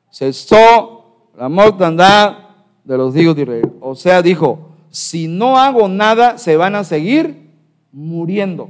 Cesó 0.10 1.06
la 1.38 1.50
mortandad 1.50 2.38
de 2.84 2.98
los 2.98 3.16
hijos 3.16 3.36
de 3.36 3.44
Israel. 3.44 3.72
O 3.82 3.94
sea, 3.94 4.24
dijo, 4.24 4.73
si 4.94 5.28
no 5.28 5.58
hago 5.58 5.88
nada, 5.88 6.38
se 6.38 6.56
van 6.56 6.76
a 6.76 6.84
seguir 6.84 7.50
muriendo. 7.92 8.70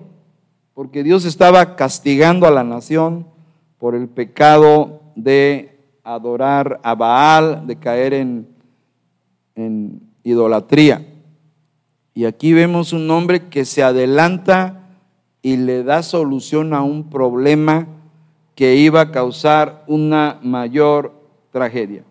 Porque 0.74 1.03
Dios 1.03 1.26
estaba 1.26 1.76
castigando 1.76 2.47
a 2.47 2.51
la 2.51 2.63
nación 2.63 3.28
por 3.78 3.93
el 3.93 4.07
pecado 4.07 5.01
de 5.17 5.78
adorar 6.01 6.80
a 6.82 6.95
Baal, 6.95 7.67
de 7.67 7.76
caer 7.76 8.13
en, 8.13 8.47
en 9.55 10.01
idolatría. 10.24 11.05
Y 12.13 12.24
aquí 12.24 12.53
vemos 12.53 12.93
un 12.93 13.11
hombre 13.11 13.49
que 13.49 13.65
se 13.65 13.84
adelanta 13.84 14.80
y 15.41 15.57
le 15.57 15.84
da 15.84 16.03
solución 16.03 16.74
a 16.74 16.84
un 16.84 17.09
problema 17.09 17.86
que 18.55 18.78
iba 18.78 19.01
a 19.01 19.11
causar 19.11 19.84
una 19.88 20.39
mayor 20.41 21.13
tragedia. 21.51 22.05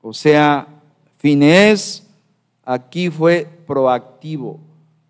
O 0.00 0.12
sea, 0.12 0.68
Finés 1.18 2.05
aquí 2.66 3.08
fue 3.08 3.48
proactivo, 3.66 4.60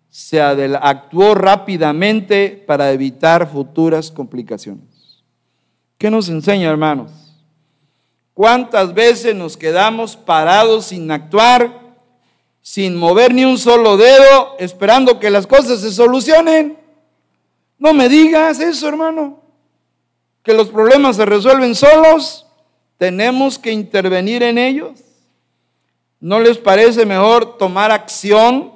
se 0.07 0.41
actuó 0.41 1.35
rápidamente 1.35 2.63
para 2.65 2.93
evitar 2.93 3.51
futuras 3.51 4.09
complicaciones. 4.09 5.21
¿Qué 5.97 6.09
nos 6.09 6.29
enseña, 6.29 6.69
hermanos? 6.69 7.11
¿Cuántas 8.33 8.93
veces 8.93 9.35
nos 9.35 9.57
quedamos 9.57 10.15
parados 10.15 10.85
sin 10.85 11.11
actuar? 11.11 11.87
sin 12.67 12.97
mover 12.97 13.33
ni 13.33 13.45
un 13.45 13.57
solo 13.57 13.95
dedo, 13.95 14.57
esperando 14.59 15.21
que 15.21 15.29
las 15.29 15.47
cosas 15.47 15.79
se 15.79 15.89
solucionen. 15.89 16.77
No 17.79 17.93
me 17.93 18.09
digas 18.09 18.59
eso, 18.59 18.89
hermano, 18.89 19.41
que 20.43 20.51
los 20.51 20.67
problemas 20.67 21.15
se 21.15 21.25
resuelven 21.25 21.75
solos, 21.75 22.45
tenemos 22.97 23.57
que 23.57 23.71
intervenir 23.71 24.43
en 24.43 24.57
ellos. 24.57 24.99
¿No 26.19 26.39
les 26.39 26.57
parece 26.57 27.05
mejor 27.05 27.57
tomar 27.57 27.91
acción 27.91 28.71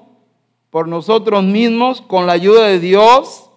por 0.70 0.88
nosotros 0.88 1.44
mismos 1.44 2.02
con 2.02 2.28
la 2.28 2.34
ayuda 2.34 2.68
de 2.68 2.80
Dios 2.80 3.50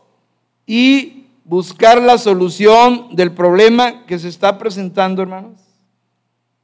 y 0.66 1.26
buscar 1.44 2.00
la 2.00 2.16
solución 2.16 3.14
del 3.14 3.32
problema 3.32 4.06
que 4.06 4.18
se 4.18 4.28
está 4.28 4.56
presentando, 4.58 5.22
hermanos? 5.22 5.60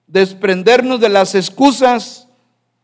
Desprendernos 0.07 0.99
de 0.99 1.11
las 1.11 1.35
excusas 1.35 2.27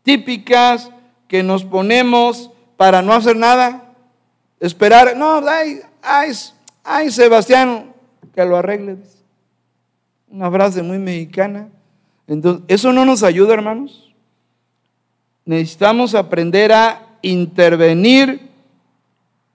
típicas 0.03 0.91
que 1.27 1.43
nos 1.43 1.65
ponemos 1.65 2.51
para 2.77 3.01
no 3.01 3.13
hacer 3.13 3.35
nada. 3.35 3.95
Esperar, 4.59 5.17
no, 5.17 5.41
ay, 5.47 5.79
ay, 6.01 6.31
ay 6.83 7.11
Sebastián, 7.11 7.93
que 8.33 8.45
lo 8.45 8.55
arregle. 8.55 8.97
Una 10.29 10.49
frase 10.51 10.83
muy 10.83 10.99
mexicana. 10.99 11.69
Entonces, 12.27 12.63
¿eso 12.67 12.93
no 12.93 13.03
nos 13.03 13.23
ayuda, 13.23 13.53
hermanos? 13.53 14.06
Necesitamos 15.47 16.13
aprender 16.13 16.71
a 16.71 17.17
intervenir 17.23 18.51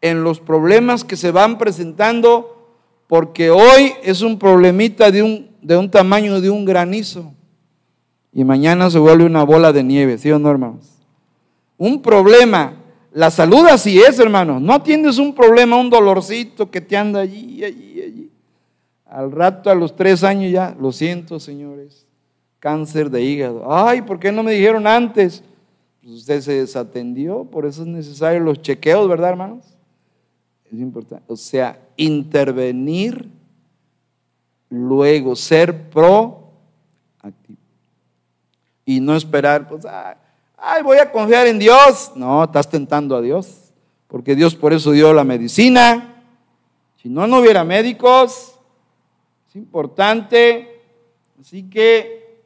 en 0.01 0.25
los 0.25 0.41
problemas 0.41 1.05
que 1.05 1.17
se 1.17 1.31
van 1.31 1.59
presentando, 1.59 2.75
porque 3.07 3.51
hoy 3.51 3.93
es 4.03 4.23
un 4.23 4.39
problemita 4.39 5.13
de 5.13 5.23
un, 5.23 5.51
de 5.61 5.77
un 5.77 5.89
tamaño 5.89 6.41
de 6.41 6.51
un 6.51 6.65
granizo 6.65 7.33
y 8.33 8.43
mañana 8.45 8.91
se 8.91 8.99
vuelve 8.99 9.25
una 9.25 9.45
bola 9.45 9.73
de 9.73 9.85
nieve, 9.85 10.17
¿sí 10.17 10.31
o 10.33 10.39
no, 10.39 10.51
hermanos? 10.51 10.89
Un 11.77 12.01
problema, 12.01 12.75
la 13.13 13.31
salud 13.31 13.67
así 13.67 14.01
es, 14.01 14.19
hermanos, 14.19 14.63
no 14.63 14.73
atiendes 14.73 15.19
un 15.19 15.35
problema, 15.35 15.77
un 15.77 15.91
dolorcito 15.91 16.71
que 16.71 16.81
te 16.81 16.97
anda 16.97 17.21
allí, 17.21 17.63
allí, 17.63 18.03
allí. 18.03 18.31
Al 19.05 19.31
rato, 19.31 19.69
a 19.69 19.75
los 19.75 19.95
tres 19.95 20.25
años 20.25 20.51
ya, 20.51 20.75
lo 20.81 20.91
siento, 20.91 21.39
señores, 21.39 22.07
cáncer 22.59 23.11
de 23.11 23.23
hígado. 23.23 23.71
Ay, 23.71 24.01
¿por 24.01 24.19
qué 24.19 24.33
no 24.33 24.43
me 24.43 24.53
dijeron 24.53 24.87
antes? 24.87 25.45
Usted 26.05 26.41
se 26.41 26.53
desatendió, 26.55 27.45
por 27.45 27.65
eso 27.65 27.83
es 27.83 27.89
necesario 27.89 28.41
los 28.41 28.61
chequeos, 28.61 29.09
¿verdad, 29.09 29.31
hermanos? 29.31 29.65
Es 30.65 30.79
importante. 30.81 31.25
O 31.29 31.37
sea, 31.37 31.79
intervenir 31.97 33.31
luego, 34.69 35.37
ser 35.37 35.91
proactivo. 35.91 36.43
Y 38.85 39.01
no 39.01 39.15
esperar, 39.15 39.69
pues, 39.69 39.85
ay, 40.57 40.83
voy 40.83 40.99
a 40.99 41.13
confiar 41.13 41.47
en 41.47 41.59
Dios. 41.59 42.13
No, 42.17 42.43
estás 42.43 42.69
tentando 42.69 43.15
a 43.15 43.21
Dios, 43.21 43.73
porque 44.09 44.35
Dios 44.35 44.57
por 44.57 44.73
eso 44.73 44.91
dio 44.91 45.13
la 45.13 45.23
medicina. 45.23 46.25
Si 47.01 47.09
no, 47.09 47.29
no 47.29 47.39
hubiera 47.39 47.63
médicos. 47.63 48.59
Es 49.49 49.57
importante. 49.57 50.81
Así 51.41 51.63
que 51.65 52.43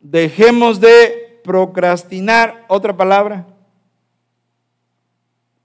dejemos 0.00 0.78
de 0.78 1.25
procrastinar. 1.46 2.64
Otra 2.68 2.94
palabra. 2.94 3.46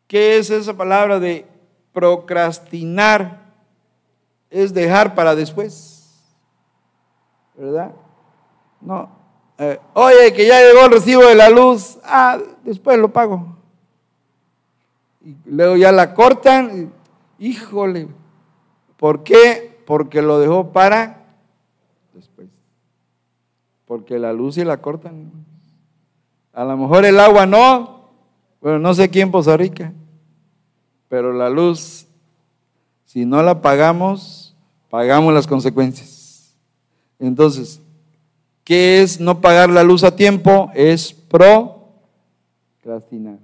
¿Qué 0.07 0.37
es 0.37 0.49
esa 0.49 0.73
palabra 0.77 1.19
de 1.19 1.45
procrastinar? 1.91 3.41
Es 4.49 4.73
dejar 4.73 5.15
para 5.15 5.35
después. 5.35 6.13
¿Verdad? 7.57 7.91
No. 8.79 9.09
Eh, 9.57 9.79
oye, 9.93 10.33
que 10.33 10.47
ya 10.47 10.61
llegó 10.61 10.85
el 10.85 10.91
recibo 10.91 11.23
de 11.23 11.35
la 11.35 11.49
luz. 11.49 11.97
Ah, 12.03 12.37
después 12.63 12.97
lo 12.97 13.11
pago. 13.11 13.57
Y 15.23 15.35
luego 15.45 15.75
ya 15.75 15.91
la 15.91 16.13
cortan. 16.13 16.93
híjole. 17.39 18.07
¿Por 18.97 19.23
qué? 19.23 19.81
Porque 19.85 20.21
lo 20.21 20.39
dejó 20.39 20.71
para 20.71 21.25
después. 22.13 22.47
Porque 23.85 24.19
la 24.19 24.33
luz 24.33 24.57
y 24.57 24.63
la 24.63 24.77
cortan. 24.77 25.31
A 26.61 26.63
lo 26.63 26.77
mejor 26.77 27.05
el 27.05 27.19
agua 27.19 27.47
no. 27.47 28.11
Bueno, 28.61 28.77
no 28.77 28.93
sé 28.93 29.09
quién 29.09 29.31
Poza 29.31 29.57
Rica. 29.57 29.91
Pero 31.09 31.33
la 31.33 31.49
luz, 31.49 32.05
si 33.05 33.25
no 33.25 33.41
la 33.41 33.61
pagamos, 33.61 34.55
pagamos 34.87 35.33
las 35.33 35.47
consecuencias. 35.47 36.55
Entonces, 37.17 37.81
¿qué 38.63 39.01
es 39.01 39.19
no 39.19 39.41
pagar 39.41 39.71
la 39.71 39.81
luz 39.81 40.03
a 40.03 40.15
tiempo? 40.15 40.69
Es 40.75 41.11
procrastinar. 41.11 43.39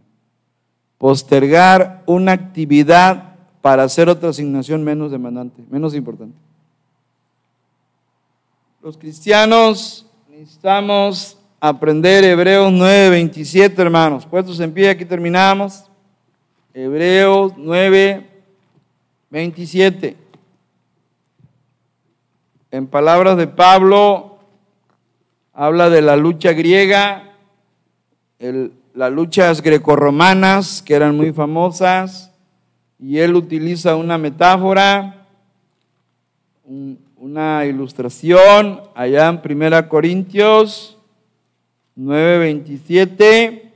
Postergar 0.99 2.03
una 2.05 2.33
actividad 2.33 3.33
para 3.63 3.81
hacer 3.81 4.09
otra 4.09 4.29
asignación 4.29 4.83
menos 4.83 5.09
demandante, 5.09 5.63
menos 5.71 5.95
importante. 5.95 6.37
Los 8.83 8.95
cristianos 8.95 10.05
necesitamos 10.29 11.36
aprender 11.59 12.23
Hebreos 12.23 12.71
9:27, 12.71 13.79
hermanos. 13.79 14.25
Puestos 14.25 14.59
en 14.59 14.71
pie, 14.73 14.89
aquí 14.89 15.05
terminamos. 15.05 15.89
Hebreos 16.73 17.53
9, 17.57 18.29
27. 19.29 20.15
En 22.69 22.87
palabras 22.87 23.37
de 23.37 23.47
Pablo, 23.47 24.39
habla 25.53 25.89
de 25.89 26.01
la 26.01 26.15
lucha 26.15 26.53
griega, 26.53 27.33
las 28.93 29.11
luchas 29.11 29.61
grecorromanas, 29.61 30.83
que 30.83 30.93
eran 30.93 31.15
muy 31.17 31.31
famosas, 31.31 32.31
y 32.99 33.17
él 33.19 33.35
utiliza 33.35 33.95
una 33.95 34.17
metáfora, 34.17 35.25
una 37.15 37.65
ilustración, 37.65 38.81
allá 38.93 39.29
en 39.29 39.41
1 39.43 39.89
Corintios 39.89 40.96
9, 41.97 42.37
27 42.37 43.67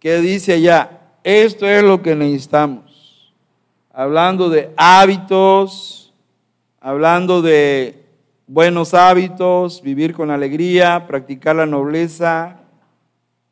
¿Qué 0.00 0.18
dice 0.20 0.54
allá? 0.54 0.98
Esto 1.22 1.68
es 1.68 1.82
lo 1.82 2.00
que 2.00 2.16
necesitamos. 2.16 3.34
Hablando 3.92 4.48
de 4.48 4.70
hábitos, 4.78 6.14
hablando 6.80 7.42
de 7.42 8.02
buenos 8.46 8.94
hábitos, 8.94 9.82
vivir 9.82 10.14
con 10.14 10.30
alegría, 10.30 11.06
practicar 11.06 11.56
la 11.56 11.66
nobleza 11.66 12.60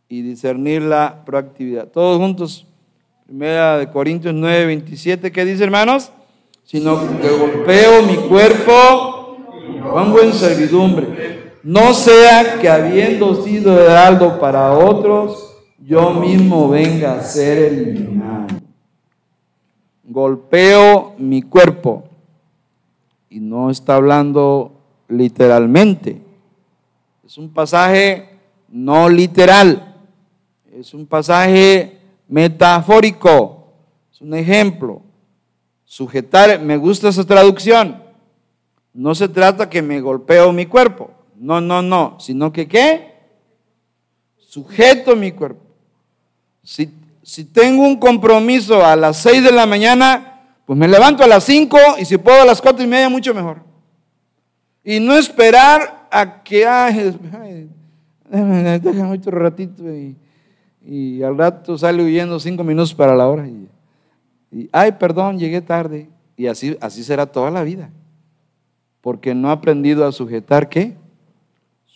y 0.09 0.23
discernir 0.23 0.81
la 0.81 1.23
proactividad. 1.27 1.89
Todos 1.89 2.17
juntos, 2.17 2.67
primera 3.27 3.77
de 3.77 3.91
Corintios 3.91 4.35
9, 4.35 4.67
27, 4.67 5.31
¿qué 5.31 5.45
dice 5.45 5.65
hermanos? 5.65 6.11
Sino 6.65 6.99
que 7.21 7.29
golpeo 7.29 8.03
mi 8.05 8.17
cuerpo, 8.17 9.37
pongo 9.83 10.23
en 10.23 10.33
servidumbre. 10.33 11.48
No 11.63 11.93
sea 11.93 12.59
que 12.61 12.69
habiendo 12.69 13.43
sido 13.43 13.81
heraldo 13.81 14.39
para 14.39 14.73
otros, 14.73 15.57
yo 15.79 16.13
mismo 16.15 16.69
venga 16.69 17.15
a 17.15 17.23
ser 17.23 17.59
eliminado. 17.59 18.47
Golpeo 20.05 21.15
mi 21.19 21.43
cuerpo. 21.43 22.05
Y 23.31 23.41
no 23.41 23.71
está 23.71 23.97
hablando 23.97 24.73
literalmente. 25.09 26.23
Es 27.25 27.37
un 27.37 27.53
pasaje 27.53 28.29
no 28.69 29.09
literal. 29.09 29.97
Es 30.73 30.95
un 30.95 31.07
pasaje 31.07 31.99
metafórico. 32.29 33.73
Es 34.13 34.21
un 34.21 34.35
ejemplo. 34.35 35.03
Sujetar, 35.85 36.61
me 36.61 36.77
gusta 36.77 37.09
esa 37.09 37.25
traducción. 37.25 38.03
No 38.93 39.15
se 39.15 39.29
trata 39.29 39.69
que 39.69 39.83
me 39.83 40.01
golpeo 40.01 40.53
mi 40.53 40.67
cuerpo. 40.67 41.11
No, 41.39 41.61
no, 41.61 41.83
no. 41.83 42.17
Sino 42.21 42.53
que 42.53 42.67
qué? 42.67 43.15
Sujeto 44.37 45.15
mi 45.15 45.33
cuerpo. 45.33 45.63
Si, 46.63 47.45
tengo 47.45 47.83
un 47.83 47.97
compromiso 47.97 48.85
a 48.85 48.97
las 48.97 49.19
6 49.19 49.45
de 49.45 49.53
la 49.53 49.67
mañana, 49.67 50.41
pues 50.67 50.79
me 50.79 50.89
levanto 50.89 51.23
a 51.23 51.27
las 51.27 51.45
5 51.45 51.79
y 51.99 52.05
si 52.05 52.17
puedo 52.19 52.43
a 52.43 52.45
las 52.45 52.61
4 52.61 52.83
y 52.85 52.87
media, 52.87 53.09
mucho 53.09 53.35
mejor. 53.35 53.59
Y 54.83 55.01
no 55.01 55.15
esperar 55.15 56.09
a 56.11 56.43
que, 56.43 56.67
ay, 56.67 57.15
déjame 58.31 59.13
otro 59.13 59.39
ratito 59.39 59.85
y, 59.95 61.23
al 61.23 61.37
rato 61.37 61.77
sale 61.77 62.03
huyendo 62.03 62.41
5 62.41 62.65
minutos 62.65 62.95
para 62.95 63.15
la 63.15 63.29
hora. 63.29 63.47
Y, 63.47 64.69
ay, 64.73 64.93
perdón, 64.93 65.39
llegué 65.39 65.61
tarde. 65.61 66.09
Y 66.37 66.47
así, 66.47 66.77
así 66.81 67.05
será 67.05 67.27
toda 67.27 67.51
la 67.51 67.63
vida. 67.63 67.91
Porque 69.01 69.35
no 69.35 69.51
ha 69.51 69.53
aprendido 69.53 70.07
a 70.07 70.13
sujetar 70.13 70.69
qué? 70.69 70.97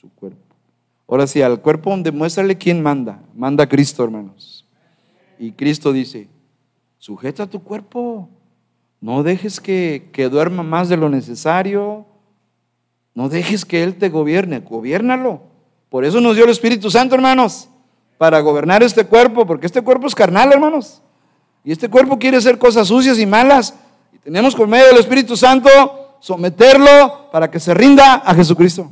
Su 0.03 0.11
cuerpo. 0.11 0.57
Ahora 1.07 1.29
sí, 1.29 1.41
al 1.43 1.61
cuerpo 1.61 1.97
demuéstrale 1.97 2.59
quién 2.59 2.83
manda. 2.83 3.23
Manda 3.37 3.69
Cristo, 3.69 4.03
hermanos. 4.03 4.67
Y 5.39 5.53
Cristo 5.53 5.93
dice, 5.93 6.29
sujeta 6.99 7.47
tu 7.47 7.63
cuerpo, 7.63 8.29
no 9.01 9.23
dejes 9.23 9.61
que, 9.61 10.11
que 10.13 10.29
duerma 10.29 10.65
más 10.65 10.89
de 10.89 10.97
lo 10.97 11.09
necesario, 11.09 12.05
no 13.15 13.29
dejes 13.29 13.65
que 13.65 13.85
Él 13.85 13.95
te 13.97 14.09
gobierne, 14.09 14.59
gobiernalo. 14.59 15.43
Por 15.89 16.05
eso 16.05 16.21
nos 16.21 16.35
dio 16.35 16.47
el 16.47 16.51
Espíritu 16.51 16.91
Santo, 16.91 17.15
hermanos, 17.15 17.69
para 18.19 18.41
gobernar 18.41 18.83
este 18.83 19.05
cuerpo, 19.05 19.47
porque 19.47 19.67
este 19.67 19.83
cuerpo 19.83 20.09
es 20.09 20.17
carnal, 20.17 20.53
hermanos. 20.53 21.01
Y 21.65 21.71
este 21.71 21.89
cuerpo 21.89 22.19
quiere 22.19 22.39
hacer 22.39 22.59
cosas 22.59 22.89
sucias 22.89 23.21
y 23.21 23.27
malas. 23.27 23.75
Y 24.13 24.19
tenemos 24.19 24.57
por 24.57 24.67
medio 24.67 24.87
del 24.87 24.99
Espíritu 24.99 25.37
Santo 25.37 25.69
someterlo 26.19 27.31
para 27.31 27.49
que 27.49 27.61
se 27.61 27.73
rinda 27.73 28.15
a 28.15 28.35
Jesucristo. 28.35 28.91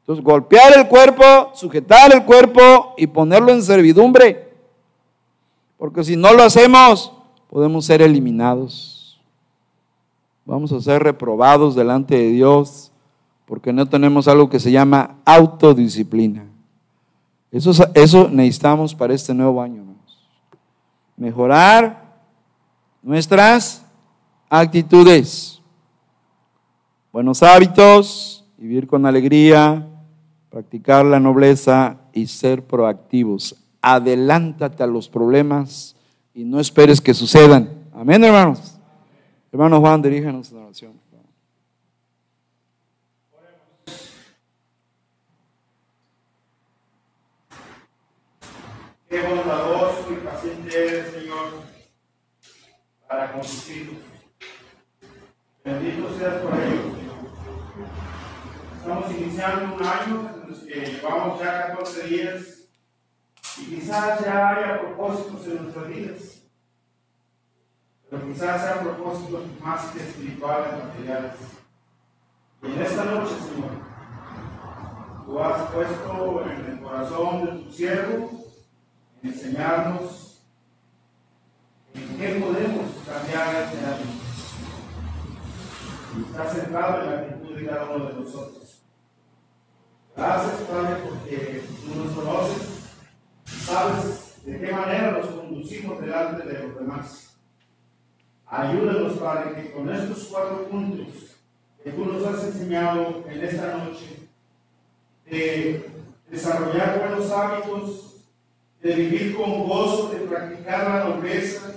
Entonces, 0.00 0.24
golpear 0.24 0.76
el 0.76 0.88
cuerpo, 0.88 1.24
sujetar 1.54 2.12
el 2.12 2.24
cuerpo 2.24 2.94
y 2.96 3.06
ponerlo 3.06 3.52
en 3.52 3.62
servidumbre. 3.62 4.50
Porque 5.78 6.04
si 6.04 6.16
no 6.16 6.32
lo 6.32 6.42
hacemos, 6.42 7.12
podemos 7.48 7.84
ser 7.84 8.02
eliminados. 8.02 9.20
Vamos 10.44 10.72
a 10.72 10.80
ser 10.80 11.02
reprobados 11.02 11.74
delante 11.74 12.16
de 12.16 12.30
Dios 12.30 12.90
porque 13.50 13.72
no 13.72 13.86
tenemos 13.86 14.28
algo 14.28 14.48
que 14.48 14.60
se 14.60 14.70
llama 14.70 15.16
autodisciplina. 15.24 16.46
Eso, 17.50 17.72
eso 17.94 18.28
necesitamos 18.28 18.94
para 18.94 19.12
este 19.12 19.34
nuevo 19.34 19.60
año. 19.60 19.82
Mejorar 21.16 22.14
nuestras 23.02 23.84
actitudes, 24.48 25.60
buenos 27.12 27.42
hábitos, 27.42 28.44
vivir 28.56 28.86
con 28.86 29.04
alegría, 29.04 29.89
practicar 30.50 31.04
la 31.04 31.20
nobleza 31.20 31.96
y 32.12 32.26
ser 32.26 32.62
proactivos. 32.64 33.56
Adelántate 33.80 34.82
a 34.82 34.86
los 34.86 35.08
problemas 35.08 35.96
y 36.34 36.44
no 36.44 36.60
esperes 36.60 37.00
que 37.00 37.14
sucedan. 37.14 37.70
Amén, 37.94 38.22
hermanos. 38.24 38.78
Hermano 39.52 39.80
Juan, 39.80 40.02
diríjanos 40.02 40.52
la 40.52 40.60
oración. 40.60 41.00
Qué 49.08 49.20
bondadoso 49.22 50.06
y 50.12 50.24
paciente 50.24 50.86
eres, 50.86 51.12
Señor, 51.12 51.64
para 53.08 53.32
con 53.32 53.40
tus. 53.40 53.66
Bendito 55.64 56.16
seas 56.16 56.34
por 56.34 56.54
ello, 56.54 56.94
Señor. 56.94 57.10
Estamos 58.80 59.10
iniciando 59.10 59.74
un 59.74 59.82
año 59.84 60.30
que 60.66 60.86
llevamos 60.86 61.38
ya 61.38 61.66
14 61.66 62.02
días 62.06 62.42
y 63.58 63.64
quizás 63.66 64.24
ya 64.24 64.48
haya 64.48 64.80
propósitos 64.80 65.46
en 65.48 65.62
nuestras 65.64 65.88
vidas, 65.88 66.42
pero 68.08 68.26
quizás 68.26 68.62
sean 68.62 68.78
propósitos 68.78 69.42
más 69.60 69.84
que 69.90 70.00
espirituales, 70.00 70.82
materiales. 70.82 71.34
Y 72.62 72.66
en 72.68 72.80
esta 72.80 73.04
noche, 73.04 73.34
Señor, 73.34 73.70
tú 75.26 75.38
has 75.40 75.70
puesto 75.72 76.44
en 76.50 76.72
el 76.72 76.80
corazón 76.80 77.44
de 77.44 77.62
tu 77.62 77.72
siervo 77.72 78.30
enseñarnos 79.22 80.42
en 81.92 82.16
qué 82.16 82.28
podemos 82.40 82.92
cambiar 83.06 83.56
este 83.56 83.78
año. 83.84 84.19
Y 86.16 86.22
está 86.22 86.48
centrado 86.48 87.02
en 87.02 87.10
la 87.10 87.18
actitud 87.18 87.54
de 87.54 87.66
cada 87.66 87.90
uno 87.90 88.06
de 88.06 88.14
nosotros. 88.14 88.82
Gracias, 90.16 90.54
Padre, 90.62 90.96
porque 91.08 91.62
tú 91.84 92.04
nos 92.04 92.12
conoces, 92.12 92.68
sabes 93.44 94.44
de 94.44 94.58
qué 94.58 94.72
manera 94.72 95.12
nos 95.12 95.26
conducimos 95.26 96.00
delante 96.00 96.46
de 96.46 96.66
los 96.66 96.78
demás. 96.78 97.38
Ayúdanos, 98.46 99.12
Padre, 99.18 99.54
que 99.54 99.72
con 99.72 99.88
estos 99.88 100.24
cuatro 100.24 100.68
puntos 100.68 101.36
que 101.82 101.92
tú 101.92 102.04
nos 102.04 102.26
has 102.26 102.44
enseñado 102.44 103.24
en 103.28 103.44
esta 103.44 103.76
noche, 103.78 104.28
de 105.24 105.88
desarrollar 106.28 106.98
buenos 106.98 107.30
hábitos, 107.30 108.16
de 108.82 108.94
vivir 108.94 109.36
con 109.36 109.68
gozo, 109.68 110.08
de 110.08 110.20
practicar 110.20 110.88
la 110.88 111.04
nobleza 111.04 111.72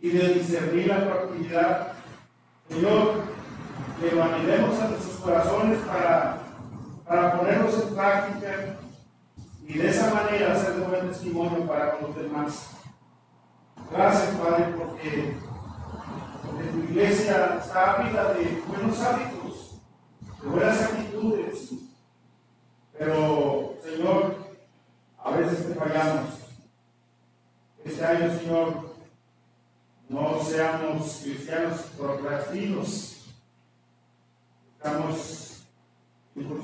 y 0.00 0.10
de 0.10 0.34
discernir 0.34 0.86
la 0.86 1.04
proactividad. 1.04 1.92
Señor, 2.68 3.31
que 4.02 4.20
anhelemos 4.20 4.80
a 4.80 4.88
nuestros 4.88 5.16
corazones 5.18 5.78
para, 5.86 6.38
para 7.06 7.38
ponerlos 7.38 7.82
en 7.82 7.94
práctica 7.94 8.78
y 9.66 9.78
de 9.78 9.88
esa 9.88 10.12
manera 10.12 10.54
hacer 10.54 10.72
un 10.80 10.90
buen 10.90 11.08
testimonio 11.08 11.66
para 11.66 11.92
con 11.92 12.08
los 12.08 12.16
demás. 12.16 12.70
Gracias, 13.92 14.34
Padre, 14.36 14.74
porque, 14.76 15.36
porque 16.44 16.64
tu 16.64 16.78
iglesia 16.78 17.60
está 17.62 17.92
ávida 17.92 18.34
de 18.34 18.62
buenos 18.66 19.00
hábitos, 19.00 19.80
de 20.42 20.48
buenas 20.48 20.82
actitudes. 20.82 21.70
Pero, 22.98 23.74
Señor, 23.84 24.34
a 25.22 25.30
veces 25.30 25.68
te 25.68 25.74
fallamos. 25.74 26.24
Este 27.84 28.04
año, 28.04 28.36
Señor, 28.36 28.94
no 30.08 30.42
seamos 30.42 31.20
cristianos 31.22 31.80
procrastinos. 31.96 33.11
Estamos 34.84 35.62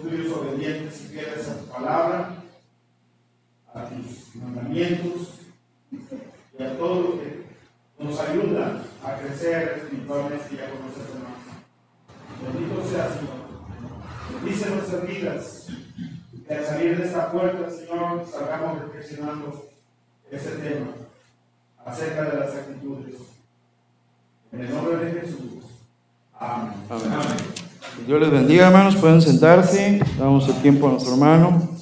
tuyos 0.02 0.36
obedientes 0.36 1.02
y 1.02 1.04
fieles 1.06 1.48
a 1.48 1.58
tu 1.60 1.66
palabra, 1.66 2.34
a 3.72 3.84
tus 3.84 4.34
mandamientos 4.34 5.38
y 5.92 6.62
a 6.64 6.76
todo 6.76 7.00
lo 7.00 7.20
que 7.20 7.44
nos 8.00 8.18
ayuda 8.18 8.82
a 9.04 9.18
crecer 9.18 9.78
espiritualmente 9.78 10.52
y 10.52 10.58
a 10.58 10.68
conocerte 10.68 11.18
más. 11.20 12.54
Bendito 12.54 12.88
sea, 12.90 13.08
Señor. 13.08 14.42
Bendice 14.42 14.70
nuestras 14.70 15.06
vidas 15.06 15.68
y 16.32 16.52
al 16.52 16.64
salir 16.66 16.98
de 16.98 17.04
esta 17.06 17.30
puerta, 17.30 17.70
Señor, 17.70 18.26
salgamos 18.28 18.80
reflexionando 18.80 19.64
ese 20.28 20.50
tema 20.56 20.88
acerca 21.86 22.24
de 22.24 22.40
las 22.40 22.52
actitudes. 22.52 23.14
En 24.50 24.60
el 24.60 24.74
nombre 24.74 25.04
de 25.04 25.20
Jesús. 25.20 25.62
Amén. 26.36 26.72
Amén. 26.90 27.67
Dios 28.06 28.20
les 28.20 28.30
bendiga, 28.30 28.68
hermanos. 28.68 28.96
Pueden 28.96 29.20
sentarse. 29.20 30.00
Damos 30.18 30.48
el 30.48 30.54
tiempo 30.56 30.88
a 30.88 30.92
nuestro 30.92 31.12
hermano. 31.12 31.77